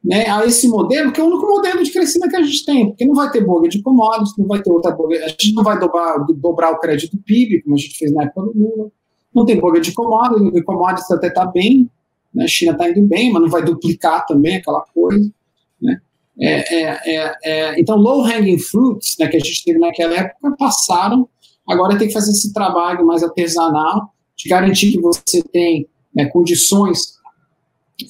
né, 0.04 0.28
a 0.28 0.44
esse 0.44 0.68
modelo, 0.68 1.10
que 1.10 1.20
é 1.20 1.24
o 1.24 1.28
único 1.28 1.46
modelo 1.46 1.82
de 1.82 1.90
crescimento 1.90 2.30
que 2.30 2.36
a 2.36 2.42
gente 2.42 2.64
tem, 2.66 2.88
porque 2.88 3.06
não 3.06 3.14
vai 3.14 3.30
ter 3.30 3.42
bolha 3.42 3.68
de 3.70 3.80
commodities, 3.80 4.36
não 4.36 4.46
vai 4.46 4.60
ter 4.60 4.70
outra 4.70 4.90
bolha, 4.90 5.24
a 5.24 5.28
gente 5.28 5.54
não 5.54 5.64
vai 5.64 5.78
dobrar, 5.78 6.18
dobrar 6.36 6.72
o 6.72 6.78
crédito 6.78 7.16
PIB, 7.16 7.62
como 7.62 7.74
a 7.74 7.78
gente 7.78 7.96
fez 7.96 8.12
na 8.12 8.24
época 8.24 8.42
do 8.42 8.52
Lula, 8.54 8.90
não 9.34 9.46
tem 9.46 9.58
bolha 9.58 9.80
de 9.80 9.92
commodities, 9.92 10.60
o 10.60 10.64
commodities 10.64 11.10
até 11.10 11.28
está 11.28 11.46
bem, 11.46 11.90
né, 12.34 12.44
a 12.44 12.48
China 12.48 12.72
está 12.72 12.90
indo 12.90 13.02
bem, 13.02 13.32
mas 13.32 13.42
não 13.42 13.48
vai 13.48 13.64
duplicar 13.64 14.26
também 14.26 14.56
aquela 14.56 14.84
coisa, 14.94 15.32
né, 15.80 15.98
é, 16.38 16.74
é, 16.74 17.00
é, 17.06 17.36
é 17.44 17.80
então, 17.80 17.96
low-hanging 17.96 18.58
fruits, 18.58 19.16
né, 19.18 19.26
que 19.26 19.38
a 19.38 19.40
gente 19.40 19.64
teve 19.64 19.78
naquela 19.78 20.14
época, 20.16 20.54
passaram, 20.58 21.26
agora 21.66 21.96
tem 21.96 22.08
que 22.08 22.14
fazer 22.14 22.30
esse 22.30 22.52
trabalho 22.52 23.06
mais 23.06 23.22
artesanal, 23.22 24.12
de 24.36 24.50
garantir 24.50 24.92
que 24.92 25.00
você 25.00 25.42
tem 25.50 25.88
né, 26.14 26.26
condições 26.26 27.14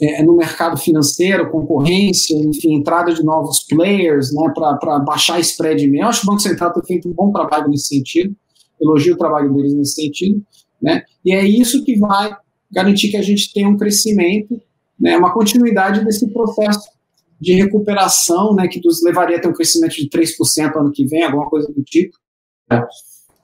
é, 0.01 0.23
no 0.23 0.37
mercado 0.37 0.77
financeiro, 0.79 1.51
concorrência, 1.51 2.35
enfim, 2.37 2.75
entrada 2.75 3.13
de 3.13 3.23
novos 3.23 3.65
players, 3.65 4.33
né, 4.33 4.53
para 4.55 4.99
baixar 5.01 5.39
spread 5.41 5.87
mesmo. 5.87 6.05
Eu 6.05 6.09
acho 6.09 6.21
que 6.21 6.27
o 6.27 6.31
Banco 6.31 6.43
Central 6.43 6.73
tem 6.73 6.83
feito 6.85 7.09
um 7.09 7.13
bom 7.13 7.31
trabalho 7.31 7.69
nesse 7.69 7.89
sentido, 7.89 8.35
elogio 8.81 9.15
o 9.15 9.19
trabalho 9.19 9.53
deles 9.53 9.75
nesse 9.75 9.95
sentido, 9.95 10.43
né, 10.81 11.03
e 11.25 11.35
é 11.35 11.45
isso 11.45 11.85
que 11.85 11.99
vai 11.99 12.35
garantir 12.73 13.11
que 13.11 13.17
a 13.17 13.23
gente 13.23 13.53
tenha 13.53 13.69
um 13.69 13.77
crescimento, 13.77 14.61
né, 14.99 15.17
uma 15.17 15.33
continuidade 15.33 16.05
desse 16.05 16.27
processo 16.33 16.89
de 17.41 17.53
recuperação, 17.55 18.55
né, 18.55 18.67
que 18.69 18.81
nos 18.83 19.03
levaria 19.03 19.37
a 19.37 19.41
ter 19.41 19.49
um 19.49 19.53
crescimento 19.53 19.95
de 19.97 20.09
3% 20.09 20.77
ano 20.77 20.91
que 20.91 21.05
vem, 21.05 21.25
alguma 21.25 21.49
coisa 21.49 21.71
do 21.71 21.83
tipo. 21.83 22.17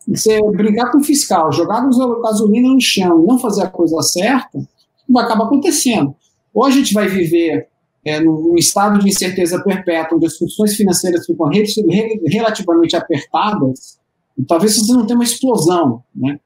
Você 0.08 0.40
brincar 0.52 0.90
com 0.90 0.98
o 0.98 1.04
fiscal, 1.04 1.52
jogar 1.52 1.86
gasolina 2.22 2.68
no 2.68 2.80
chão 2.80 3.22
e 3.22 3.26
não 3.26 3.38
fazer 3.38 3.62
a 3.62 3.68
coisa 3.68 4.00
certa, 4.02 4.58
vai 5.08 5.24
acabar 5.24 5.44
acontecendo. 5.44 6.14
Ou 6.54 6.64
a 6.64 6.70
gente 6.70 6.92
vai 6.92 7.08
viver 7.08 7.68
é, 8.04 8.20
num 8.20 8.54
estado 8.56 8.98
de 8.98 9.08
incerteza 9.08 9.62
perpétua, 9.62 10.16
onde 10.16 10.26
as 10.26 10.36
funções 10.36 10.74
financeiras 10.74 11.26
ficam 11.26 11.50
relativamente 12.26 12.96
apertadas, 12.96 13.98
talvez 14.48 14.76
você 14.76 14.92
não 14.92 15.06
tenha 15.06 15.18
uma 15.18 15.24
explosão, 15.24 16.02
né? 16.14 16.38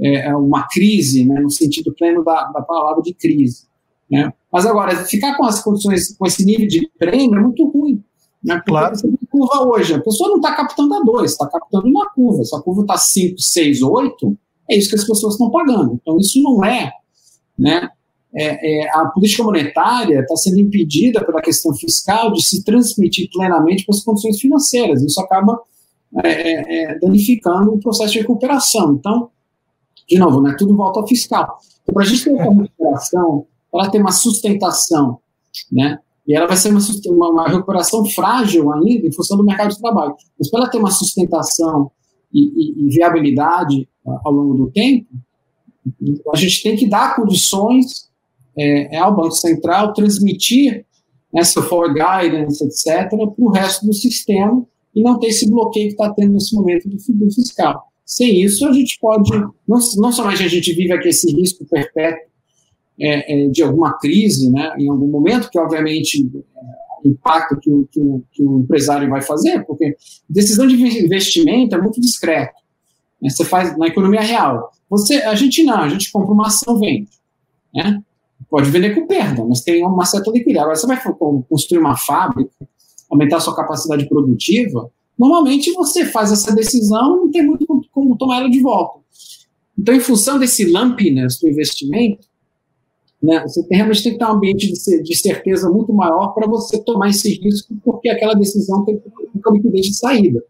É, 0.00 0.28
é 0.28 0.36
uma 0.36 0.66
crise, 0.68 1.24
né, 1.24 1.38
no 1.38 1.50
sentido 1.50 1.92
pleno 1.92 2.24
da, 2.24 2.44
da 2.46 2.62
palavra 2.62 3.02
de 3.02 3.12
crise. 3.12 3.66
Né? 4.10 4.32
Mas 4.50 4.64
agora, 4.64 4.96
ficar 5.04 5.36
com 5.36 5.44
as 5.44 5.62
condições, 5.62 6.16
com 6.16 6.26
esse 6.26 6.44
nível 6.44 6.66
de 6.66 6.90
prêmio 6.98 7.38
é 7.38 7.42
muito 7.42 7.66
ruim. 7.68 8.02
Né? 8.42 8.56
Porque 8.56 8.70
claro. 8.70 8.96
você 8.96 9.06
tem 9.06 9.18
curva 9.30 9.68
hoje, 9.68 9.94
a 9.94 10.00
pessoa 10.00 10.30
não 10.30 10.36
está 10.36 10.54
captando 10.54 10.94
a 10.94 11.00
2, 11.00 11.30
está 11.30 11.46
captando 11.46 11.86
uma 11.88 12.10
curva. 12.10 12.42
Se 12.42 12.56
a 12.56 12.60
curva 12.60 12.82
está 12.82 12.96
5, 12.96 13.38
6, 13.38 13.82
8, 13.82 14.38
é 14.70 14.76
isso 14.76 14.88
que 14.88 14.96
as 14.96 15.06
pessoas 15.06 15.34
estão 15.34 15.50
pagando. 15.50 15.98
Então, 16.00 16.18
isso 16.18 16.42
não 16.42 16.64
é, 16.64 16.90
né, 17.58 17.88
é, 18.34 18.84
é, 18.84 18.90
a 18.90 19.06
política 19.06 19.42
monetária 19.42 20.20
está 20.20 20.36
sendo 20.36 20.58
impedida 20.58 21.24
pela 21.24 21.42
questão 21.42 21.74
fiscal 21.74 22.32
de 22.32 22.42
se 22.42 22.64
transmitir 22.64 23.28
plenamente 23.30 23.84
para 23.84 23.94
as 23.94 24.02
condições 24.02 24.40
financeiras. 24.40 25.02
Isso 25.02 25.20
acaba 25.20 25.60
é, 26.24 26.28
é, 26.28 26.84
é 26.84 26.98
danificando 26.98 27.74
o 27.74 27.78
processo 27.78 28.12
de 28.12 28.20
recuperação. 28.20 28.94
Então, 28.94 29.28
de 30.08 30.18
novo, 30.18 30.40
né, 30.40 30.54
tudo 30.58 30.74
volta 30.74 31.00
ao 31.00 31.06
fiscal. 31.06 31.58
Então, 31.82 31.94
para 31.94 32.04
a 32.04 32.06
gente 32.06 32.24
ter 32.24 32.30
uma 32.30 32.62
recuperação, 32.62 33.46
ela 33.72 33.90
tem 33.90 34.00
uma 34.00 34.12
sustentação, 34.12 35.18
né, 35.70 35.98
e 36.26 36.34
ela 36.34 36.46
vai 36.46 36.56
ser 36.56 36.70
uma, 36.70 36.80
uma, 37.06 37.30
uma, 37.30 37.48
recuperação 37.48 38.04
frágil 38.06 38.72
ainda 38.72 39.08
em 39.08 39.12
função 39.12 39.36
do 39.36 39.44
mercado 39.44 39.70
de 39.70 39.80
trabalho. 39.80 40.14
Mas 40.38 40.48
para 40.50 40.60
ela 40.60 40.70
ter 40.70 40.78
uma 40.78 40.90
sustentação 40.90 41.90
e, 42.32 42.44
e, 42.44 42.86
e 42.86 42.88
viabilidade 42.90 43.88
ao 44.24 44.32
longo 44.32 44.54
do 44.54 44.70
tempo, 44.70 45.06
a 46.32 46.36
gente 46.36 46.62
tem 46.62 46.76
que 46.76 46.88
dar 46.88 47.16
condições 47.16 48.11
é, 48.58 48.96
é 48.96 48.98
ao 48.98 49.14
Banco 49.14 49.32
Central 49.32 49.92
transmitir 49.92 50.84
essa 51.34 51.62
forward 51.62 51.94
guidance, 51.94 52.62
etc., 52.62 53.08
para 53.08 53.32
o 53.38 53.50
resto 53.50 53.86
do 53.86 53.94
sistema 53.94 54.66
e 54.94 55.02
não 55.02 55.18
ter 55.18 55.28
esse 55.28 55.50
bloqueio 55.50 55.88
que 55.88 55.94
está 55.94 56.12
tendo 56.12 56.34
nesse 56.34 56.54
momento 56.54 56.88
do, 56.88 56.96
do 56.96 57.32
fiscal. 57.32 57.82
Sem 58.04 58.42
isso, 58.42 58.66
a 58.66 58.72
gente 58.72 58.98
pode, 59.00 59.30
não, 59.30 59.78
não 59.96 60.12
somente 60.12 60.42
a 60.42 60.48
gente 60.48 60.72
vive 60.74 60.92
aqui 60.92 61.08
esse 61.08 61.32
risco 61.32 61.64
perpétuo 61.64 62.30
é, 63.00 63.44
é, 63.44 63.48
de 63.48 63.62
alguma 63.62 63.98
crise, 63.98 64.50
né, 64.50 64.74
em 64.78 64.90
algum 64.90 65.08
momento, 65.08 65.48
que 65.48 65.58
obviamente 65.58 66.30
é, 66.34 67.08
o, 67.08 67.56
que, 67.56 67.70
o, 68.00 68.22
que 68.30 68.42
o 68.42 68.60
empresário 68.60 69.08
vai 69.08 69.22
fazer, 69.22 69.64
porque 69.64 69.96
decisão 70.28 70.66
de 70.66 70.74
investimento 70.74 71.74
é 71.74 71.80
muito 71.80 72.00
discreto. 72.00 72.54
Né, 73.20 73.30
você 73.30 73.44
faz 73.44 73.76
na 73.78 73.86
economia 73.86 74.20
real. 74.20 74.70
Você, 74.90 75.14
a 75.22 75.34
gente 75.34 75.62
não, 75.62 75.78
a 75.78 75.88
gente 75.88 76.12
compra 76.12 76.32
uma 76.32 76.48
ação, 76.48 76.78
vende. 76.78 77.08
Né? 77.74 78.02
Pode 78.48 78.70
vender 78.70 78.94
com 78.94 79.06
perda, 79.06 79.44
mas 79.44 79.60
tem 79.60 79.84
uma 79.84 80.04
certa 80.04 80.30
liquidez. 80.30 80.58
Agora, 80.58 80.76
você 80.76 80.86
vai 80.86 81.00
construir 81.48 81.78
uma 81.78 81.96
fábrica, 81.96 82.50
aumentar 83.10 83.40
sua 83.40 83.54
capacidade 83.54 84.08
produtiva, 84.08 84.90
normalmente 85.18 85.72
você 85.72 86.06
faz 86.06 86.32
essa 86.32 86.54
decisão 86.54 87.16
e 87.16 87.20
não 87.20 87.30
tem 87.30 87.46
muito 87.46 87.66
como 87.92 88.16
tomar 88.16 88.40
ela 88.40 88.50
de 88.50 88.60
volta. 88.60 89.00
Então, 89.78 89.94
em 89.94 90.00
função 90.00 90.38
desse 90.38 90.64
lumpiness 90.64 91.38
do 91.40 91.48
investimento, 91.48 92.26
né, 93.22 93.40
você 93.40 93.62
tem, 93.64 93.76
realmente 93.76 94.02
tem 94.02 94.12
que 94.12 94.18
ter 94.18 94.24
um 94.24 94.32
ambiente 94.32 94.72
de, 94.72 95.16
certeza 95.16 95.70
muito 95.70 95.92
maior 95.92 96.34
para 96.34 96.46
você 96.46 96.82
tomar 96.82 97.10
esse 97.10 97.34
risco, 97.40 97.74
porque 97.84 98.08
aquela 98.08 98.34
decisão 98.34 98.84
tem 98.84 99.00
uma 99.44 99.56
liquidez 99.56 99.86
de 99.86 99.94
saída. 99.94 100.42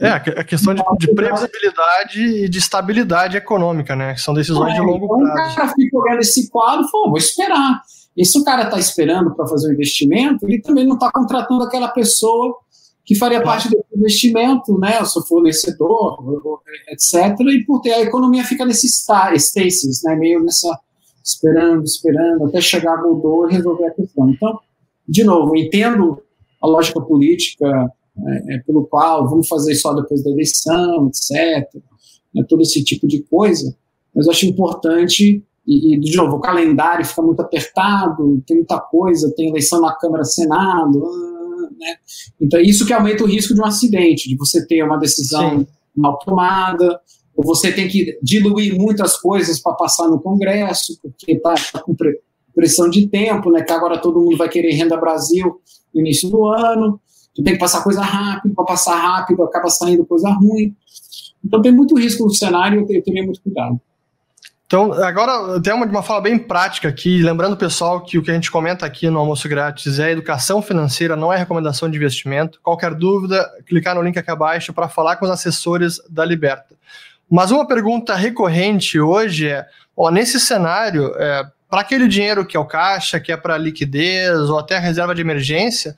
É, 0.00 0.10
a 0.10 0.44
questão 0.44 0.74
de, 0.74 0.82
de, 0.98 1.12
previsibilidade 1.12 2.20
e 2.20 2.48
de 2.48 2.58
estabilidade 2.58 3.36
econômica, 3.36 3.96
né? 3.96 4.16
São 4.16 4.32
decisões 4.32 4.72
é, 4.72 4.74
de 4.74 4.80
longo 4.80 5.04
então 5.06 5.32
prazo. 5.32 5.52
O 5.52 5.56
cara 5.56 5.72
fica 5.74 5.98
olhando 5.98 6.20
esse 6.20 6.48
quadro 6.50 6.86
e 6.86 6.90
fala, 6.90 7.08
vou 7.08 7.18
esperar. 7.18 7.82
E 8.16 8.24
se 8.24 8.38
o 8.38 8.44
cara 8.44 8.64
está 8.64 8.78
esperando 8.78 9.34
para 9.34 9.46
fazer 9.46 9.68
o 9.68 9.72
investimento, 9.72 10.46
ele 10.46 10.60
também 10.60 10.86
não 10.86 10.94
está 10.94 11.10
contratando 11.10 11.64
aquela 11.64 11.88
pessoa 11.88 12.56
que 13.04 13.14
faria 13.14 13.40
claro. 13.40 13.60
parte 13.60 13.70
do 13.70 13.84
investimento, 13.96 14.78
né? 14.78 15.00
O 15.00 15.06
seu 15.06 15.22
fornecedor, 15.22 16.18
etc. 16.88 17.40
E 17.40 17.64
por 17.64 17.80
ter 17.80 17.94
a 17.94 18.00
economia 18.02 18.44
fica 18.44 18.64
nesse 18.64 18.86
stasis, 18.86 20.02
né? 20.04 20.14
Meio 20.14 20.44
nessa 20.44 20.78
esperando, 21.24 21.84
esperando, 21.84 22.46
até 22.46 22.60
chegar 22.60 22.94
a 22.94 23.02
Godot 23.02 23.52
e 23.52 23.56
resolver 23.56 23.86
a 23.86 23.90
questão. 23.90 24.30
Então, 24.30 24.58
de 25.06 25.24
novo, 25.24 25.54
entendo 25.56 26.22
a 26.62 26.66
lógica 26.66 27.00
política 27.00 27.92
é, 28.26 28.54
é, 28.54 28.58
pelo 28.58 28.86
qual 28.86 29.28
vamos 29.28 29.48
fazer 29.48 29.74
só 29.74 29.94
depois 29.94 30.22
da 30.22 30.30
eleição, 30.30 31.08
etc. 31.08 31.80
Né, 32.34 32.44
todo 32.48 32.62
esse 32.62 32.82
tipo 32.82 33.06
de 33.06 33.22
coisa. 33.22 33.76
Mas 34.14 34.26
eu 34.26 34.32
acho 34.32 34.46
importante, 34.46 35.42
e, 35.66 35.94
e, 35.94 36.00
de 36.00 36.16
novo, 36.16 36.36
o 36.36 36.40
calendário 36.40 37.04
fica 37.04 37.22
muito 37.22 37.40
apertado, 37.40 38.42
tem 38.46 38.56
muita 38.56 38.80
coisa, 38.80 39.32
tem 39.36 39.50
eleição 39.50 39.80
na 39.80 39.92
Câmara 39.94 40.24
Senado, 40.24 41.04
ah, 41.04 41.68
né? 41.78 41.96
Então, 42.40 42.60
isso 42.60 42.86
que 42.86 42.92
aumenta 42.92 43.22
o 43.22 43.26
risco 43.26 43.54
de 43.54 43.60
um 43.60 43.66
acidente, 43.66 44.28
de 44.28 44.36
você 44.36 44.66
ter 44.66 44.82
uma 44.82 44.98
decisão 44.98 45.60
Sim. 45.60 45.66
mal 45.94 46.18
tomada, 46.18 47.00
ou 47.36 47.44
você 47.44 47.70
tem 47.70 47.86
que 47.86 48.18
diluir 48.22 48.76
muitas 48.76 49.16
coisas 49.16 49.60
para 49.60 49.74
passar 49.74 50.08
no 50.08 50.20
Congresso, 50.20 50.98
porque 51.00 51.32
está 51.32 51.54
tá 51.72 51.80
com 51.80 51.94
pressão 52.52 52.90
de 52.90 53.06
tempo, 53.06 53.50
né? 53.52 53.62
Que 53.62 53.72
agora 53.72 53.98
todo 53.98 54.20
mundo 54.20 54.36
vai 54.36 54.48
querer 54.48 54.72
renda 54.72 54.96
Brasil 54.96 55.60
no 55.94 56.00
início 56.00 56.28
do 56.28 56.46
ano 56.46 57.00
tu 57.38 57.44
tem 57.44 57.54
que 57.54 57.60
passar 57.60 57.84
coisa 57.84 58.02
rápido, 58.02 58.52
para 58.52 58.64
passar 58.64 58.96
rápido 58.96 59.44
acaba 59.44 59.70
saindo 59.70 60.04
coisa 60.04 60.28
ruim. 60.30 60.74
Então 61.44 61.62
tem 61.62 61.70
muito 61.70 61.96
risco 61.96 62.24
no 62.24 62.34
cenário 62.34 62.80
eu 62.80 63.02
teria 63.02 63.24
muito 63.24 63.40
cuidado. 63.40 63.80
Então, 64.66 64.92
agora 64.92 65.58
tem 65.62 65.72
uma, 65.72 65.86
uma 65.86 66.02
fala 66.02 66.20
bem 66.20 66.38
prática 66.38 66.88
aqui, 66.88 67.22
lembrando 67.22 67.56
pessoal 67.56 68.02
que 68.02 68.18
o 68.18 68.22
que 68.22 68.30
a 68.30 68.34
gente 68.34 68.50
comenta 68.50 68.84
aqui 68.84 69.08
no 69.08 69.18
Almoço 69.18 69.48
Grátis 69.48 69.98
é 69.98 70.10
educação 70.10 70.60
financeira, 70.60 71.16
não 71.16 71.32
é 71.32 71.38
recomendação 71.38 71.88
de 71.88 71.96
investimento. 71.96 72.60
Qualquer 72.62 72.92
dúvida, 72.94 73.48
clicar 73.66 73.94
no 73.94 74.02
link 74.02 74.18
aqui 74.18 74.30
abaixo 74.30 74.74
para 74.74 74.88
falar 74.88 75.16
com 75.16 75.24
os 75.24 75.30
assessores 75.30 75.98
da 76.10 76.22
Liberta. 76.22 76.74
Mas 77.30 77.50
uma 77.50 77.66
pergunta 77.66 78.14
recorrente 78.14 79.00
hoje 79.00 79.48
é: 79.48 79.64
ó, 79.96 80.10
nesse 80.10 80.38
cenário, 80.38 81.14
é, 81.16 81.46
para 81.70 81.80
aquele 81.80 82.08
dinheiro 82.08 82.44
que 82.44 82.56
é 82.56 82.60
o 82.60 82.66
caixa, 82.66 83.18
que 83.18 83.32
é 83.32 83.38
para 83.38 83.56
liquidez 83.56 84.50
ou 84.50 84.58
até 84.58 84.78
reserva 84.78 85.14
de 85.14 85.22
emergência, 85.22 85.96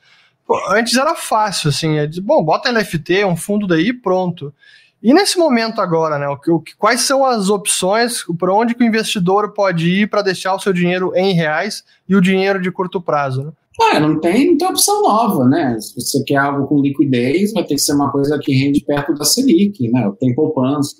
antes 0.70 0.96
era 0.96 1.14
fácil, 1.14 1.70
assim, 1.70 1.98
é 1.98 2.06
de, 2.06 2.20
bom, 2.20 2.42
bota 2.42 2.70
LFT, 2.70 3.24
um 3.24 3.36
fundo 3.36 3.66
daí 3.66 3.92
pronto. 3.92 4.52
E 5.02 5.14
nesse 5.14 5.38
momento 5.38 5.80
agora, 5.80 6.18
né, 6.18 6.28
o 6.28 6.60
que, 6.60 6.76
quais 6.76 7.00
são 7.00 7.24
as 7.24 7.48
opções, 7.48 8.22
para 8.38 8.52
onde 8.52 8.74
que 8.74 8.84
o 8.84 8.86
investidor 8.86 9.52
pode 9.52 9.88
ir 9.88 10.10
para 10.10 10.22
deixar 10.22 10.54
o 10.54 10.60
seu 10.60 10.72
dinheiro 10.72 11.12
em 11.16 11.32
reais 11.32 11.82
e 12.08 12.14
o 12.14 12.20
dinheiro 12.20 12.60
de 12.60 12.70
curto 12.70 13.00
prazo? 13.00 13.44
Né? 13.44 13.52
Ah, 13.80 13.98
não 13.98 14.20
tem, 14.20 14.50
não 14.50 14.58
tem 14.58 14.68
opção 14.68 15.02
nova, 15.02 15.46
né? 15.46 15.78
Se 15.80 15.94
você 15.94 16.22
quer 16.22 16.36
algo 16.36 16.66
com 16.66 16.82
liquidez, 16.82 17.52
vai 17.52 17.64
ter 17.64 17.74
que 17.76 17.80
ser 17.80 17.94
uma 17.94 18.12
coisa 18.12 18.38
que 18.38 18.52
rende 18.52 18.84
perto 18.84 19.14
da 19.14 19.24
Selic, 19.24 19.90
né? 19.90 20.12
Tem 20.20 20.34
poupança, 20.34 20.96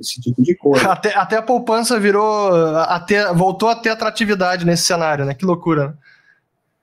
esse 0.00 0.20
tipo 0.20 0.42
de 0.42 0.56
coisa. 0.56 0.90
Até, 0.90 1.14
até 1.16 1.36
a 1.36 1.42
poupança 1.42 2.00
virou, 2.00 2.48
até, 2.80 3.32
voltou 3.32 3.68
a 3.68 3.76
ter 3.76 3.90
atratividade 3.90 4.66
nesse 4.66 4.84
cenário, 4.84 5.24
né? 5.24 5.32
Que 5.32 5.44
loucura. 5.44 5.96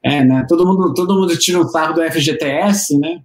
É, 0.04 0.24
né? 0.24 0.45
Todo 0.47 0.66
mundo, 0.66 0.93
todo 0.93 1.14
mundo 1.14 1.38
tira 1.38 1.60
um 1.60 1.68
sarro 1.68 1.93
do 1.93 2.12
FGTS, 2.12 2.97
né? 2.97 3.22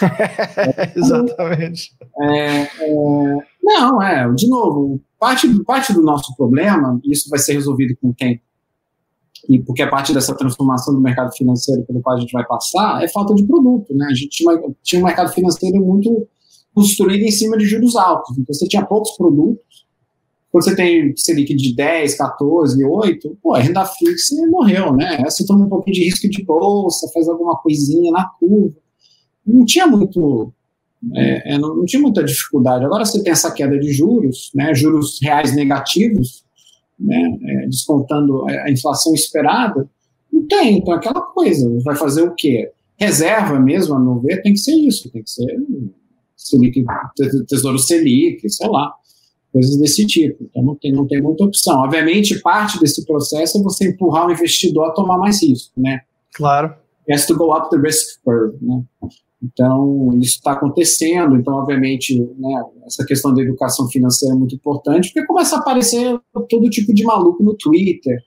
Exatamente. 0.96 1.92
É, 2.20 2.62
é, 2.62 3.36
não, 3.62 4.02
é, 4.02 4.32
de 4.32 4.48
novo, 4.48 5.00
parte, 5.18 5.48
parte 5.64 5.92
do 5.92 6.02
nosso 6.02 6.34
problema, 6.36 7.00
isso 7.04 7.28
vai 7.28 7.38
ser 7.38 7.54
resolvido 7.54 7.96
com 8.00 8.12
quem? 8.14 8.40
e 9.48 9.60
porque 9.62 9.82
a 9.82 9.88
parte 9.88 10.12
dessa 10.12 10.34
transformação 10.34 10.94
do 10.94 11.00
mercado 11.00 11.32
financeiro 11.34 11.84
pelo 11.84 12.00
qual 12.00 12.16
a 12.16 12.20
gente 12.20 12.32
vai 12.32 12.44
passar 12.44 13.02
é 13.02 13.08
falta 13.08 13.34
de 13.34 13.44
produto, 13.44 13.94
né? 13.94 14.06
A 14.10 14.14
gente 14.14 14.28
tinha, 14.28 14.52
tinha 14.82 15.00
um 15.00 15.04
mercado 15.04 15.32
financeiro 15.32 15.84
muito 15.84 16.26
construído 16.74 17.22
em 17.22 17.30
cima 17.30 17.56
de 17.56 17.64
juros 17.64 17.96
altos, 17.96 18.36
então 18.36 18.54
você 18.54 18.66
tinha 18.66 18.84
poucos 18.84 19.12
produtos. 19.16 19.85
Quando 20.56 20.64
você 20.64 20.74
tem 20.74 21.14
Selic 21.14 21.54
de 21.54 21.76
10, 21.76 22.16
14, 22.16 22.82
8, 22.82 23.38
pô, 23.42 23.54
a 23.54 23.58
renda 23.58 23.84
fixa 23.84 24.34
morreu, 24.48 24.90
né? 24.96 25.22
Você 25.26 25.44
toma 25.44 25.66
um 25.66 25.68
pouquinho 25.68 25.96
de 25.96 26.04
risco 26.04 26.30
de 26.30 26.42
bolsa, 26.42 27.10
faz 27.12 27.28
alguma 27.28 27.58
coisinha 27.58 28.10
na 28.10 28.24
curva. 28.24 28.74
Não 29.46 29.66
tinha 29.66 29.86
muito 29.86 30.50
é, 31.14 31.52
é, 31.52 31.58
não, 31.58 31.76
não, 31.76 31.84
tinha 31.84 32.00
muita 32.00 32.24
dificuldade. 32.24 32.86
Agora 32.86 33.04
você 33.04 33.22
tem 33.22 33.32
essa 33.32 33.52
queda 33.52 33.78
de 33.78 33.92
juros, 33.92 34.50
né, 34.54 34.74
juros 34.74 35.18
reais 35.22 35.54
negativos, 35.54 36.42
né, 36.98 37.38
é, 37.42 37.66
descontando 37.66 38.48
a 38.48 38.70
inflação 38.70 39.12
esperada, 39.12 39.86
não 40.32 40.46
tem. 40.46 40.78
Então, 40.78 40.94
aquela 40.94 41.20
coisa, 41.20 41.70
vai 41.84 41.96
fazer 41.96 42.22
o 42.22 42.34
quê? 42.34 42.72
Reserva 42.96 43.60
mesmo, 43.60 43.94
a 43.94 44.00
meu 44.00 44.20
ver, 44.20 44.40
tem 44.40 44.54
que 44.54 44.60
ser 44.60 44.72
isso, 44.74 45.10
tem 45.10 45.22
que 45.22 45.30
ser 45.30 45.54
Selic, 46.34 46.82
Tesouro 47.46 47.78
Selic, 47.78 48.48
sei 48.48 48.68
lá, 48.70 48.94
coisas 49.56 49.78
desse 49.78 50.06
tipo. 50.06 50.44
Então, 50.44 50.62
não 50.62 50.74
tem, 50.74 50.92
não 50.92 51.06
tem 51.06 51.22
muita 51.22 51.44
opção. 51.44 51.80
Obviamente, 51.80 52.38
parte 52.40 52.78
desse 52.78 53.06
processo 53.06 53.58
é 53.58 53.62
você 53.62 53.88
empurrar 53.88 54.26
o 54.26 54.30
investidor 54.30 54.88
a 54.88 54.90
tomar 54.90 55.16
mais 55.16 55.42
risco, 55.42 55.72
né? 55.80 56.02
Claro. 56.34 56.74
Has 57.10 57.24
to 57.24 57.34
go 57.34 57.56
up 57.56 57.70
the 57.70 57.78
risk 57.78 58.20
curve, 58.22 58.58
né? 58.60 58.82
Então, 59.42 60.10
isso 60.20 60.36
está 60.36 60.52
acontecendo. 60.52 61.36
Então, 61.36 61.54
obviamente, 61.54 62.20
né, 62.38 62.64
essa 62.84 63.02
questão 63.06 63.32
da 63.32 63.40
educação 63.40 63.88
financeira 63.88 64.34
é 64.34 64.38
muito 64.38 64.54
importante, 64.54 65.10
porque 65.10 65.26
começa 65.26 65.56
a 65.56 65.60
aparecer 65.60 66.20
todo 66.50 66.68
tipo 66.68 66.92
de 66.92 67.02
maluco 67.04 67.42
no 67.42 67.54
Twitter. 67.54 68.18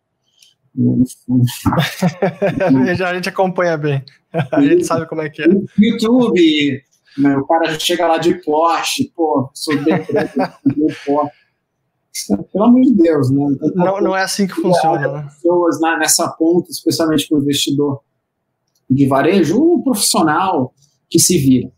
a 3.06 3.14
gente 3.14 3.30
acompanha 3.30 3.78
bem. 3.78 4.04
A 4.52 4.62
gente 4.62 4.84
sabe 4.84 5.08
como 5.08 5.22
é 5.22 5.30
que 5.30 5.44
é. 5.44 5.48
No 5.48 5.68
YouTube, 5.78 6.82
né, 7.18 7.38
o 7.38 7.46
cara 7.46 7.78
chega 7.80 8.08
lá 8.08 8.18
de 8.18 8.36
Porsche, 8.36 9.12
pô, 9.16 9.50
sou 9.54 9.76
de 9.76 9.86
Porsche. 11.06 11.40
Pelo 12.52 12.66
amor 12.66 12.82
de 12.82 12.94
Deus, 12.94 13.30
né? 13.30 13.46
Então, 13.52 13.72
não, 13.76 14.02
não 14.02 14.16
é 14.16 14.24
assim 14.24 14.48
que 14.48 14.56
funciona. 14.56 15.08
Né? 15.08 15.24
Pessoas 15.24 15.80
né, 15.80 15.98
nessa 16.00 16.28
ponta, 16.28 16.70
especialmente 16.70 17.28
para 17.28 17.38
o 17.38 17.42
investidor 17.42 18.02
de 18.90 19.06
varejo, 19.06 19.62
um 19.62 19.82
profissional 19.82 20.74
que 21.10 21.20
se 21.20 21.38
vira. 21.38 21.72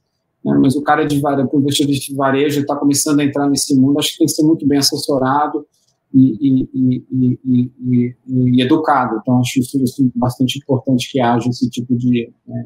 Né? 0.44 0.58
Mas 0.60 0.76
o 0.76 0.82
cara 0.82 1.06
de 1.06 1.20
varejo, 1.20 1.50
o 1.52 1.60
investidor 1.60 1.94
de 1.94 2.16
varejo 2.16 2.62
está 2.62 2.76
começando 2.76 3.20
a 3.20 3.24
entrar 3.24 3.50
nesse 3.50 3.76
mundo, 3.76 4.00
acho 4.00 4.14
que 4.14 4.20
tem 4.20 4.28
que 4.28 4.34
ser 4.34 4.44
muito 4.44 4.66
bem 4.68 4.80
assessorado 4.80 5.66
e, 6.14 6.66
e, 6.74 7.06
e, 7.46 8.16
e 8.28 8.62
educado. 8.62 9.20
Então, 9.22 9.40
acho 9.40 9.60
isso, 9.60 9.82
isso, 9.84 10.12
bastante 10.16 10.58
importante 10.58 11.12
que 11.12 11.20
haja 11.20 11.50
esse 11.50 11.70
tipo 11.70 11.96
de, 11.96 12.32
né, 12.48 12.66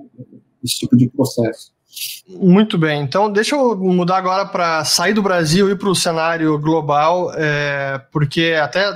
esse 0.63 0.77
tipo 0.77 0.95
de 0.95 1.09
processo. 1.09 1.74
Muito 2.27 2.77
bem, 2.77 3.01
então 3.01 3.31
deixa 3.31 3.55
eu 3.55 3.75
mudar 3.75 4.17
agora 4.17 4.45
para 4.45 4.83
sair 4.83 5.13
do 5.13 5.21
Brasil 5.21 5.69
e 5.69 5.73
ir 5.73 5.77
para 5.77 5.89
o 5.89 5.95
cenário 5.95 6.57
global, 6.57 7.31
é, 7.35 8.01
porque 8.11 8.57
até 8.59 8.91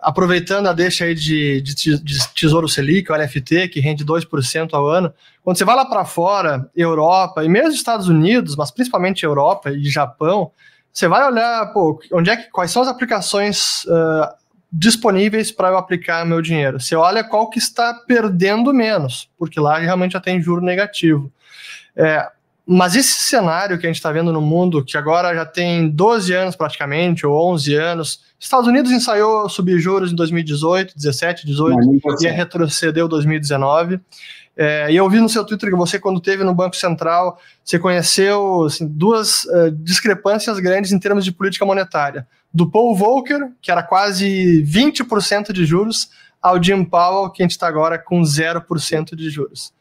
aproveitando 0.00 0.66
a 0.66 0.72
deixa 0.72 1.04
aí 1.04 1.14
de, 1.14 1.60
de, 1.60 2.02
de 2.02 2.34
Tesouro 2.34 2.68
Selic, 2.68 3.10
o 3.10 3.14
LFT, 3.14 3.68
que 3.68 3.80
rende 3.80 4.04
2% 4.04 4.70
ao 4.72 4.86
ano, 4.86 5.12
quando 5.42 5.58
você 5.58 5.64
vai 5.64 5.76
lá 5.76 5.84
para 5.84 6.04
fora, 6.04 6.70
Europa 6.74 7.44
e 7.44 7.48
mesmo 7.48 7.72
Estados 7.72 8.08
Unidos, 8.08 8.56
mas 8.56 8.70
principalmente 8.70 9.24
Europa 9.24 9.70
e 9.70 9.84
Japão, 9.84 10.50
você 10.92 11.06
vai 11.06 11.26
olhar, 11.26 11.66
pô, 11.72 12.00
onde 12.12 12.30
é 12.30 12.36
que, 12.36 12.50
quais 12.50 12.70
são 12.70 12.80
as 12.80 12.88
aplicações 12.88 13.84
uh, 13.84 14.32
disponíveis 14.72 15.52
para 15.52 15.68
eu 15.68 15.76
aplicar 15.76 16.24
meu 16.24 16.40
dinheiro. 16.40 16.80
Você 16.80 16.96
olha 16.96 17.22
qual 17.22 17.50
que 17.50 17.58
está 17.58 17.92
perdendo 18.06 18.72
menos, 18.72 19.28
porque 19.38 19.60
lá 19.60 19.78
realmente 19.78 20.12
já 20.12 20.20
tem 20.20 20.40
juro 20.40 20.62
negativo. 20.62 21.30
É, 21.96 22.28
mas 22.66 22.96
esse 22.96 23.20
cenário 23.20 23.78
que 23.78 23.86
a 23.86 23.88
gente 23.88 23.96
está 23.96 24.10
vendo 24.10 24.32
no 24.32 24.40
mundo, 24.40 24.82
que 24.82 24.96
agora 24.96 25.34
já 25.34 25.44
tem 25.44 25.88
12 25.88 26.32
anos 26.32 26.56
praticamente, 26.56 27.26
ou 27.26 27.52
11 27.52 27.74
anos, 27.74 28.20
Estados 28.40 28.66
Unidos 28.66 28.90
ensaiou 28.90 29.48
subir 29.50 29.78
juros 29.78 30.12
em 30.12 30.14
2018, 30.14 30.94
17, 30.96 31.46
18, 31.46 31.78
e 32.22 32.26
retrocedeu 32.28 33.06
2019. 33.06 34.00
É, 34.56 34.90
e 34.90 34.96
eu 34.96 35.08
vi 35.10 35.20
no 35.20 35.28
seu 35.28 35.44
Twitter 35.44 35.68
que 35.68 35.76
você, 35.76 35.98
quando 35.98 36.20
teve 36.20 36.44
no 36.44 36.54
Banco 36.54 36.76
Central, 36.76 37.38
você 37.62 37.78
conheceu 37.78 38.64
assim, 38.64 38.86
duas 38.86 39.44
uh, 39.44 39.70
discrepâncias 39.70 40.58
grandes 40.60 40.92
em 40.92 40.98
termos 40.98 41.24
de 41.24 41.32
política 41.32 41.66
monetária. 41.66 42.26
Do 42.52 42.70
Paul 42.70 42.94
Volcker, 42.94 43.50
que 43.60 43.70
era 43.70 43.82
quase 43.82 44.62
20% 44.62 45.52
de 45.52 45.66
juros, 45.66 46.08
ao 46.40 46.62
Jim 46.62 46.84
Powell, 46.84 47.30
que 47.30 47.42
a 47.42 47.44
gente 47.44 47.52
está 47.52 47.66
agora 47.66 47.98
com 47.98 48.20
0% 48.20 49.16
de 49.16 49.28
juros. 49.28 49.72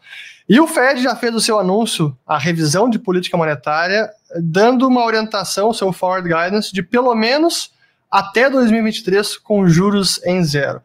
E 0.48 0.60
o 0.60 0.68
Fed 0.68 1.02
já 1.02 1.16
fez 1.16 1.34
o 1.34 1.40
seu 1.40 1.60
anúncio, 1.60 2.16
a 2.28 2.38
revisão 2.38 2.90
de 2.90 3.00
política 3.00 3.38
monetária, 3.38 4.10
dando 4.42 4.88
uma 4.88 5.06
orientação, 5.06 5.74
seu 5.74 5.92
forward 5.94 6.28
guidance, 6.28 6.74
de 6.74 6.84
pelo 6.84 7.16
menos 7.16 7.72
até 8.12 8.50
2023 8.50 9.38
com 9.38 9.68
juros 9.68 10.22
em 10.26 10.44
zero. 10.44 10.82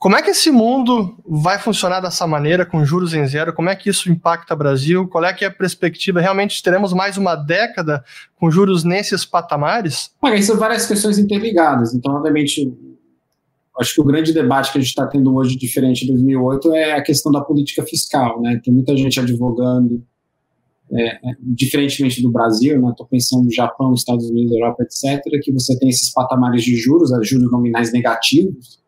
Como 0.00 0.16
é 0.16 0.22
que 0.22 0.30
esse 0.30 0.50
mundo 0.50 1.14
vai 1.28 1.58
funcionar 1.58 2.00
dessa 2.00 2.26
maneira, 2.26 2.64
com 2.64 2.82
juros 2.86 3.12
em 3.12 3.26
zero? 3.26 3.52
Como 3.52 3.68
é 3.68 3.76
que 3.76 3.90
isso 3.90 4.10
impacta 4.10 4.54
o 4.54 4.56
Brasil? 4.56 5.06
Qual 5.06 5.22
é 5.22 5.32
que 5.34 5.44
é 5.44 5.48
a 5.48 5.50
perspectiva? 5.50 6.22
Realmente 6.22 6.62
teremos 6.62 6.94
mais 6.94 7.18
uma 7.18 7.36
década 7.36 8.02
com 8.36 8.50
juros 8.50 8.82
nesses 8.82 9.26
patamares? 9.26 10.10
Olha, 10.22 10.42
são 10.42 10.56
várias 10.56 10.86
questões 10.86 11.18
interligadas. 11.18 11.92
Então, 11.92 12.14
obviamente, 12.14 12.72
acho 13.78 13.94
que 13.94 14.00
o 14.00 14.04
grande 14.04 14.32
debate 14.32 14.72
que 14.72 14.78
a 14.78 14.80
gente 14.80 14.90
está 14.90 15.06
tendo 15.06 15.34
hoje, 15.34 15.56
diferente 15.56 16.00
de 16.00 16.12
2008, 16.12 16.74
é 16.74 16.92
a 16.92 17.02
questão 17.02 17.30
da 17.30 17.40
política 17.40 17.84
fiscal. 17.84 18.40
Né? 18.40 18.60
Tem 18.62 18.72
muita 18.72 18.96
gente 18.96 19.18
advogando, 19.18 20.02
é, 20.92 21.20
diferentemente 21.40 22.20
do 22.20 22.30
Brasil, 22.30 22.74
estou 22.74 23.06
né? 23.06 23.08
pensando 23.10 23.44
no 23.44 23.52
Japão, 23.52 23.94
Estados 23.94 24.28
Unidos, 24.28 24.52
Europa, 24.52 24.82
etc., 24.82 25.22
que 25.42 25.52
você 25.52 25.78
tem 25.78 25.88
esses 25.88 26.12
patamares 26.12 26.64
de 26.64 26.76
juros, 26.76 27.10
juros 27.22 27.50
nominais 27.50 27.92
negativos, 27.92 28.80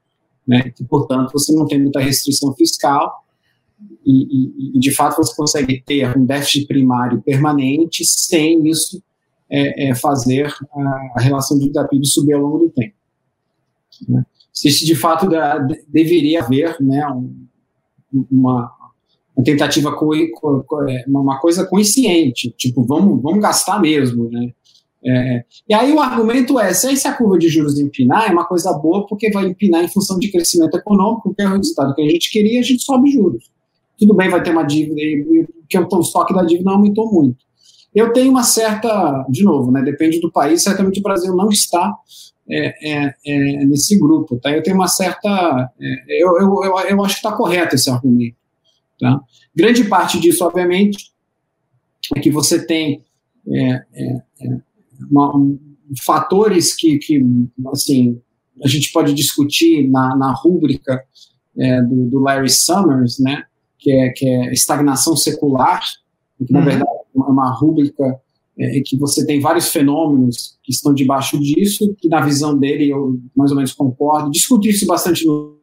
né? 0.46 0.70
que, 0.70 0.84
portanto, 0.84 1.32
você 1.32 1.54
não 1.54 1.66
tem 1.66 1.80
muita 1.80 2.00
restrição 2.00 2.52
fiscal, 2.54 3.22
e, 4.04 4.12
e, 4.12 4.76
e, 4.76 4.80
de 4.80 4.92
fato 4.92 5.16
você 5.16 5.34
consegue 5.34 5.82
ter 5.84 6.16
um 6.16 6.24
déficit 6.24 6.66
primário 6.66 7.20
permanente 7.22 8.04
sem 8.04 8.68
isso 8.68 9.02
é, 9.50 9.90
é 9.90 9.94
fazer 9.94 10.46
a, 10.72 11.12
a 11.16 11.20
relação 11.20 11.58
de 11.58 11.70
PIB 11.70 12.06
subir 12.06 12.32
ao 12.34 12.42
longo 12.42 12.58
do 12.58 12.70
tempo. 12.70 12.94
Né? 14.08 14.24
Se 14.52 14.84
de 14.84 14.94
fato 14.94 15.28
da, 15.28 15.58
deveria 15.88 16.42
haver 16.42 16.76
né, 16.80 17.06
um, 17.08 17.46
uma, 18.30 18.70
uma, 19.34 19.44
tentativa, 19.44 19.96
co, 19.96 20.10
co, 20.34 20.88
é, 20.88 21.04
uma 21.08 21.40
coisa 21.40 21.66
consciente, 21.66 22.54
tipo, 22.56 22.84
vamos, 22.84 23.22
vamos 23.22 23.40
gastar 23.40 23.80
mesmo, 23.80 24.28
né? 24.30 24.52
É, 25.04 25.44
e 25.68 25.74
aí 25.74 25.92
o 25.92 25.98
argumento 25.98 26.60
é, 26.60 26.72
se 26.72 27.08
a 27.08 27.12
curva 27.12 27.36
de 27.36 27.48
juros 27.48 27.76
empinar, 27.78 28.28
é 28.28 28.32
uma 28.32 28.44
coisa 28.44 28.72
boa 28.72 29.04
porque 29.06 29.32
vai 29.32 29.46
empinar 29.46 29.82
em 29.82 29.88
função 29.88 30.16
de 30.16 30.30
crescimento 30.30 30.76
econômico, 30.76 31.34
que 31.34 31.42
é 31.42 31.48
o 31.48 31.56
resultado 31.56 31.92
que 31.94 32.02
a 32.02 32.08
gente 32.08 32.30
queria, 32.30 32.60
a 32.60 32.62
gente 32.62 32.82
sobe 32.82 33.10
juros. 33.10 33.50
Tudo 33.98 34.14
bem, 34.14 34.28
vai 34.28 34.42
ter 34.42 34.50
uma 34.50 34.62
dívida, 34.62 34.94
que 35.68 35.78
o 35.78 36.00
estoque 36.00 36.34
da 36.34 36.44
dívida 36.44 36.70
aumentou 36.70 37.10
muito. 37.12 37.44
Eu 37.94 38.12
tenho 38.12 38.30
uma 38.30 38.44
certa, 38.44 39.26
de 39.28 39.42
novo, 39.42 39.70
né, 39.72 39.82
depende 39.82 40.20
do 40.20 40.30
país, 40.30 40.62
certamente 40.62 41.00
o 41.00 41.02
Brasil 41.02 41.34
não 41.34 41.48
está 41.48 41.94
é, 42.48 42.90
é, 42.90 43.14
é, 43.26 43.64
nesse 43.64 43.98
grupo. 43.98 44.38
Tá? 44.38 44.50
Eu 44.50 44.62
tenho 44.62 44.76
uma 44.76 44.88
certa. 44.88 45.70
É, 45.80 46.22
eu, 46.22 46.36
eu, 46.38 46.64
eu, 46.64 46.78
eu, 46.88 47.04
acho 47.04 47.14
que 47.14 47.26
está 47.26 47.32
correto 47.32 47.74
esse 47.74 47.90
argumento. 47.90 48.36
Tá? 48.98 49.20
Grande 49.54 49.84
parte 49.84 50.18
disso, 50.18 50.44
obviamente, 50.44 51.12
é 52.16 52.20
que 52.20 52.30
você 52.30 52.64
tem 52.64 53.04
é, 53.48 53.84
uma, 55.10 55.36
um, 55.36 55.58
fatores 56.04 56.74
que, 56.74 56.98
que 56.98 57.24
assim, 57.72 58.20
a 58.62 58.68
gente 58.68 58.92
pode 58.92 59.12
discutir 59.14 59.88
na, 59.88 60.16
na 60.16 60.32
rúbrica 60.32 61.02
do, 61.88 62.08
do, 62.08 62.18
Larry 62.20 62.48
Summers, 62.48 63.18
né, 63.18 63.44
que, 63.78 63.92
é, 63.92 64.08
que 64.10 64.26
é 64.26 64.52
estagnação 64.52 65.14
secular, 65.16 65.82
que 66.38 66.52
na 66.52 66.60
uhum. 66.60 66.64
verdade 66.64 66.90
é 67.14 67.18
uma 67.18 67.52
rúbrica 67.52 68.20
é, 68.58 68.80
que 68.84 68.98
você 68.98 69.24
tem 69.24 69.40
vários 69.40 69.68
fenômenos 69.68 70.58
que 70.62 70.72
estão 70.72 70.92
debaixo 70.92 71.38
disso, 71.38 71.94
que 71.98 72.08
na 72.08 72.20
visão 72.20 72.56
dele 72.56 72.90
eu 72.90 73.18
mais 73.36 73.50
ou 73.50 73.56
menos 73.56 73.72
concordo. 73.72 74.30
Discuti 74.30 74.70
isso 74.70 74.86
bastante 74.86 75.26
no 75.26 75.58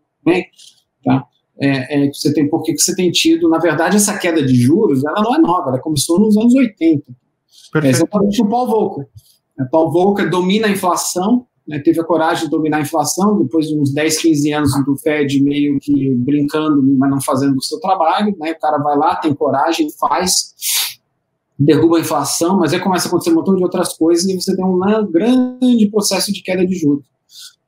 tá? 1.03 1.25
É, 1.61 2.05
é, 2.05 2.11
você 2.11 2.33
tem 2.33 2.49
porque 2.49 2.73
que 2.73 2.79
você 2.79 2.95
tem 2.95 3.11
tido, 3.11 3.49
na 3.49 3.59
verdade, 3.59 3.97
essa 3.97 4.17
queda 4.17 4.41
de 4.43 4.55
juros, 4.55 5.03
ela 5.03 5.21
não 5.21 5.35
é 5.35 5.39
nova, 5.39 5.69
ela 5.69 5.79
começou 5.79 6.19
nos 6.19 6.37
anos 6.37 6.53
80. 6.55 7.03
Perfeito. 7.71 7.85
É 7.85 7.89
exatamente 7.89 8.41
o 8.41 8.47
Paul 8.47 8.67
Volcker. 8.67 9.07
O 9.59 9.63
é, 9.63 9.65
Paul 9.65 9.91
Volcker 9.91 10.29
domina 10.29 10.67
a 10.67 10.71
inflação, 10.71 11.45
né, 11.67 11.79
teve 11.79 11.99
a 11.99 12.03
coragem 12.03 12.45
de 12.45 12.49
dominar 12.49 12.77
a 12.77 12.81
inflação, 12.81 13.37
depois 13.37 13.67
de 13.67 13.77
uns 13.77 13.93
10, 13.93 14.21
15 14.21 14.53
anos 14.53 14.85
do 14.85 14.97
Fed 14.97 15.43
meio 15.43 15.77
que 15.79 16.15
brincando, 16.15 16.81
mas 16.97 17.11
não 17.11 17.21
fazendo 17.21 17.55
o 17.57 17.61
seu 17.61 17.79
trabalho, 17.79 18.35
né, 18.39 18.51
o 18.51 18.59
cara 18.59 18.77
vai 18.77 18.97
lá, 18.97 19.17
tem 19.17 19.33
coragem, 19.35 19.89
faz, 19.99 20.55
derruba 21.59 21.97
a 21.97 21.99
inflação, 21.99 22.57
mas 22.57 22.73
aí 22.73 22.79
começa 22.79 23.07
a 23.07 23.09
acontecer 23.09 23.31
um 23.31 23.35
montão 23.35 23.55
de 23.55 23.63
outras 23.63 23.93
coisas 23.97 24.25
e 24.29 24.35
você 24.35 24.55
tem 24.55 24.63
um 24.63 24.79
grande 25.11 25.89
processo 25.91 26.31
de 26.31 26.41
queda 26.41 26.65
de 26.65 26.75
juros. 26.75 27.05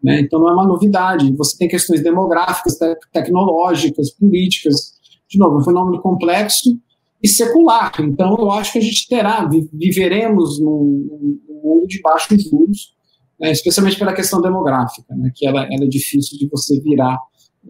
Né? 0.01 0.21
Então 0.21 0.39
não 0.39 0.49
é 0.49 0.53
uma 0.53 0.65
novidade. 0.65 1.35
Você 1.35 1.57
tem 1.57 1.67
questões 1.67 2.01
demográficas, 2.01 2.77
te 2.77 2.95
tecnológicas, 3.11 4.11
políticas. 4.11 4.93
De 5.29 5.37
novo, 5.37 5.57
é 5.57 5.59
um 5.59 5.63
fenômeno 5.63 6.01
complexo 6.01 6.77
e 7.21 7.27
secular. 7.27 7.91
Então 7.99 8.35
eu 8.39 8.51
acho 8.51 8.73
que 8.73 8.79
a 8.79 8.81
gente 8.81 9.07
terá, 9.07 9.47
viveremos 9.73 10.59
num, 10.59 11.39
num 11.47 11.61
mundo 11.61 11.87
de 11.87 12.01
baixos 12.01 12.43
juros, 12.43 12.93
né? 13.39 13.51
especialmente 13.51 13.99
pela 13.99 14.13
questão 14.13 14.41
demográfica, 14.41 15.13
né? 15.15 15.31
que 15.35 15.45
ela, 15.45 15.63
ela, 15.65 15.83
é 15.83 15.87
difícil 15.87 16.37
de 16.39 16.47
você 16.47 16.79
virar. 16.79 17.19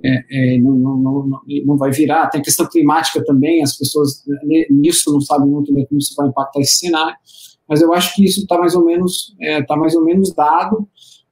É, 0.04 0.56
é, 0.56 0.58
não, 0.58 0.72
não, 0.72 0.98
não, 0.98 1.42
não, 1.66 1.78
vai 1.78 1.92
virar. 1.92 2.28
Tem 2.30 2.40
a 2.40 2.44
questão 2.44 2.68
climática 2.68 3.24
também, 3.26 3.62
as 3.62 3.78
pessoas 3.78 4.24
né, 4.44 4.66
nisso 4.70 5.12
não 5.12 5.20
sabem 5.20 5.50
muito 5.50 5.74
bem 5.74 5.86
como 5.86 6.00
isso 6.00 6.16
vai 6.16 6.28
impactar 6.28 6.62
esse 6.62 6.78
cenário, 6.78 7.16
mas 7.68 7.82
eu 7.82 7.94
acho 7.94 8.16
que 8.16 8.24
isso 8.24 8.42
está 8.42 8.58
mais 8.58 8.74
ou 8.74 8.86
menos 8.86 9.36
é, 9.42 9.62
tá 9.64 9.76
mais 9.76 9.96
ou 9.96 10.04
menos 10.04 10.34
dado. 10.34 10.88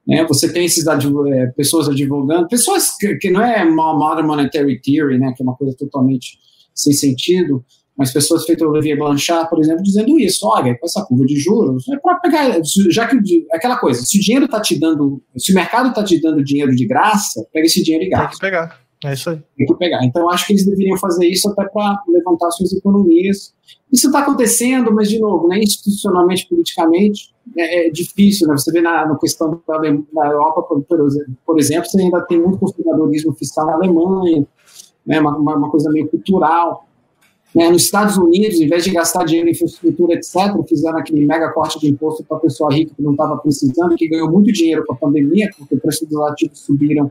Né? 0.06 0.24
Você 0.26 0.52
tem 0.52 0.66
esses 0.66 0.86
é, 0.86 1.46
pessoas 1.56 1.88
advogando, 1.88 2.48
pessoas 2.48 2.96
que, 2.96 3.16
que, 3.16 3.30
não 3.30 3.42
é 3.42 3.64
modern 3.64 4.26
monetary 4.26 4.80
theory, 4.80 5.18
né? 5.18 5.32
que 5.34 5.42
é 5.42 5.44
uma 5.44 5.56
coisa 5.56 5.74
totalmente 5.76 6.38
sem 6.74 6.92
sentido, 6.92 7.64
mas 8.00 8.14
pessoas 8.14 8.46
feitas 8.46 8.66
Olivier 8.66 8.96
Blanchard, 8.96 9.50
por 9.50 9.60
exemplo, 9.60 9.82
dizendo 9.82 10.18
isso, 10.18 10.48
olha, 10.48 10.74
com 10.78 10.86
essa 10.86 11.04
curva 11.04 11.26
de 11.26 11.36
juros, 11.36 11.86
é 11.86 11.98
para 11.98 12.14
pegar, 12.14 12.58
já 12.88 13.06
que 13.06 13.46
aquela 13.52 13.76
coisa, 13.76 14.00
se 14.00 14.16
o 14.16 14.20
dinheiro 14.22 14.46
está 14.46 14.58
te 14.58 14.80
dando, 14.80 15.22
se 15.36 15.52
o 15.52 15.54
mercado 15.54 15.90
está 15.90 16.02
te 16.02 16.18
dando 16.18 16.42
dinheiro 16.42 16.74
de 16.74 16.86
graça, 16.86 17.46
pega 17.52 17.66
esse 17.66 17.82
dinheiro 17.82 18.06
e 18.06 18.08
gasta. 18.08 18.28
Tem 18.28 18.36
que 18.36 18.40
pegar. 18.40 18.80
É 19.04 19.12
isso 19.12 19.28
aí. 19.28 19.42
Tem 19.54 19.66
que 19.66 19.74
pegar. 19.74 20.02
Então, 20.02 20.30
acho 20.30 20.46
que 20.46 20.54
eles 20.54 20.64
deveriam 20.64 20.96
fazer 20.96 21.26
isso 21.26 21.50
até 21.50 21.62
para 21.68 22.02
levantar 22.08 22.50
suas 22.52 22.72
economias. 22.72 23.52
Isso 23.92 24.06
está 24.06 24.20
acontecendo, 24.20 24.90
mas, 24.94 25.10
de 25.10 25.20
novo, 25.20 25.46
né, 25.46 25.58
institucionalmente, 25.58 26.48
politicamente, 26.48 27.34
é, 27.54 27.88
é 27.88 27.90
difícil. 27.90 28.48
Né? 28.48 28.56
Você 28.56 28.72
vê 28.72 28.80
na, 28.80 29.06
na 29.06 29.18
questão 29.18 29.60
da, 29.68 29.76
da 29.76 30.26
Europa, 30.26 30.62
por, 30.62 30.82
por, 31.44 31.58
exemplo, 31.58 31.84
você 31.84 32.00
ainda 32.00 32.22
tem 32.22 32.40
muito 32.40 32.56
conservadorismo 32.56 33.34
fiscal 33.34 33.66
na 33.66 33.74
Alemanha, 33.74 34.46
né, 35.06 35.20
uma, 35.20 35.36
uma 35.36 35.70
coisa 35.70 35.90
meio 35.90 36.08
cultural. 36.08 36.86
Né? 37.54 37.68
Nos 37.68 37.82
Estados 37.84 38.16
Unidos, 38.16 38.60
em 38.60 38.68
vez 38.68 38.84
de 38.84 38.90
gastar 38.90 39.24
dinheiro 39.24 39.48
em 39.48 39.52
infraestrutura, 39.52 40.14
etc., 40.14 40.34
fizeram 40.68 40.98
aquele 40.98 41.24
mega 41.26 41.50
corte 41.50 41.80
de 41.80 41.88
imposto 41.88 42.24
para 42.24 42.38
pessoa 42.38 42.72
rica 42.72 42.92
que 42.94 43.02
não 43.02 43.12
estava 43.12 43.36
precisando, 43.38 43.96
que 43.96 44.08
ganhou 44.08 44.30
muito 44.30 44.52
dinheiro 44.52 44.84
com 44.86 44.94
a 44.94 44.96
pandemia, 44.96 45.50
porque 45.56 45.74
o 45.74 45.80
preço 45.80 46.06
dos 46.06 46.20
ativos 46.22 46.60
subiram 46.60 47.10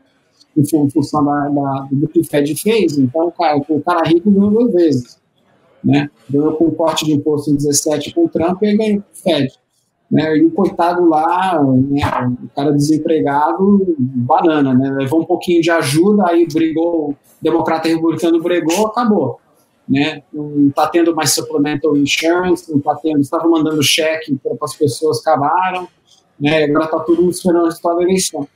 em 0.57 0.89
função 0.89 1.23
da, 1.23 1.47
da, 1.47 1.87
do 1.91 2.07
que 2.07 2.19
o 2.19 2.23
Fed 2.23 2.55
fez, 2.55 2.97
então 2.97 3.27
o 3.27 3.31
cara, 3.31 3.57
o 3.57 3.81
cara 3.81 4.07
rico 4.07 4.31
ganhou 4.31 4.51
duas 4.51 4.73
vezes. 4.73 5.19
Né? 5.83 6.09
Ganhou 6.29 6.53
com 6.53 6.65
o 6.65 6.71
corte 6.71 7.05
de 7.05 7.13
imposto 7.13 7.51
em 7.51 7.55
17 7.55 8.13
com 8.13 8.25
o 8.25 8.29
Trump 8.29 8.61
e 8.63 8.75
ganhou 8.75 9.01
com 9.01 9.11
o 9.11 9.23
Fed. 9.23 9.53
Né? 10.11 10.37
E 10.37 10.45
o 10.45 10.51
coitado 10.51 11.07
lá, 11.07 11.63
né, 11.63 12.01
o 12.43 12.49
cara 12.55 12.71
desempregado, 12.71 13.95
banana, 13.97 14.73
né? 14.73 14.91
levou 14.91 15.21
um 15.21 15.25
pouquinho 15.25 15.61
de 15.61 15.69
ajuda, 15.69 16.23
aí 16.27 16.47
brigou, 16.47 17.15
democrata 17.41 17.87
e 17.87 17.93
republicano 17.93 18.41
brigou, 18.41 18.87
acabou. 18.87 19.39
Né? 19.89 20.21
Não 20.31 20.67
está 20.67 20.87
tendo 20.87 21.15
mais 21.15 21.31
supplemental 21.31 21.97
insurance, 21.97 22.69
não 22.69 22.77
está 22.77 22.95
tendo, 22.95 23.21
estava 23.21 23.47
mandando 23.47 23.81
cheque 23.81 24.37
para 24.37 24.53
as 24.61 24.75
pessoas, 24.75 25.19
acabaram, 25.19 25.87
né? 26.39 26.65
agora 26.65 26.85
está 26.85 26.99
todo 26.99 27.21
mundo 27.21 27.31
esperando 27.31 27.63
o 27.63 27.65
resultado 27.65 27.97
da 27.97 28.03
eleição. 28.03 28.47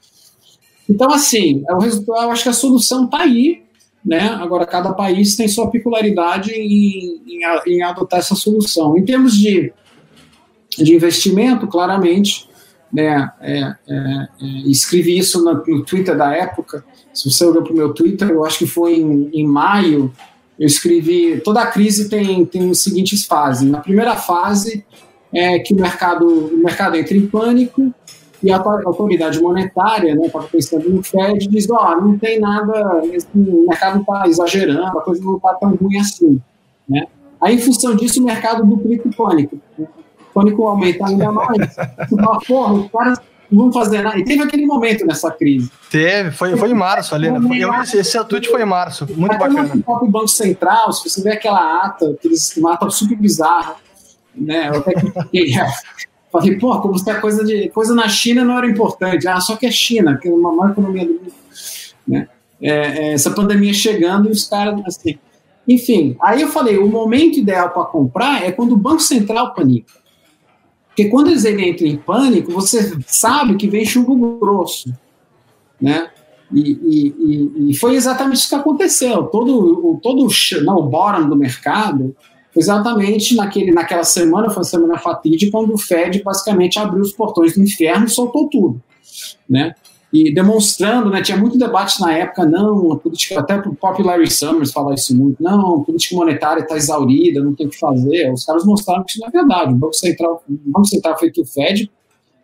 Então, 0.87 1.11
assim, 1.11 1.63
é 1.67 1.73
eu 1.73 2.29
acho 2.29 2.43
que 2.43 2.49
a 2.49 2.53
solução 2.53 3.05
está 3.05 3.21
aí, 3.21 3.63
né? 4.05 4.19
Agora, 4.41 4.65
cada 4.65 4.93
país 4.93 5.35
tem 5.35 5.47
sua 5.47 5.69
peculiaridade 5.69 6.51
em, 6.51 7.21
em, 7.25 7.41
em, 7.67 7.81
adotar 7.81 8.19
essa 8.19 8.35
solução. 8.35 8.97
Em 8.97 9.05
termos 9.05 9.33
de, 9.33 9.71
de 10.77 10.93
investimento, 10.93 11.67
claramente, 11.67 12.49
né, 12.91 13.31
é, 13.39 13.59
é, 13.59 13.77
é, 13.87 14.27
escrevi 14.67 15.17
isso 15.17 15.43
no, 15.43 15.53
no, 15.65 15.85
Twitter 15.85 16.17
da 16.17 16.35
época. 16.35 16.85
Se 17.13 17.31
você 17.31 17.45
olhou 17.45 17.63
para 17.63 17.73
o 17.73 17.75
meu 17.75 17.93
Twitter, 17.93 18.29
eu 18.29 18.45
acho 18.45 18.59
que 18.59 18.67
foi 18.67 18.99
em, 18.99 19.29
em 19.33 19.47
maio, 19.47 20.13
eu 20.59 20.67
escrevi. 20.67 21.41
Toda 21.41 21.61
a 21.61 21.67
crise 21.67 22.09
tem, 22.09 22.45
tem 22.45 22.69
as 22.69 22.79
seguintes 22.79 23.25
fases. 23.25 23.69
Na 23.69 23.79
primeira 23.79 24.15
fase, 24.15 24.85
é 25.33 25.59
que 25.59 25.73
o 25.73 25.77
mercado, 25.77 26.27
o 26.27 26.57
mercado 26.57 26.95
entra 26.95 27.17
em 27.17 27.27
pânico, 27.27 27.93
e 28.43 28.51
a 28.51 28.57
autoridade 28.57 29.41
monetária, 29.41 30.13
né, 30.15 30.25
estava 30.25 30.45
pensando 30.47 30.89
no 30.89 31.01
Fed, 31.01 31.47
diz: 31.47 31.69
ó, 31.69 31.93
oh, 31.93 32.01
não 32.01 32.17
tem 32.17 32.39
nada, 32.39 33.01
o 33.33 33.67
mercado 33.67 34.01
está 34.01 34.27
exagerando, 34.27 34.99
a 34.99 35.01
coisa 35.01 35.23
não 35.23 35.37
está 35.37 35.53
tão 35.53 35.73
ruim 35.75 35.97
assim. 35.97 36.41
Né? 36.87 37.07
Aí, 37.39 37.55
em 37.55 37.59
função 37.59 37.95
disso, 37.95 38.21
o 38.21 38.25
mercado 38.25 38.65
duplica 38.65 39.07
o 39.07 39.15
pânico. 39.15 39.57
O 39.79 39.87
pânico 40.33 40.67
aumenta 40.67 41.07
ainda 41.07 41.31
mais. 41.31 41.75
Fala, 41.75 42.39
porra, 42.45 42.73
os 42.73 42.91
caras 42.91 43.21
não 43.53 43.71
fazer 43.71 44.01
nada. 44.01 44.17
E 44.17 44.23
teve 44.23 44.41
aquele 44.43 44.65
momento 44.65 45.05
nessa 45.05 45.31
crise. 45.31 45.71
Teve, 45.89 46.31
foi, 46.31 46.55
foi 46.57 46.71
em 46.71 46.73
março 46.73 47.13
ali, 47.13 47.29
né? 47.29 47.39
Eu, 47.57 47.73
esse, 47.81 48.23
tweet 48.25 48.49
foi 48.49 48.61
em 48.61 48.65
março, 48.65 49.07
muito 49.15 49.37
bacana. 49.37 49.75
No 49.75 49.83
próprio 49.83 50.09
Banco 50.09 50.27
Central, 50.27 50.91
se 50.91 51.09
você 51.09 51.21
vê 51.21 51.31
aquela 51.31 51.85
ata, 51.85 52.11
aqueles, 52.11 52.55
uma 52.57 52.73
ata 52.73 52.89
super 52.89 53.17
bizarra, 53.17 53.75
né? 54.35 54.69
Eu 54.69 54.79
até 54.79 54.93
que 54.93 55.53
Falei, 56.33 56.57
pô, 56.57 56.81
como 56.81 56.97
se 56.97 57.07
a 57.11 57.21
coisa, 57.21 57.45
de, 57.45 57.69
coisa 57.69 57.93
na 57.93 58.09
China 58.09 58.43
não 58.43 58.57
era 58.57 58.67
importante. 58.67 59.27
Ah, 59.27 59.39
só 59.39 59.55
que 59.55 59.67
é 59.67 59.71
China, 59.71 60.17
que 60.19 60.27
é 60.27 60.31
uma 60.31 60.51
maior 60.51 60.71
economia 60.71 61.05
do 61.05 61.13
mundo. 61.13 61.33
Né? 62.07 62.27
É, 62.59 62.71
é, 62.71 63.13
essa 63.13 63.29
pandemia 63.29 63.71
chegando 63.71 64.27
e 64.27 64.31
os 64.31 64.47
caras 64.47 64.81
assim. 64.87 65.19
Enfim, 65.67 66.17
aí 66.19 66.41
eu 66.41 66.47
falei, 66.47 66.79
o 66.79 66.87
momento 66.87 67.37
ideal 67.37 67.69
para 67.69 67.85
comprar 67.85 68.43
é 68.43 68.51
quando 68.51 68.71
o 68.71 68.77
Banco 68.77 69.01
Central 69.01 69.53
panica. 69.53 69.93
Porque 70.93 71.09
quando 71.09 71.29
eles 71.29 71.43
entram 71.43 71.87
em 71.87 71.97
pânico, 71.97 72.51
você 72.51 72.95
sabe 73.07 73.55
que 73.55 73.67
vem 73.67 73.83
chumbo 73.83 74.37
grosso. 74.37 74.93
Né? 75.81 76.07
E, 76.51 76.61
e, 76.61 77.71
e, 77.71 77.75
foi 77.77 77.95
exatamente 77.95 78.37
isso 78.37 78.49
que 78.49 78.55
aconteceu. 78.55 79.23
Todo 79.23 79.89
o, 79.89 79.99
todo 80.01 80.27
não, 80.63 80.77
o 80.77 80.83
bottom 80.83 81.27
do 81.27 81.35
mercado 81.35 82.15
exatamente 82.55 83.35
naquele, 83.35 83.71
naquela 83.71 84.03
semana, 84.03 84.51
foi 84.51 84.61
a 84.61 84.65
semana 84.65 84.97
fatídica, 84.99 85.51
quando 85.51 85.73
o 85.73 85.77
Fed 85.77 86.21
basicamente 86.21 86.77
abriu 86.77 87.01
os 87.01 87.11
portões 87.11 87.55
do 87.55 87.63
inferno 87.63 88.05
e 88.05 88.09
soltou 88.09 88.47
tudo, 88.47 88.81
né? 89.49 89.73
E 90.13 90.31
demonstrando, 90.31 91.09
né, 91.09 91.23
tinha 91.23 91.35
muito 91.35 91.57
debate 91.57 91.99
na 91.99 92.15
época, 92.15 92.45
não, 92.45 92.91
a 92.91 92.99
política, 92.99 93.39
até 93.39 93.57
o 93.57 93.73
próprio 93.73 94.05
Larry 94.05 94.29
Summers 94.29 94.71
fala 94.71 94.93
isso 94.93 95.17
muito, 95.17 95.41
não, 95.41 95.77
a 95.77 95.83
política 95.83 96.15
monetária 96.15 96.61
está 96.61 96.77
exaurida, 96.77 97.43
não 97.43 97.55
tem 97.55 97.65
o 97.65 97.69
que 97.71 97.79
fazer. 97.79 98.31
Os 98.31 98.45
caras 98.45 98.63
mostraram 98.63 99.03
que 99.03 99.13
isso 99.13 99.19
não 99.19 99.27
é 99.27 99.31
verdade. 99.31 99.73
O 99.73 99.75
Banco 99.75 99.95
Central, 99.95 100.43
o 100.47 100.71
Banco 100.71 100.85
Central 100.85 101.17
feito 101.17 101.41
o 101.41 101.45
Fed, 101.45 101.91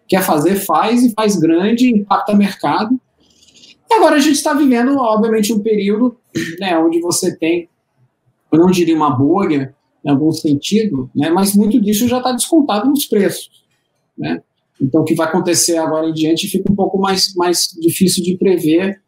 quer 0.07 0.23
fazer, 0.23 0.55
faz 0.55 1.03
e 1.03 1.13
faz 1.13 1.35
grande, 1.35 1.91
impacta 1.91 2.33
mercado. 2.33 2.99
E 3.87 3.93
agora 3.93 4.15
a 4.15 4.19
gente 4.19 4.37
está 4.37 4.55
vivendo, 4.55 4.97
obviamente, 4.97 5.53
um 5.53 5.59
período 5.59 6.17
né, 6.59 6.75
onde 6.75 6.99
você 6.99 7.37
tem, 7.37 7.69
eu 8.51 8.57
não 8.57 8.71
diria 8.71 8.95
uma 8.95 9.11
bolha, 9.11 9.75
em 10.03 10.09
algum 10.09 10.31
sentido, 10.31 11.09
né, 11.15 11.29
mas 11.29 11.53
muito 11.55 11.79
disso 11.79 12.07
já 12.07 12.17
está 12.17 12.31
descontado 12.31 12.89
nos 12.89 13.05
preços. 13.05 13.63
Né? 14.17 14.41
Então, 14.81 15.01
o 15.01 15.03
que 15.03 15.15
vai 15.15 15.27
acontecer 15.27 15.77
agora 15.77 16.07
em 16.07 16.13
diante 16.13 16.47
fica 16.47 16.71
um 16.71 16.75
pouco 16.75 16.97
mais, 16.97 17.33
mais 17.35 17.67
difícil 17.79 18.23
de 18.23 18.37
prever, 18.37 19.01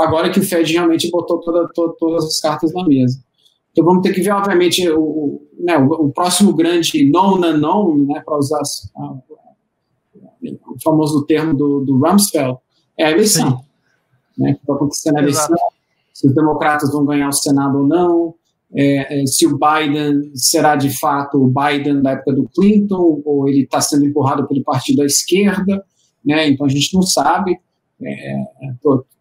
agora 0.00 0.30
que 0.30 0.40
o 0.40 0.42
Fed 0.42 0.72
realmente 0.72 1.10
botou 1.10 1.40
toda, 1.40 1.68
toda, 1.72 1.94
todas 1.98 2.24
as 2.24 2.40
cartas 2.40 2.72
na 2.72 2.84
mesa. 2.84 3.22
Então, 3.70 3.84
vamos 3.84 4.02
ter 4.02 4.12
que 4.12 4.20
ver, 4.20 4.32
obviamente, 4.32 4.86
o, 4.90 5.00
o, 5.00 5.48
né, 5.58 5.78
o, 5.78 6.06
o 6.06 6.12
próximo 6.12 6.52
grande 6.52 7.10
non 7.10 7.36
unknown, 7.36 8.06
né, 8.06 8.20
para 8.24 8.36
usar 8.36 8.60
a, 8.96 9.14
o 10.42 10.82
famoso 10.82 11.24
termo 11.24 11.54
do, 11.54 11.80
do 11.80 11.98
Rumsfeld, 11.98 12.58
é 12.98 13.06
a 13.06 13.10
eleição. 13.10 13.64
Né, 14.36 14.54
que 14.54 14.66
vai 14.66 14.76
acontecer 14.76 15.12
na 15.12 15.20
eleição, 15.20 15.56
se 16.12 16.26
os 16.26 16.34
democratas 16.34 16.92
vão 16.92 17.04
ganhar 17.04 17.28
o 17.28 17.32
Senado 17.32 17.78
ou 17.78 17.86
não, 17.86 18.34
é, 18.74 19.22
é, 19.22 19.26
se 19.26 19.46
o 19.46 19.58
Biden 19.58 20.30
será 20.34 20.76
de 20.76 20.90
fato 20.90 21.42
o 21.42 21.48
Biden 21.48 22.02
da 22.02 22.12
época 22.12 22.32
do 22.32 22.48
Clinton, 22.48 23.22
ou 23.24 23.48
ele 23.48 23.62
está 23.62 23.80
sendo 23.80 24.06
empurrado 24.06 24.46
pelo 24.46 24.62
partido 24.62 24.98
da 24.98 25.04
esquerda, 25.04 25.84
né? 26.24 26.48
então 26.48 26.66
a 26.66 26.68
gente 26.68 26.94
não 26.94 27.02
sabe 27.02 27.58
é, 28.00 28.32
é 28.32 28.72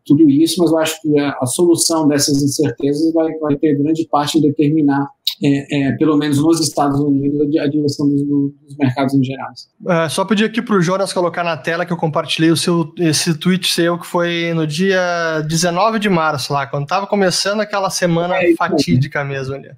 tudo 0.06 0.30
isso, 0.30 0.56
mas 0.60 0.72
eu 0.72 0.78
acho 0.80 1.02
que 1.02 1.20
a, 1.20 1.38
a 1.42 1.46
solução 1.46 2.08
dessas 2.08 2.42
incertezas 2.42 3.14
vai, 3.14 3.32
vai, 3.40 3.56
ter 3.56 3.76
grande 3.78 4.08
parte 4.10 4.38
em 4.38 4.42
determinar 4.42 5.08
é, 5.44 5.90
é, 5.90 5.92
pelo 5.94 6.18
menos 6.18 6.40
nos 6.40 6.60
Estados 6.60 7.00
Unidos, 7.00 7.42
a 7.58 7.68
direção 7.68 8.08
dos, 8.08 8.22
dos 8.24 8.78
mercados 8.78 9.14
em 9.14 9.24
geral. 9.24 9.50
É, 9.88 10.10
só 10.10 10.26
pedir 10.26 10.46
aqui 10.46 10.62
para 10.62 10.76
o 10.76 10.82
Jonas 10.82 11.14
colocar 11.14 11.44
na 11.44 11.58
tela 11.58 11.86
que 11.86 11.94
eu 11.94 11.98
compartilhei 11.98 12.52
o 12.52 12.58
seu, 12.58 12.94
esse 12.98 13.38
tweet 13.38 13.72
seu 13.72 13.98
que 13.98 14.06
foi 14.06 14.54
no 14.54 14.68
dia 14.68 15.42
19 15.48 16.00
de 16.00 16.10
março, 16.10 16.54
lá, 16.54 16.68
quando 16.68 16.84
estava 16.84 17.08
começando 17.08 17.62
aquela 17.62 17.90
semana 17.90 18.36
é, 18.36 18.56
fatídica 18.56 19.24
mesmo 19.24 19.56
ali. 19.56 19.70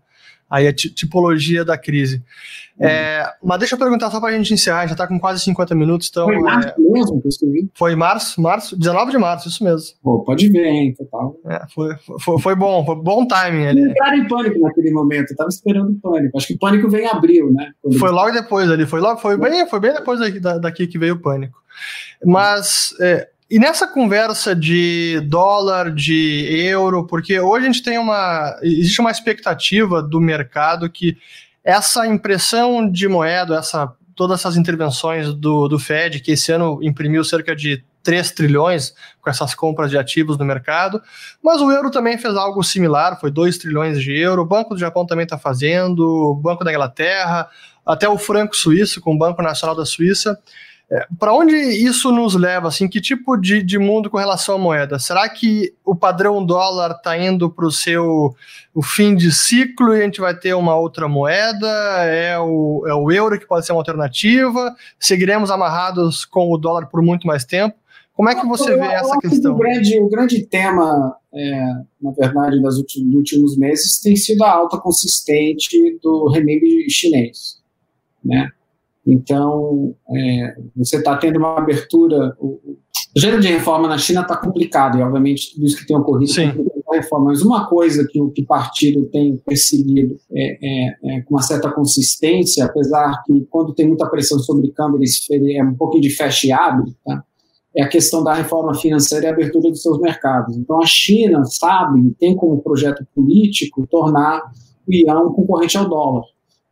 Aí 0.53 0.67
a 0.67 0.71
tipologia 0.71 1.65
da 1.65 1.75
crise. 1.75 2.21
É, 2.79 3.25
mas 3.43 3.57
deixa 3.57 3.73
eu 3.73 3.79
perguntar 3.79 4.11
só 4.11 4.19
para 4.19 4.29
a 4.29 4.37
gente 4.37 4.53
encerrar, 4.53 4.85
já 4.85 4.91
está 4.91 5.07
com 5.07 5.19
quase 5.19 5.43
50 5.43 5.73
minutos. 5.73 6.09
Então, 6.11 6.25
foi 6.25 6.39
março 6.39 6.67
é, 6.67 6.75
mesmo 6.77 7.19
que 7.19 7.25
eu 7.25 7.29
escrevi? 7.29 7.71
Foi 7.73 7.95
março, 7.95 8.39
março, 8.39 8.77
19 8.77 9.09
de 9.09 9.17
março, 9.17 9.47
isso 9.47 9.63
mesmo. 9.63 9.95
Pô, 10.03 10.23
pode 10.23 10.47
ver, 10.49 10.67
hein, 10.67 10.93
total. 10.95 11.35
É, 11.47 11.61
foi, 11.73 11.95
foi, 12.19 12.39
foi, 12.39 12.55
bom, 12.55 12.85
foi 12.85 12.95
bom 12.97 13.25
timing 13.25 13.65
ali. 13.65 13.81
Entraram 13.81 14.17
em 14.17 14.27
pânico 14.27 14.59
naquele 14.59 14.91
momento, 14.91 15.31
eu 15.31 15.37
tava 15.37 15.49
esperando 15.49 15.99
pânico. 15.99 16.37
Acho 16.37 16.45
que 16.45 16.53
o 16.53 16.59
pânico 16.59 16.87
vem 16.87 17.05
em 17.05 17.07
abril, 17.07 17.51
né? 17.51 17.71
Quando 17.81 17.97
foi 17.97 18.11
logo 18.11 18.31
depois 18.31 18.69
ali, 18.69 18.85
foi, 18.85 18.99
logo, 18.99 19.19
foi, 19.19 19.35
bem, 19.37 19.67
foi 19.67 19.79
bem 19.79 19.93
depois 19.93 20.19
daqui, 20.19 20.39
daqui 20.39 20.85
que 20.85 20.99
veio 20.99 21.15
o 21.15 21.19
pânico. 21.19 21.57
Mas 22.23 22.95
é, 23.01 23.27
e 23.53 23.59
nessa 23.59 23.85
conversa 23.85 24.55
de 24.55 25.19
dólar, 25.27 25.93
de 25.93 26.43
euro, 26.65 27.05
porque 27.05 27.39
hoje 27.39 27.67
a 27.67 27.71
gente 27.71 27.83
tem 27.83 27.99
uma. 27.99 28.57
Existe 28.63 28.99
uma 28.99 29.11
expectativa 29.11 30.01
do 30.01 30.19
mercado 30.19 30.89
que 30.89 31.15
essa 31.63 32.07
impressão 32.07 32.89
de 32.89 33.07
moeda, 33.07 33.57
essa, 33.57 33.93
todas 34.15 34.39
essas 34.39 34.57
intervenções 34.57 35.31
do, 35.35 35.67
do 35.67 35.77
Fed, 35.77 36.19
que 36.21 36.31
esse 36.31 36.51
ano 36.51 36.79
imprimiu 36.81 37.23
cerca 37.23 37.55
de 37.55 37.85
3 38.01 38.31
trilhões 38.31 38.95
com 39.21 39.29
essas 39.29 39.53
compras 39.53 39.91
de 39.91 39.99
ativos 39.99 40.35
no 40.35 40.45
mercado, 40.45 40.99
mas 41.43 41.61
o 41.61 41.71
euro 41.71 41.91
também 41.91 42.17
fez 42.17 42.35
algo 42.35 42.63
similar, 42.63 43.19
foi 43.19 43.29
2 43.29 43.59
trilhões 43.59 44.01
de 44.01 44.17
euro, 44.17 44.41
o 44.41 44.47
Banco 44.47 44.73
do 44.73 44.79
Japão 44.79 45.05
também 45.05 45.25
está 45.25 45.37
fazendo, 45.37 45.99
o 46.01 46.33
Banco 46.33 46.63
da 46.63 46.71
Inglaterra, 46.71 47.47
até 47.85 48.09
o 48.09 48.17
franco 48.17 48.55
suíço 48.55 48.99
com 48.99 49.13
o 49.13 49.17
Banco 49.17 49.43
Nacional 49.43 49.75
da 49.75 49.85
Suíça. 49.85 50.39
É, 50.93 51.07
para 51.17 51.33
onde 51.33 51.55
isso 51.55 52.11
nos 52.11 52.35
leva? 52.35 52.67
Assim, 52.67 52.87
que 52.87 53.01
tipo 53.01 53.35
de, 53.35 53.63
de 53.63 53.79
mundo 53.79 54.11
com 54.11 54.17
relação 54.17 54.55
à 54.55 54.57
moeda? 54.59 54.99
Será 54.99 55.27
que 55.27 55.73
o 55.83 55.95
padrão 55.95 56.45
dólar 56.45 56.91
está 56.91 57.17
indo 57.17 57.49
para 57.49 57.65
o 57.65 57.71
seu 57.71 58.35
o 58.75 58.83
fim 58.83 59.15
de 59.15 59.31
ciclo 59.31 59.95
e 59.95 60.01
a 60.01 60.03
gente 60.03 60.21
vai 60.21 60.37
ter 60.37 60.53
uma 60.53 60.75
outra 60.75 61.07
moeda? 61.07 61.67
É 62.05 62.37
o, 62.37 62.83
é 62.85 62.93
o 62.93 63.11
euro 63.11 63.39
que 63.39 63.47
pode 63.47 63.65
ser 63.65 63.71
uma 63.71 63.79
alternativa? 63.79 64.75
Seguiremos 64.99 65.49
amarrados 65.49 66.25
com 66.25 66.51
o 66.51 66.57
dólar 66.59 66.85
por 66.85 67.01
muito 67.01 67.25
mais 67.25 67.43
tempo? 67.43 67.75
Como 68.13 68.29
é 68.29 68.35
que 68.39 68.45
você 68.45 68.75
vê 68.75 68.85
essa 68.85 69.17
questão? 69.17 69.55
O 69.55 69.57
grande, 69.57 69.99
o 69.99 70.07
grande 70.07 70.45
tema, 70.45 71.17
é, 71.33 71.65
na 71.99 72.11
verdade, 72.11 72.61
dos 72.61 72.77
últimos, 72.77 73.15
últimos 73.15 73.57
meses 73.57 73.99
tem 73.99 74.15
sido 74.15 74.43
a 74.43 74.51
alta 74.51 74.77
consistente 74.77 75.97
do 76.03 76.29
renminbi 76.29 76.87
chinês, 76.87 77.59
né? 78.23 78.51
Então, 79.05 79.93
é, 80.09 80.55
você 80.75 80.97
está 80.97 81.17
tendo 81.17 81.37
uma 81.37 81.57
abertura. 81.57 82.35
O, 82.39 82.77
o 83.15 83.19
gênero 83.19 83.41
de 83.41 83.49
reforma 83.49 83.87
na 83.87 83.97
China 83.97 84.21
está 84.21 84.37
complicado, 84.37 84.97
e 84.97 85.01
obviamente 85.01 85.53
tudo 85.53 85.65
isso 85.65 85.77
que 85.77 85.85
tem 85.85 85.95
ocorrido 85.95 86.31
Sim. 86.31 86.53
a 86.89 86.95
reforma. 86.95 87.25
Mas 87.25 87.41
uma 87.41 87.67
coisa 87.67 88.07
que 88.09 88.21
o 88.21 88.31
que 88.31 88.43
partido 88.43 89.05
tem 89.05 89.37
perseguido 89.37 90.17
é, 90.31 90.57
é, 90.61 91.17
é, 91.17 91.21
com 91.21 91.35
uma 91.35 91.41
certa 91.41 91.69
consistência, 91.69 92.65
apesar 92.65 93.21
que 93.25 93.45
quando 93.49 93.73
tem 93.73 93.87
muita 93.87 94.07
pressão 94.07 94.39
sobre 94.39 94.71
câmbio, 94.71 94.99
ele 95.29 95.57
é 95.57 95.63
um 95.63 95.75
pouquinho 95.75 96.03
de 96.03 96.09
fecha 96.09 96.47
e 96.47 96.51
abre, 96.51 96.95
tá? 97.05 97.23
é 97.75 97.83
a 97.83 97.89
questão 97.89 98.23
da 98.23 98.33
reforma 98.33 98.73
financeira 98.75 99.25
e 99.25 99.29
abertura 99.29 99.69
dos 99.69 99.81
seus 99.81 99.99
mercados. 99.99 100.55
Então, 100.55 100.81
a 100.81 100.85
China 100.85 101.43
sabe, 101.43 102.15
tem 102.19 102.35
como 102.35 102.61
projeto 102.61 103.05
político 103.15 103.85
tornar 103.87 104.43
o 104.87 104.93
yuan 104.93 105.27
um 105.27 105.33
concorrente 105.33 105.77
ao 105.77 105.89
dólar 105.89 106.23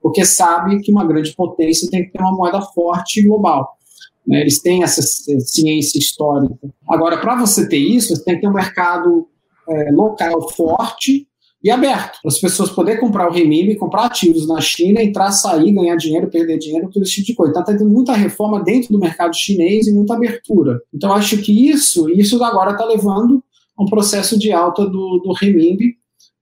porque 0.01 0.25
sabe 0.25 0.81
que 0.81 0.91
uma 0.91 1.05
grande 1.05 1.33
potência 1.33 1.89
tem 1.89 2.03
que 2.03 2.11
ter 2.11 2.21
uma 2.21 2.35
moeda 2.35 2.61
forte 2.61 3.21
global. 3.21 3.77
Né? 4.25 4.41
Eles 4.41 4.61
têm 4.61 4.83
essa 4.83 5.01
ciência 5.01 5.99
histórica. 5.99 6.55
Agora, 6.89 7.19
para 7.19 7.35
você 7.35 7.67
ter 7.67 7.77
isso, 7.77 8.15
você 8.15 8.23
tem 8.23 8.35
que 8.35 8.41
ter 8.41 8.47
um 8.47 8.53
mercado 8.53 9.27
é, 9.69 9.91
local 9.91 10.49
forte 10.51 11.27
e 11.63 11.69
aberto, 11.69 12.19
para 12.23 12.31
as 12.31 12.39
pessoas 12.39 12.71
poderem 12.71 12.99
comprar 12.99 13.29
o 13.29 13.31
renminbi, 13.31 13.75
comprar 13.75 14.05
ativos 14.05 14.47
na 14.47 14.59
China, 14.59 15.01
entrar, 15.01 15.31
sair, 15.31 15.71
ganhar 15.71 15.95
dinheiro, 15.95 16.27
perder 16.27 16.57
dinheiro, 16.57 16.89
todo 16.91 17.03
esse 17.03 17.15
tipo 17.15 17.27
de 17.27 17.35
coisa. 17.35 17.51
Então, 17.51 17.61
está 17.61 17.77
tendo 17.77 17.87
muita 17.87 18.13
reforma 18.13 18.63
dentro 18.63 18.91
do 18.91 18.99
mercado 18.99 19.35
chinês 19.35 19.85
e 19.85 19.93
muita 19.93 20.15
abertura. 20.15 20.81
Então, 20.91 21.13
acho 21.13 21.37
que 21.37 21.69
isso, 21.69 22.09
isso 22.09 22.43
agora 22.43 22.71
está 22.71 22.83
levando 22.83 23.43
a 23.77 23.83
um 23.83 23.85
processo 23.85 24.39
de 24.39 24.51
alta 24.51 24.85
do, 24.85 25.21
do 25.23 25.33
renminbi, 25.33 25.97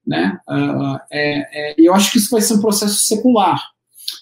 né? 0.09 0.39
Uh, 0.49 0.99
é, 1.11 1.71
é, 1.71 1.75
eu 1.77 1.93
acho 1.93 2.11
que 2.11 2.17
isso 2.17 2.31
vai 2.31 2.41
ser 2.41 2.55
um 2.55 2.61
processo 2.61 3.05
secular. 3.05 3.61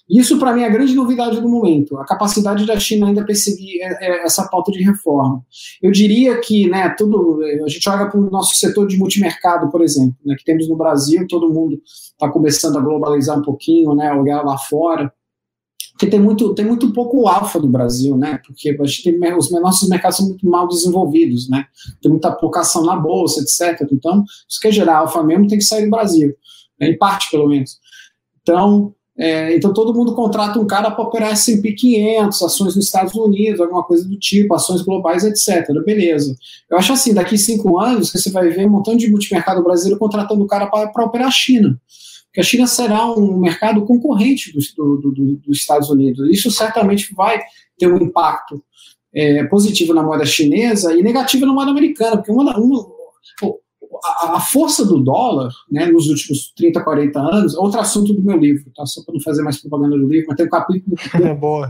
Isso, 0.09 0.37
para 0.37 0.53
mim, 0.53 0.61
é 0.61 0.65
a 0.65 0.69
grande 0.69 0.93
novidade 0.93 1.39
do 1.39 1.47
momento, 1.47 1.97
a 1.97 2.05
capacidade 2.05 2.65
da 2.65 2.77
China 2.77 3.07
ainda 3.07 3.25
perseguir 3.25 3.81
é, 3.81 4.05
é, 4.05 4.25
essa 4.25 4.45
pauta 4.47 4.69
de 4.71 4.83
reforma. 4.83 5.41
Eu 5.81 5.91
diria 5.91 6.39
que 6.41 6.69
né, 6.69 6.89
tudo, 6.97 7.39
a 7.63 7.69
gente 7.69 7.89
olha 7.89 8.09
para 8.09 8.19
o 8.19 8.29
nosso 8.29 8.55
setor 8.55 8.85
de 8.85 8.97
multimercado, 8.97 9.69
por 9.69 9.81
exemplo, 9.81 10.15
né, 10.25 10.35
que 10.37 10.43
temos 10.43 10.67
no 10.67 10.75
Brasil, 10.75 11.25
todo 11.27 11.53
mundo 11.53 11.81
está 11.85 12.29
começando 12.29 12.77
a 12.77 12.81
globalizar 12.81 13.39
um 13.39 13.43
pouquinho, 13.43 13.95
né, 13.95 14.13
olhar 14.13 14.43
lá 14.43 14.57
fora 14.57 15.11
porque 15.97 16.05
tem 16.05 16.19
muito, 16.19 16.53
tem 16.53 16.63
muito 16.63 16.93
pouco 16.93 17.27
alfa 17.27 17.57
no 17.57 17.67
Brasil, 17.67 18.15
né? 18.15 18.39
Porque 18.45 18.69
a 18.69 18.85
gente 18.85 19.03
tem, 19.03 19.35
os 19.35 19.49
nossos 19.49 19.89
mercados 19.89 20.17
são 20.17 20.27
muito 20.27 20.47
mal 20.47 20.67
desenvolvidos, 20.67 21.49
né? 21.49 21.65
Tem 21.99 22.11
muita 22.11 22.29
alocação 22.29 22.85
na 22.85 22.95
bolsa, 22.95 23.41
etc. 23.41 23.87
Então, 23.91 24.23
se 24.47 24.61
quer 24.61 24.71
gerar 24.71 24.99
alfa 24.99 25.23
mesmo, 25.23 25.47
tem 25.47 25.57
que 25.57 25.63
sair 25.63 25.85
do 25.85 25.89
Brasil, 25.89 26.35
né? 26.79 26.89
em 26.89 26.97
parte, 26.99 27.31
pelo 27.31 27.47
menos. 27.47 27.79
Então, 28.43 28.93
é, 29.17 29.55
então 29.55 29.73
todo 29.73 29.91
mundo 29.91 30.13
contrata 30.13 30.59
um 30.59 30.67
cara 30.67 30.91
para 30.91 31.03
operar 31.03 31.31
S&P 31.31 31.71
500, 31.71 32.43
ações 32.43 32.75
nos 32.75 32.85
Estados 32.85 33.15
Unidos, 33.15 33.59
alguma 33.59 33.83
coisa 33.83 34.07
do 34.07 34.19
tipo, 34.19 34.53
ações 34.53 34.83
globais, 34.83 35.23
etc. 35.23 35.67
Beleza. 35.83 36.37
Eu 36.69 36.77
acho 36.77 36.93
assim, 36.93 37.11
daqui 37.11 37.39
cinco 37.39 37.79
anos, 37.79 38.11
você 38.11 38.29
vai 38.29 38.49
ver 38.49 38.67
um 38.67 38.69
montão 38.69 38.95
de 38.95 39.09
multimercado 39.09 39.63
brasileiro 39.63 39.97
contratando 39.97 40.43
o 40.43 40.47
cara 40.47 40.67
para 40.67 41.05
operar 41.05 41.29
a 41.29 41.31
China 41.31 41.75
que 42.37 42.41
a 42.41 42.43
China 42.43 42.67
será 42.67 43.03
um 43.11 43.35
mercado 43.39 43.83
concorrente 43.83 44.53
do, 44.53 44.59
do, 45.01 45.11
do, 45.11 45.35
dos 45.37 45.57
Estados 45.57 45.89
Unidos. 45.89 46.29
Isso 46.29 46.51
certamente 46.51 47.11
vai 47.15 47.41
ter 47.79 47.91
um 47.91 47.97
impacto 47.97 48.63
é, 49.11 49.43
positivo 49.45 49.91
na 49.91 50.03
moeda 50.03 50.23
chinesa 50.23 50.93
e 50.93 51.01
negativo 51.01 51.47
na 51.47 51.51
moeda 51.53 51.71
americana, 51.71 52.17
porque 52.17 52.31
uma, 52.31 52.55
uma, 52.55 52.87
a, 54.03 54.37
a, 54.37 54.39
força 54.39 54.85
do 54.85 55.03
dólar 55.03 55.51
né, 55.71 55.87
nos 55.87 56.09
últimos 56.09 56.53
30, 56.55 56.83
40 56.83 57.19
anos, 57.19 57.55
outro 57.55 57.79
assunto 57.79 58.13
do 58.13 58.21
meu 58.21 58.37
livro, 58.37 58.71
tá? 58.75 58.85
só 58.85 59.01
para 59.03 59.15
não 59.15 59.21
fazer 59.21 59.41
mais 59.41 59.57
propaganda 59.57 59.97
do 59.97 60.07
livro, 60.07 60.27
mas 60.27 60.37
tem 60.37 60.45
um 60.45 60.49
capítulo. 60.49 60.95
É 61.15 61.33
boa. 61.33 61.67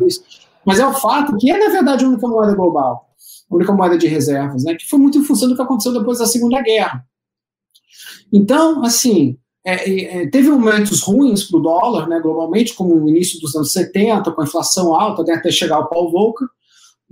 Mas 0.66 0.80
é 0.80 0.86
o 0.86 0.94
fato 0.96 1.38
que 1.38 1.50
é, 1.50 1.58
na 1.58 1.72
verdade, 1.72 2.04
a 2.04 2.10
única 2.10 2.28
moeda 2.28 2.54
global, 2.54 3.08
a 3.50 3.56
única 3.56 3.72
moeda 3.72 3.98
de 3.98 4.08
reservas, 4.08 4.66
né, 4.66 4.76
que 4.76 4.86
foi 4.86 5.00
muito 5.00 5.18
em 5.18 5.24
função 5.24 5.48
do 5.48 5.56
que 5.56 5.62
aconteceu 5.62 5.94
depois 5.94 6.20
da 6.20 6.26
Segunda 6.26 6.62
Guerra. 6.62 7.06
Então, 8.34 8.84
assim, 8.84 9.38
é, 9.70 10.22
é, 10.22 10.30
teve 10.30 10.50
momentos 10.50 11.02
ruins 11.02 11.44
para 11.44 11.58
o 11.58 11.62
dólar, 11.62 12.08
né, 12.08 12.22
globalmente, 12.22 12.74
como 12.74 12.96
no 12.96 13.10
início 13.10 13.38
dos 13.42 13.54
anos 13.54 13.74
70, 13.74 14.32
com 14.32 14.42
a 14.42 14.46
inflação 14.46 14.96
alta, 14.96 15.24
né, 15.24 15.34
até 15.34 15.52
chegar 15.52 15.76
ao 15.76 15.90
Paul 15.90 16.10
Volcker, 16.10 16.48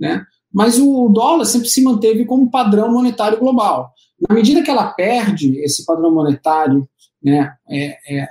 né, 0.00 0.24
mas 0.50 0.78
o 0.78 1.08
dólar 1.10 1.44
sempre 1.44 1.68
se 1.68 1.82
manteve 1.82 2.24
como 2.24 2.50
padrão 2.50 2.90
monetário 2.90 3.38
global. 3.38 3.92
Na 4.26 4.34
medida 4.34 4.62
que 4.62 4.70
ela 4.70 4.86
perde 4.86 5.58
esse 5.58 5.84
padrão 5.84 6.10
monetário, 6.10 6.88
né, 7.22 7.52
é, 7.68 7.96
é, 8.08 8.28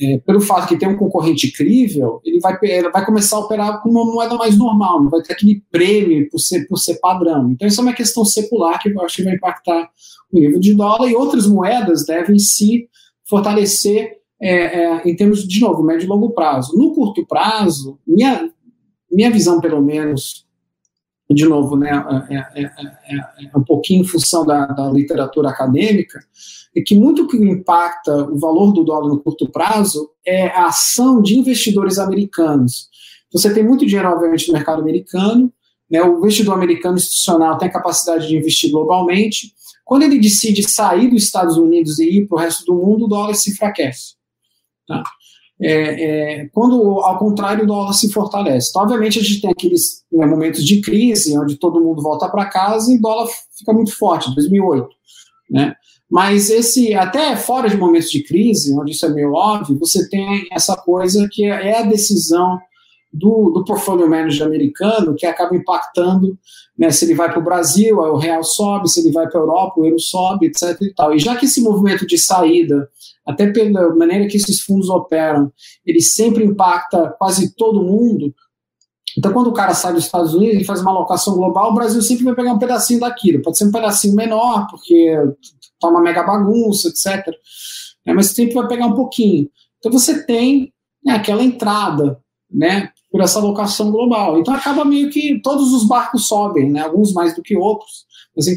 é, 0.00 0.18
pelo 0.18 0.40
fato 0.40 0.68
que 0.68 0.76
tem 0.76 0.88
um 0.88 0.96
concorrente 0.96 1.50
crível, 1.50 2.20
ele 2.24 2.38
vai, 2.38 2.56
ele 2.62 2.90
vai 2.90 3.04
começar 3.04 3.36
a 3.36 3.40
operar 3.40 3.82
com 3.82 3.88
uma 3.88 4.04
moeda 4.04 4.36
mais 4.36 4.56
normal, 4.56 5.02
não 5.02 5.10
vai 5.10 5.22
ter 5.22 5.32
aquele 5.32 5.62
prêmio 5.70 6.28
por 6.30 6.38
ser, 6.38 6.66
por 6.66 6.76
ser 6.76 7.00
padrão. 7.00 7.50
Então, 7.50 7.66
isso 7.66 7.80
é 7.80 7.84
uma 7.84 7.92
questão 7.92 8.24
secular 8.24 8.80
que 8.80 8.90
eu 8.90 9.02
acho 9.02 9.16
que 9.16 9.24
vai 9.24 9.34
impactar 9.34 9.90
o 10.32 10.38
nível 10.38 10.60
de 10.60 10.74
dólar 10.74 11.08
e 11.08 11.16
outras 11.16 11.46
moedas 11.46 12.04
devem 12.04 12.38
se 12.38 12.88
fortalecer 13.28 14.18
é, 14.40 14.50
é, 14.50 15.08
em 15.08 15.16
termos, 15.16 15.46
de 15.46 15.60
novo, 15.60 15.82
médio 15.82 16.04
e 16.04 16.08
longo 16.08 16.30
prazo. 16.30 16.76
No 16.76 16.92
curto 16.94 17.26
prazo, 17.26 17.98
minha, 18.06 18.50
minha 19.10 19.30
visão, 19.30 19.60
pelo 19.60 19.80
menos, 19.80 20.46
de 21.30 21.46
novo, 21.46 21.76
né, 21.76 21.90
é, 22.28 22.36
é, 22.36 22.64
é, 22.64 23.48
é 23.52 23.58
um 23.58 23.62
pouquinho 23.62 24.02
em 24.02 24.06
função 24.06 24.44
da, 24.44 24.66
da, 24.66 24.90
literatura 24.90 25.48
acadêmica, 25.48 26.20
é 26.76 26.82
que 26.82 26.94
muito 26.94 27.26
que 27.26 27.36
impacta 27.36 28.14
o 28.24 28.38
valor 28.38 28.72
do 28.72 28.84
dólar 28.84 29.08
no 29.08 29.20
curto 29.20 29.48
prazo 29.48 30.10
é 30.26 30.48
a 30.48 30.66
ação 30.66 31.22
de 31.22 31.38
investidores 31.38 31.98
americanos. 31.98 32.88
Você 33.32 33.52
tem 33.52 33.64
muito 33.64 33.86
dinheiro, 33.86 34.10
obviamente, 34.10 34.48
no 34.48 34.54
mercado 34.54 34.82
americano, 34.82 35.50
né, 35.90 36.02
o 36.02 36.18
investidor 36.18 36.54
americano 36.54 36.96
institucional 36.96 37.56
tem 37.56 37.68
a 37.68 37.72
capacidade 37.72 38.28
de 38.28 38.36
investir 38.36 38.70
globalmente, 38.70 39.54
quando 39.84 40.02
ele 40.02 40.18
decide 40.18 40.62
sair 40.62 41.08
dos 41.08 41.24
Estados 41.24 41.56
Unidos 41.56 41.98
e 41.98 42.18
ir 42.18 42.26
para 42.26 42.36
o 42.36 42.40
resto 42.40 42.64
do 42.64 42.74
mundo, 42.74 43.04
o 43.04 43.08
dólar 43.08 43.34
se 43.34 43.50
enfraquece. 43.50 44.14
Tá? 44.86 45.02
É, 45.60 46.40
é, 46.40 46.48
quando, 46.52 47.00
ao 47.00 47.18
contrário, 47.18 47.64
o 47.64 47.66
dólar 47.66 47.92
se 47.92 48.12
fortalece. 48.12 48.70
Então, 48.70 48.82
obviamente, 48.82 49.18
a 49.18 49.22
gente 49.22 49.40
tem 49.40 49.50
aqueles 49.50 50.02
né, 50.10 50.26
momentos 50.26 50.64
de 50.64 50.80
crise, 50.80 51.38
onde 51.38 51.56
todo 51.56 51.80
mundo 51.80 52.02
volta 52.02 52.28
para 52.28 52.46
casa 52.46 52.92
e 52.92 52.96
o 52.96 53.00
dólar 53.00 53.28
fica 53.56 53.72
muito 53.72 53.96
forte, 53.96 54.34
2008. 54.34 54.88
Né? 55.50 55.74
Mas 56.10 56.50
esse, 56.50 56.94
até 56.94 57.36
fora 57.36 57.68
de 57.68 57.76
momentos 57.76 58.10
de 58.10 58.22
crise, 58.22 58.76
onde 58.76 58.92
isso 58.92 59.06
é 59.06 59.08
meio 59.08 59.32
óbvio, 59.32 59.78
você 59.78 60.08
tem 60.08 60.46
essa 60.50 60.76
coisa 60.76 61.28
que 61.30 61.44
é 61.44 61.78
a 61.78 61.82
decisão 61.82 62.58
do, 63.12 63.50
do 63.50 63.64
portfólio 63.64 64.10
manager 64.10 64.46
americano 64.46 65.14
que 65.14 65.24
acaba 65.24 65.56
impactando 65.56 66.36
né, 66.76 66.90
se 66.90 67.04
ele 67.04 67.14
vai 67.14 67.30
para 67.30 67.38
o 67.38 67.44
Brasil, 67.44 67.98
o 67.98 68.16
real 68.16 68.42
sobe, 68.42 68.88
se 68.88 69.00
ele 69.00 69.12
vai 69.12 69.28
para 69.28 69.38
a 69.38 69.42
Europa, 69.42 69.80
o 69.80 69.84
euro 69.84 69.98
sobe, 69.98 70.46
etc. 70.46 70.76
E, 70.80 70.94
tal. 70.94 71.14
e 71.14 71.18
já 71.18 71.36
que 71.36 71.46
esse 71.46 71.60
movimento 71.60 72.06
de 72.06 72.18
saída, 72.18 72.88
até 73.26 73.50
pela 73.50 73.94
maneira 73.94 74.26
que 74.26 74.36
esses 74.36 74.60
fundos 74.60 74.88
operam, 74.88 75.52
ele 75.86 76.00
sempre 76.00 76.44
impacta 76.44 77.14
quase 77.18 77.54
todo 77.54 77.82
mundo, 77.82 78.34
então, 79.16 79.32
quando 79.32 79.48
o 79.48 79.52
cara 79.52 79.74
sai 79.74 79.92
dos 79.92 80.04
Estados 80.04 80.34
Unidos 80.34 80.60
e 80.60 80.64
faz 80.64 80.80
uma 80.80 80.90
alocação 80.90 81.36
global, 81.36 81.70
o 81.70 81.74
Brasil 81.74 82.02
sempre 82.02 82.24
vai 82.24 82.34
pegar 82.34 82.52
um 82.52 82.58
pedacinho 82.58 83.00
daquilo. 83.00 83.42
Pode 83.42 83.56
ser 83.56 83.66
um 83.66 83.72
pedacinho 83.72 84.14
menor, 84.14 84.66
porque 84.68 85.16
tá 85.80 85.88
uma 85.88 86.00
mega 86.00 86.22
bagunça, 86.22 86.88
etc. 86.88 87.32
É, 88.04 88.12
mas 88.12 88.26
sempre 88.26 88.54
vai 88.54 88.66
pegar 88.66 88.86
um 88.86 88.94
pouquinho. 88.94 89.48
Então, 89.78 89.92
você 89.92 90.24
tem 90.24 90.72
né, 91.04 91.14
aquela 91.14 91.42
entrada 91.42 92.18
né, 92.50 92.90
por 93.14 93.20
essa 93.20 93.38
alocação 93.38 93.92
global. 93.92 94.40
Então 94.40 94.52
acaba 94.52 94.84
meio 94.84 95.08
que 95.08 95.38
todos 95.40 95.72
os 95.72 95.86
barcos 95.86 96.26
sobem, 96.26 96.68
né? 96.72 96.80
alguns 96.80 97.12
mais 97.12 97.32
do 97.32 97.42
que 97.42 97.56
outros, 97.56 98.06
mas 98.34 98.48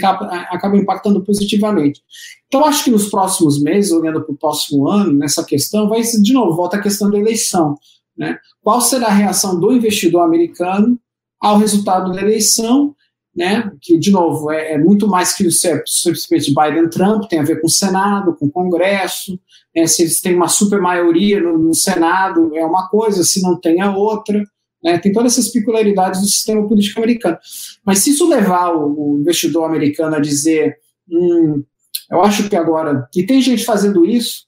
acaba 0.50 0.76
impactando 0.76 1.24
positivamente. 1.24 2.02
Então 2.48 2.66
acho 2.66 2.84
que 2.84 2.90
nos 2.90 3.08
próximos 3.08 3.62
meses, 3.62 3.92
olhando 3.92 4.20
para 4.24 4.34
o 4.34 4.36
próximo 4.36 4.90
ano, 4.90 5.14
nessa 5.14 5.46
questão, 5.46 5.88
vai 5.88 6.02
de 6.02 6.34
novo, 6.34 6.56
volta 6.56 6.78
a 6.78 6.82
questão 6.82 7.12
da 7.12 7.20
eleição. 7.20 7.78
Né? 8.18 8.36
Qual 8.60 8.82
será 8.82 9.10
a 9.10 9.14
reação 9.14 9.60
do 9.60 9.72
investidor 9.72 10.24
americano 10.24 11.00
ao 11.40 11.60
resultado 11.60 12.12
da 12.12 12.20
eleição 12.20 12.96
né, 13.38 13.72
que, 13.80 14.00
de 14.00 14.10
novo, 14.10 14.52
é, 14.52 14.74
é 14.74 14.78
muito 14.80 15.08
mais 15.08 15.36
que 15.36 15.46
o 15.46 15.52
simplesmente 15.52 16.52
Biden-Trump, 16.52 17.26
tem 17.30 17.38
a 17.38 17.44
ver 17.44 17.62
com 17.62 17.68
o 17.68 17.70
Senado, 17.70 18.36
com 18.36 18.48
o 18.48 18.52
Congresso, 18.52 19.40
né, 19.76 19.86
se 19.86 20.02
eles 20.02 20.20
têm 20.20 20.36
uma 20.36 20.48
super 20.48 20.82
maioria 20.82 21.40
no, 21.40 21.56
no, 21.56 21.74
Senado, 21.74 22.58
é 22.58 22.66
uma 22.66 22.90
coisa, 22.90 23.24
se 23.24 23.40
não 23.44 23.56
tem, 23.56 23.80
é 23.80 23.88
outra. 23.88 24.44
Né, 24.84 24.98
tem 24.98 25.12
todas 25.12 25.34
essas 25.34 25.50
peculiaridades 25.52 26.20
do 26.20 26.26
sistema 26.26 26.68
político 26.68 27.00
americano. 27.00 27.38
Mas 27.86 28.00
se 28.00 28.10
isso 28.10 28.28
levar 28.28 28.72
o, 28.76 29.14
o 29.14 29.20
investidor 29.20 29.66
americano 29.66 30.16
a 30.16 30.20
dizer, 30.20 30.76
hum, 31.08 31.64
eu 32.10 32.22
acho 32.24 32.50
que 32.50 32.56
agora, 32.56 33.08
e 33.16 33.24
tem 33.24 33.40
gente 33.40 33.64
fazendo 33.64 34.04
isso, 34.04 34.48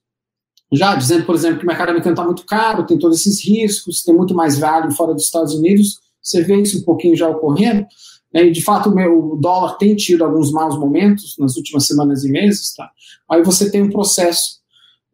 já 0.72 0.96
dizendo, 0.96 1.26
por 1.26 1.36
exemplo, 1.36 1.60
que 1.60 1.64
o 1.64 1.68
mercado 1.68 1.90
americano 1.90 2.14
está 2.14 2.26
muito 2.26 2.46
caro, 2.46 2.86
tem 2.86 2.98
todos 2.98 3.20
esses 3.20 3.44
riscos, 3.46 4.04
tem 4.04 4.16
muito 4.16 4.34
mais 4.34 4.58
value 4.58 4.92
fora 4.96 5.14
dos 5.14 5.26
Estados 5.26 5.54
Unidos, 5.54 6.00
você 6.22 6.42
vê 6.44 6.60
isso 6.60 6.80
um 6.80 6.84
pouquinho 6.84 7.16
já 7.16 7.28
ocorrendo, 7.28 7.86
e 8.34 8.52
de 8.52 8.64
fato, 8.64 8.90
o, 8.90 8.96
meu, 8.96 9.34
o 9.34 9.36
dólar 9.36 9.78
tem 9.78 9.96
tido 9.96 10.24
alguns 10.24 10.52
maus 10.52 10.78
momentos 10.78 11.36
nas 11.40 11.56
últimas 11.58 11.88
semanas 11.88 12.24
e 12.24 12.32
meses, 12.32 12.74
tá? 12.76 12.90
Aí 13.30 13.42
você 13.44 13.72
tem 13.72 13.82
um 13.82 13.90
processo 13.90 14.60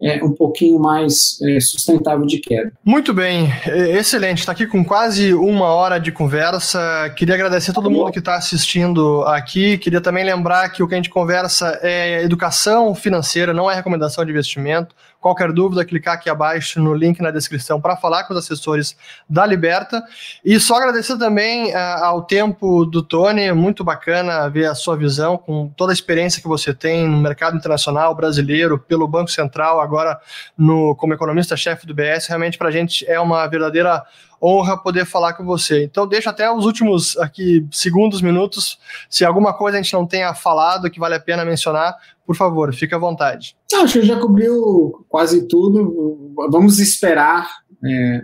é, 0.01 0.23
um 0.23 0.33
pouquinho 0.33 0.77
mais 0.77 1.39
é, 1.41 1.59
sustentável 1.59 2.25
de 2.25 2.39
queda. 2.39 2.71
Muito 2.83 3.13
bem, 3.13 3.47
excelente. 3.65 4.39
Está 4.39 4.51
aqui 4.51 4.67
com 4.67 4.83
quase 4.83 5.33
uma 5.33 5.67
hora 5.67 5.97
de 5.99 6.11
conversa. 6.11 7.09
Queria 7.15 7.35
agradecer 7.35 7.71
a 7.71 7.73
todo 7.73 7.89
mundo 7.89 8.11
que 8.11 8.19
está 8.19 8.35
assistindo 8.35 9.23
aqui. 9.23 9.77
Queria 9.77 10.01
também 10.01 10.25
lembrar 10.25 10.69
que 10.69 10.83
o 10.83 10.87
que 10.87 10.93
a 10.93 10.97
gente 10.97 11.09
conversa 11.09 11.79
é 11.81 12.23
educação 12.23 12.93
financeira, 12.93 13.53
não 13.53 13.71
é 13.71 13.75
recomendação 13.75 14.25
de 14.25 14.31
investimento. 14.31 14.93
Qualquer 15.25 15.51
dúvida, 15.51 15.83
clicar 15.83 16.13
aqui 16.13 16.29
abaixo 16.29 16.79
no 16.79 16.93
link 16.93 17.19
na 17.19 17.31
descrição 17.31 17.81
para 17.81 17.97
falar 17.97 18.25
com 18.25 18.33
os 18.35 18.37
assessores 18.37 18.95
da 19.27 19.43
Liberta. 19.43 20.03
E 20.45 20.59
só 20.59 20.75
agradecer 20.75 21.17
também 21.17 21.73
uh, 21.73 22.03
ao 22.03 22.21
tempo 22.21 22.85
do 22.85 23.01
Tony, 23.01 23.51
muito 23.51 23.83
bacana 23.83 24.47
ver 24.51 24.67
a 24.67 24.75
sua 24.75 24.95
visão, 24.95 25.35
com 25.35 25.67
toda 25.69 25.91
a 25.91 25.95
experiência 25.95 26.39
que 26.39 26.47
você 26.47 26.75
tem 26.75 27.07
no 27.07 27.17
mercado 27.17 27.57
internacional 27.57 28.13
brasileiro, 28.13 28.77
pelo 28.77 29.07
Banco 29.07 29.31
Central, 29.31 29.81
agora 29.81 30.19
no, 30.55 30.95
como 30.95 31.15
economista-chefe 31.15 31.87
do 31.87 31.95
BS. 31.95 32.27
Realmente 32.27 32.55
para 32.59 32.67
a 32.67 32.71
gente 32.71 33.03
é 33.09 33.19
uma 33.19 33.47
verdadeira 33.47 34.03
honra 34.41 34.77
poder 34.77 35.05
falar 35.05 35.33
com 35.33 35.45
você. 35.45 35.83
Então 35.83 36.07
deixa 36.07 36.29
até 36.29 36.51
os 36.51 36.65
últimos 36.65 37.17
aqui 37.17 37.65
segundos, 37.71 38.21
minutos, 38.21 38.79
se 39.09 39.25
alguma 39.25 39.53
coisa 39.53 39.77
a 39.77 39.81
gente 39.81 39.93
não 39.93 40.05
tenha 40.05 40.33
falado 40.33 40.89
que 40.89 40.99
vale 40.99 41.15
a 41.15 41.19
pena 41.19 41.45
mencionar, 41.45 41.95
por 42.25 42.35
favor, 42.35 42.73
fique 42.73 42.95
à 42.95 42.97
vontade. 42.97 43.55
Acho 43.73 43.99
que 43.99 44.05
já 44.05 44.19
cobriu 44.19 45.05
quase 45.07 45.47
tudo. 45.47 46.33
Vamos 46.49 46.79
esperar 46.79 47.47
é, 47.83 47.89
é, 47.89 48.21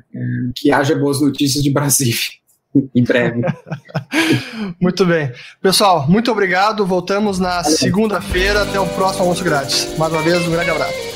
que 0.56 0.72
haja 0.72 0.96
boas 0.96 1.22
notícias 1.22 1.64
de 1.64 1.70
Brasília 1.70 2.16
em 2.96 3.04
breve. 3.04 3.42
muito 4.82 5.06
bem. 5.06 5.32
Pessoal, 5.62 6.08
muito 6.10 6.32
obrigado. 6.32 6.86
Voltamos 6.86 7.40
na 7.40 7.64
segunda-feira. 7.64 8.64
Até 8.64 8.80
o 8.80 8.88
próximo 8.88 9.24
almoço 9.24 9.44
grátis. 9.44 9.96
Mais 9.98 10.12
uma 10.12 10.22
vez, 10.22 10.48
um 10.48 10.52
grande 10.52 10.72
abraço. 10.72 11.11